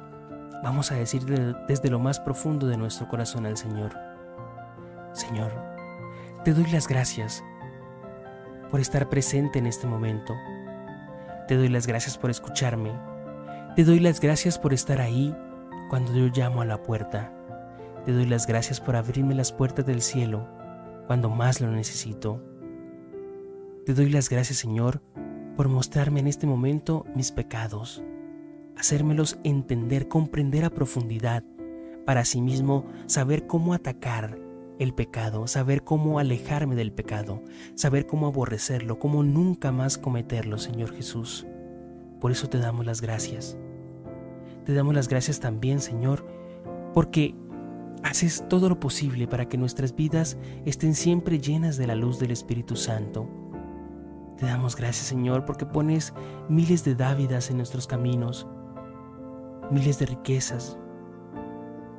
vamos 0.62 0.92
a 0.92 0.94
decir 0.94 1.24
desde 1.66 1.90
lo 1.90 1.98
más 1.98 2.20
profundo 2.20 2.66
de 2.66 2.76
nuestro 2.76 3.08
corazón 3.08 3.46
al 3.46 3.56
Señor, 3.56 3.92
Señor, 5.12 5.52
te 6.44 6.54
doy 6.54 6.66
las 6.70 6.88
gracias 6.88 7.44
por 8.70 8.80
estar 8.80 9.08
presente 9.08 9.58
en 9.58 9.66
este 9.66 9.86
momento. 9.86 10.32
Te 11.48 11.56
doy 11.56 11.68
las 11.68 11.86
gracias 11.86 12.16
por 12.16 12.30
escucharme. 12.30 12.92
Te 13.76 13.84
doy 13.84 13.98
las 13.98 14.20
gracias 14.20 14.58
por 14.58 14.72
estar 14.72 15.00
ahí 15.00 15.34
cuando 15.90 16.14
yo 16.14 16.26
llamo 16.26 16.62
a 16.62 16.64
la 16.64 16.82
puerta. 16.82 17.32
Te 18.04 18.12
doy 18.12 18.26
las 18.26 18.46
gracias 18.46 18.80
por 18.80 18.96
abrirme 18.96 19.34
las 19.34 19.52
puertas 19.52 19.84
del 19.84 20.02
cielo 20.02 20.48
cuando 21.06 21.28
más 21.28 21.60
lo 21.60 21.70
necesito. 21.70 22.40
Te 23.84 23.94
doy 23.94 24.10
las 24.10 24.28
gracias, 24.28 24.58
Señor, 24.58 25.02
por 25.56 25.68
mostrarme 25.68 26.20
en 26.20 26.28
este 26.28 26.46
momento 26.46 27.04
mis 27.14 27.32
pecados, 27.32 28.02
hacérmelos 28.76 29.38
entender, 29.42 30.08
comprender 30.08 30.64
a 30.64 30.70
profundidad, 30.70 31.44
para 32.06 32.20
asimismo 32.20 32.86
saber 33.06 33.46
cómo 33.46 33.74
atacar 33.74 34.38
el 34.82 34.94
pecado, 34.94 35.46
saber 35.46 35.84
cómo 35.84 36.18
alejarme 36.18 36.74
del 36.74 36.92
pecado, 36.92 37.42
saber 37.74 38.06
cómo 38.06 38.26
aborrecerlo, 38.26 38.98
cómo 38.98 39.22
nunca 39.22 39.72
más 39.72 39.98
cometerlo, 39.98 40.58
Señor 40.58 40.92
Jesús. 40.94 41.46
Por 42.20 42.30
eso 42.32 42.48
te 42.48 42.58
damos 42.58 42.86
las 42.86 43.00
gracias. 43.00 43.56
Te 44.64 44.74
damos 44.74 44.94
las 44.94 45.08
gracias 45.08 45.40
también, 45.40 45.80
Señor, 45.80 46.26
porque 46.94 47.34
haces 48.02 48.44
todo 48.48 48.68
lo 48.68 48.78
posible 48.78 49.26
para 49.26 49.48
que 49.48 49.58
nuestras 49.58 49.94
vidas 49.94 50.36
estén 50.64 50.94
siempre 50.94 51.40
llenas 51.40 51.76
de 51.76 51.86
la 51.86 51.94
luz 51.94 52.18
del 52.18 52.30
Espíritu 52.30 52.76
Santo 52.76 53.28
te 54.42 54.48
damos 54.48 54.74
gracias, 54.74 55.06
Señor, 55.06 55.44
porque 55.44 55.66
pones 55.66 56.12
miles 56.48 56.82
de 56.82 56.96
dávidas 56.96 57.48
en 57.50 57.58
nuestros 57.58 57.86
caminos, 57.86 58.48
miles 59.70 60.00
de 60.00 60.06
riquezas, 60.06 60.76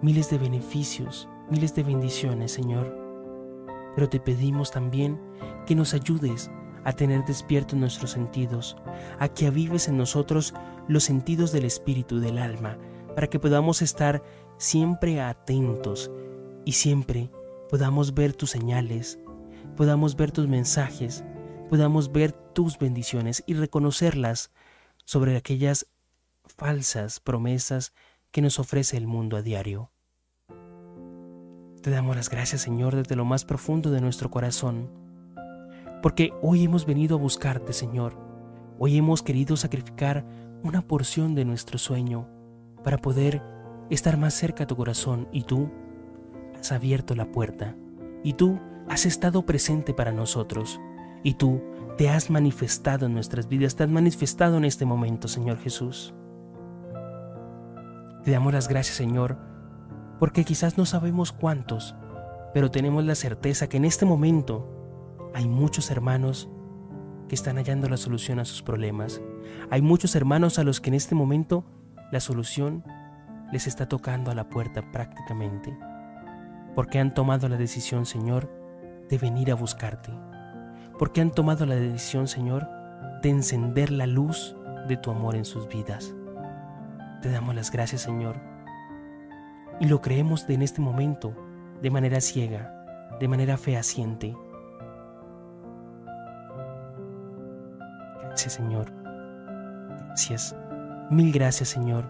miles 0.01 0.29
de 0.29 0.37
beneficios, 0.37 1.29
miles 1.49 1.75
de 1.75 1.83
bendiciones, 1.83 2.51
Señor. 2.51 2.95
Pero 3.95 4.09
te 4.09 4.19
pedimos 4.19 4.71
también 4.71 5.19
que 5.65 5.75
nos 5.75 5.93
ayudes 5.93 6.49
a 6.83 6.93
tener 6.93 7.23
despiertos 7.25 7.77
nuestros 7.79 8.11
sentidos, 8.11 8.75
a 9.19 9.27
que 9.29 9.47
avives 9.47 9.87
en 9.87 9.97
nosotros 9.97 10.53
los 10.87 11.03
sentidos 11.03 11.51
del 11.51 11.65
espíritu 11.65 12.17
y 12.17 12.21
del 12.21 12.37
alma, 12.37 12.77
para 13.15 13.27
que 13.27 13.39
podamos 13.39 13.81
estar 13.81 14.23
siempre 14.57 15.21
atentos 15.21 16.11
y 16.65 16.73
siempre 16.73 17.31
podamos 17.69 18.13
ver 18.13 18.33
tus 18.33 18.51
señales, 18.51 19.19
podamos 19.75 20.15
ver 20.15 20.31
tus 20.31 20.47
mensajes, 20.47 21.23
podamos 21.69 22.11
ver 22.11 22.31
tus 22.31 22.77
bendiciones 22.77 23.43
y 23.47 23.53
reconocerlas 23.53 24.51
sobre 25.05 25.37
aquellas 25.37 25.87
falsas 26.43 27.19
promesas 27.19 27.93
que 28.31 28.41
nos 28.41 28.59
ofrece 28.59 28.97
el 28.97 29.07
mundo 29.07 29.37
a 29.37 29.41
diario. 29.41 29.92
Te 31.83 31.91
damos 31.91 32.15
las 32.15 32.29
gracias, 32.29 32.61
Señor, 32.61 32.95
desde 32.95 33.17
lo 33.17 33.25
más 33.25 33.43
profundo 33.43 33.91
de 33.91 33.99
nuestro 33.99 34.31
corazón, 34.31 34.89
porque 36.01 36.31
hoy 36.41 36.63
hemos 36.63 36.85
venido 36.85 37.17
a 37.17 37.19
buscarte, 37.19 37.73
Señor. 37.73 38.17
Hoy 38.79 38.97
hemos 38.97 39.21
querido 39.21 39.57
sacrificar 39.57 40.25
una 40.63 40.87
porción 40.87 41.35
de 41.35 41.43
nuestro 41.43 41.77
sueño 41.77 42.29
para 42.85 42.97
poder 42.97 43.41
estar 43.89 44.15
más 44.15 44.33
cerca 44.33 44.63
a 44.63 44.67
tu 44.67 44.77
corazón. 44.77 45.27
Y 45.33 45.43
tú 45.43 45.69
has 46.57 46.71
abierto 46.71 47.15
la 47.15 47.29
puerta. 47.33 47.75
Y 48.23 48.31
tú 48.31 48.61
has 48.87 49.05
estado 49.05 49.45
presente 49.45 49.93
para 49.93 50.13
nosotros. 50.13 50.79
Y 51.21 51.33
tú 51.33 51.61
te 51.97 52.09
has 52.09 52.29
manifestado 52.29 53.07
en 53.07 53.13
nuestras 53.13 53.49
vidas, 53.49 53.75
te 53.75 53.83
has 53.83 53.89
manifestado 53.89 54.55
en 54.55 54.63
este 54.63 54.85
momento, 54.85 55.27
Señor 55.27 55.57
Jesús. 55.57 56.13
Te 58.23 58.31
damos 58.31 58.53
las 58.53 58.69
gracias, 58.69 58.95
Señor, 58.95 59.37
porque 60.23 60.45
quizás 60.45 60.77
no 60.77 60.85
sabemos 60.85 61.33
cuántos, 61.33 61.95
pero 62.53 62.71
tenemos 62.71 63.03
la 63.03 63.13
certeza 63.13 63.67
que 63.67 63.75
en 63.75 63.83
este 63.83 64.05
momento 64.05 65.29
hay 65.35 65.49
muchos 65.49 65.91
hermanos 65.91 66.47
que 67.27 67.35
están 67.35 67.57
hallando 67.57 67.89
la 67.89 67.97
solución 67.97 68.39
a 68.39 68.45
sus 68.45 68.61
problemas. 68.61 69.19
Hay 69.69 69.81
muchos 69.81 70.15
hermanos 70.15 70.59
a 70.59 70.63
los 70.63 70.79
que 70.79 70.91
en 70.91 70.93
este 70.93 71.13
momento 71.13 71.65
la 72.09 72.21
solución 72.21 72.85
les 73.51 73.67
está 73.67 73.89
tocando 73.89 74.31
a 74.31 74.33
la 74.33 74.47
puerta 74.47 74.93
prácticamente, 74.93 75.77
porque 76.73 76.99
han 76.99 77.13
tomado 77.13 77.49
la 77.49 77.57
decisión, 77.57 78.05
Señor, 78.05 78.49
de 79.09 79.17
venir 79.17 79.51
a 79.51 79.55
buscarte, 79.55 80.13
porque 80.97 81.19
han 81.19 81.31
tomado 81.31 81.65
la 81.65 81.75
decisión, 81.75 82.29
Señor, 82.29 82.69
de 83.21 83.29
encender 83.29 83.91
la 83.91 84.07
luz 84.07 84.55
de 84.87 84.95
tu 84.95 85.11
amor 85.11 85.35
en 85.35 85.43
sus 85.43 85.67
vidas. 85.67 86.15
Te 87.21 87.29
damos 87.29 87.55
las 87.55 87.71
gracias, 87.71 88.03
Señor, 88.03 88.52
y 89.83 89.87
lo 89.87 90.01
creemos 90.01 90.49
en 90.49 90.61
este 90.61 90.79
momento 90.79 91.35
de 91.81 91.91
manera 91.91 92.21
ciega, 92.21 92.73
de 93.19 93.27
manera 93.27 93.57
fehaciente. 93.57 94.33
Gracias, 98.21 98.53
Señor. 98.53 98.93
Gracias. 100.07 100.55
Mil 101.11 101.33
gracias, 101.33 101.67
Señor. 101.67 102.05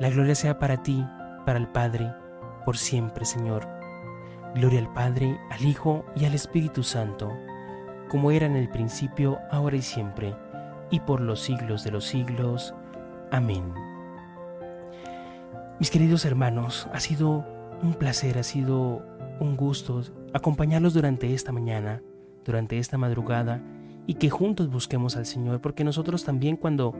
La 0.00 0.10
gloria 0.10 0.34
sea 0.34 0.58
para 0.58 0.82
ti, 0.82 1.06
para 1.46 1.60
el 1.60 1.68
Padre, 1.68 2.12
por 2.64 2.76
siempre, 2.76 3.24
Señor. 3.24 3.64
Gloria 4.56 4.80
al 4.80 4.92
Padre, 4.92 5.38
al 5.52 5.64
Hijo 5.64 6.04
y 6.16 6.24
al 6.24 6.34
Espíritu 6.34 6.82
Santo, 6.82 7.32
como 8.08 8.32
era 8.32 8.46
en 8.46 8.56
el 8.56 8.68
principio, 8.70 9.38
ahora 9.52 9.76
y 9.76 9.82
siempre, 9.82 10.34
y 10.90 10.98
por 10.98 11.20
los 11.20 11.42
siglos 11.42 11.84
de 11.84 11.92
los 11.92 12.06
siglos. 12.06 12.74
Amén. 13.30 13.85
Mis 15.78 15.90
queridos 15.90 16.24
hermanos, 16.24 16.88
ha 16.94 17.00
sido 17.00 17.44
un 17.82 17.92
placer, 17.92 18.38
ha 18.38 18.42
sido 18.42 19.04
un 19.40 19.58
gusto 19.58 20.00
acompañarlos 20.32 20.94
durante 20.94 21.34
esta 21.34 21.52
mañana, 21.52 22.02
durante 22.46 22.78
esta 22.78 22.96
madrugada, 22.96 23.62
y 24.06 24.14
que 24.14 24.30
juntos 24.30 24.70
busquemos 24.70 25.16
al 25.16 25.26
Señor, 25.26 25.60
porque 25.60 25.84
nosotros 25.84 26.24
también 26.24 26.56
cuando 26.56 26.94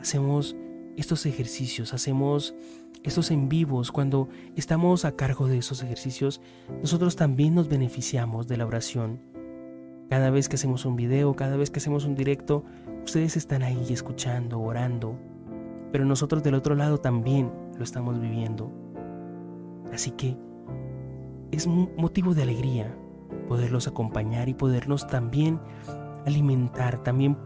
hacemos 0.00 0.54
estos 0.96 1.26
ejercicios, 1.26 1.92
hacemos 1.92 2.54
estos 3.02 3.32
en 3.32 3.48
vivos, 3.48 3.90
cuando 3.90 4.28
estamos 4.54 5.04
a 5.04 5.16
cargo 5.16 5.48
de 5.48 5.58
esos 5.58 5.82
ejercicios, 5.82 6.40
nosotros 6.80 7.16
también 7.16 7.56
nos 7.56 7.68
beneficiamos 7.68 8.46
de 8.46 8.56
la 8.58 8.66
oración. 8.66 9.18
Cada 10.08 10.30
vez 10.30 10.48
que 10.48 10.54
hacemos 10.54 10.84
un 10.84 10.94
video, 10.94 11.34
cada 11.34 11.56
vez 11.56 11.72
que 11.72 11.80
hacemos 11.80 12.04
un 12.04 12.14
directo, 12.14 12.64
ustedes 13.04 13.36
están 13.36 13.64
ahí 13.64 13.86
escuchando, 13.90 14.60
orando, 14.60 15.18
pero 15.90 16.04
nosotros 16.04 16.44
del 16.44 16.54
otro 16.54 16.76
lado 16.76 16.98
también 16.98 17.50
lo 17.80 17.84
estamos 17.84 18.20
viviendo. 18.20 18.70
Así 19.90 20.10
que 20.10 20.36
es 21.50 21.66
motivo 21.66 22.34
de 22.34 22.42
alegría 22.42 22.94
poderlos 23.48 23.88
acompañar 23.88 24.50
y 24.50 24.54
podernos 24.54 25.06
también 25.06 25.58
alimentar, 26.26 27.02
también 27.02 27.38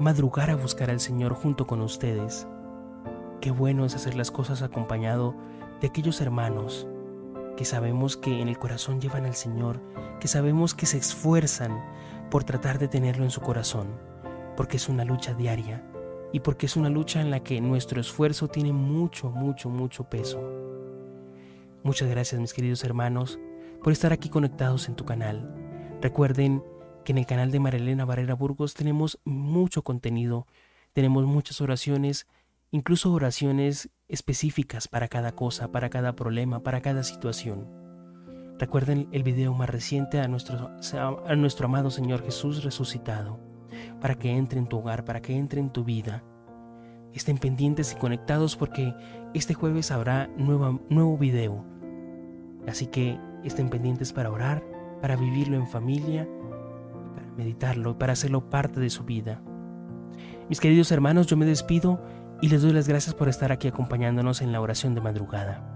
madrugar 0.00 0.50
a 0.50 0.56
buscar 0.56 0.90
al 0.90 0.98
Señor 0.98 1.34
junto 1.34 1.68
con 1.68 1.80
ustedes. 1.80 2.48
Qué 3.40 3.52
bueno 3.52 3.84
es 3.84 3.94
hacer 3.94 4.16
las 4.16 4.32
cosas 4.32 4.62
acompañado 4.62 5.36
de 5.80 5.86
aquellos 5.86 6.20
hermanos 6.20 6.88
que 7.56 7.64
sabemos 7.64 8.16
que 8.16 8.42
en 8.42 8.48
el 8.48 8.58
corazón 8.58 9.00
llevan 9.00 9.26
al 9.26 9.36
Señor, 9.36 9.80
que 10.18 10.26
sabemos 10.26 10.74
que 10.74 10.86
se 10.86 10.98
esfuerzan 10.98 11.80
por 12.32 12.42
tratar 12.42 12.80
de 12.80 12.88
tenerlo 12.88 13.22
en 13.22 13.30
su 13.30 13.40
corazón, 13.40 13.86
porque 14.56 14.76
es 14.76 14.88
una 14.88 15.04
lucha 15.04 15.34
diaria 15.34 15.87
y 16.32 16.40
porque 16.40 16.66
es 16.66 16.76
una 16.76 16.90
lucha 16.90 17.20
en 17.20 17.30
la 17.30 17.40
que 17.40 17.60
nuestro 17.60 18.00
esfuerzo 18.00 18.48
tiene 18.48 18.72
mucho, 18.72 19.30
mucho, 19.30 19.70
mucho 19.70 20.04
peso. 20.04 20.40
Muchas 21.82 22.08
gracias 22.08 22.40
mis 22.40 22.52
queridos 22.52 22.84
hermanos 22.84 23.38
por 23.82 23.92
estar 23.92 24.12
aquí 24.12 24.28
conectados 24.28 24.88
en 24.88 24.96
tu 24.96 25.04
canal. 25.04 25.54
Recuerden 26.02 26.62
que 27.04 27.12
en 27.12 27.18
el 27.18 27.26
canal 27.26 27.50
de 27.50 27.60
Marilena 27.60 28.04
Barrera 28.04 28.34
Burgos 28.34 28.74
tenemos 28.74 29.18
mucho 29.24 29.82
contenido, 29.82 30.46
tenemos 30.92 31.24
muchas 31.24 31.60
oraciones, 31.60 32.26
incluso 32.70 33.12
oraciones 33.12 33.90
específicas 34.08 34.88
para 34.88 35.08
cada 35.08 35.32
cosa, 35.32 35.72
para 35.72 35.88
cada 35.88 36.14
problema, 36.14 36.62
para 36.62 36.82
cada 36.82 37.02
situación. 37.04 37.66
Recuerden 38.58 39.08
el 39.12 39.22
video 39.22 39.54
más 39.54 39.70
reciente 39.70 40.20
a 40.20 40.28
nuestro, 40.28 40.70
a 41.26 41.36
nuestro 41.36 41.66
amado 41.66 41.90
Señor 41.90 42.24
Jesús 42.24 42.64
resucitado, 42.64 43.40
para 44.00 44.14
que 44.14 44.36
entre 44.36 44.58
en 44.58 44.66
tu 44.66 44.78
hogar, 44.78 45.04
para 45.04 45.20
que 45.20 45.36
entre 45.36 45.60
en 45.60 45.70
tu 45.70 45.84
vida. 45.84 46.22
Estén 47.12 47.38
pendientes 47.38 47.92
y 47.92 47.96
conectados 47.96 48.56
porque 48.56 48.94
este 49.34 49.54
jueves 49.54 49.90
habrá 49.90 50.28
nuevo 50.36 51.18
video. 51.18 51.64
Así 52.66 52.86
que 52.86 53.18
estén 53.44 53.70
pendientes 53.70 54.12
para 54.12 54.30
orar, 54.30 54.62
para 55.00 55.16
vivirlo 55.16 55.56
en 55.56 55.66
familia, 55.66 56.28
para 57.14 57.26
meditarlo, 57.32 57.98
para 57.98 58.12
hacerlo 58.12 58.50
parte 58.50 58.80
de 58.80 58.90
su 58.90 59.04
vida. 59.04 59.42
Mis 60.48 60.60
queridos 60.60 60.92
hermanos, 60.92 61.26
yo 61.26 61.36
me 61.36 61.46
despido 61.46 62.00
y 62.40 62.48
les 62.48 62.62
doy 62.62 62.72
las 62.72 62.88
gracias 62.88 63.14
por 63.14 63.28
estar 63.28 63.52
aquí 63.52 63.68
acompañándonos 63.68 64.40
en 64.42 64.52
la 64.52 64.60
oración 64.60 64.94
de 64.94 65.00
madrugada. 65.00 65.74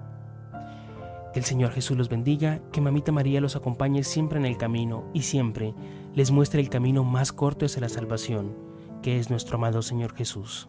Que 1.32 1.38
el 1.38 1.44
Señor 1.44 1.72
Jesús 1.72 1.96
los 1.96 2.08
bendiga, 2.08 2.60
que 2.72 2.80
Mamita 2.80 3.10
María 3.10 3.40
los 3.40 3.56
acompañe 3.56 4.04
siempre 4.04 4.38
en 4.38 4.44
el 4.44 4.58
camino 4.58 5.04
y 5.14 5.22
siempre 5.22 5.74
les 6.14 6.30
muestre 6.30 6.60
el 6.60 6.68
camino 6.68 7.04
más 7.04 7.32
corto 7.32 7.66
hacia 7.66 7.80
la 7.80 7.88
salvación, 7.88 8.54
que 9.02 9.18
es 9.18 9.30
nuestro 9.30 9.56
amado 9.56 9.82
Señor 9.82 10.14
Jesús. 10.14 10.68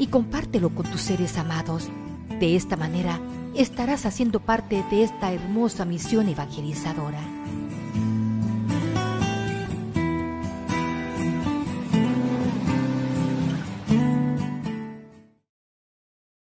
y 0.00 0.06
compártelo 0.06 0.74
con 0.74 0.86
tus 0.86 1.02
seres 1.02 1.36
amados. 1.36 1.88
De 2.40 2.56
esta 2.56 2.76
manera 2.76 3.20
estarás 3.54 4.06
haciendo 4.06 4.40
parte 4.40 4.82
de 4.90 5.04
esta 5.04 5.30
hermosa 5.30 5.84
misión 5.84 6.28
evangelizadora. 6.28 7.20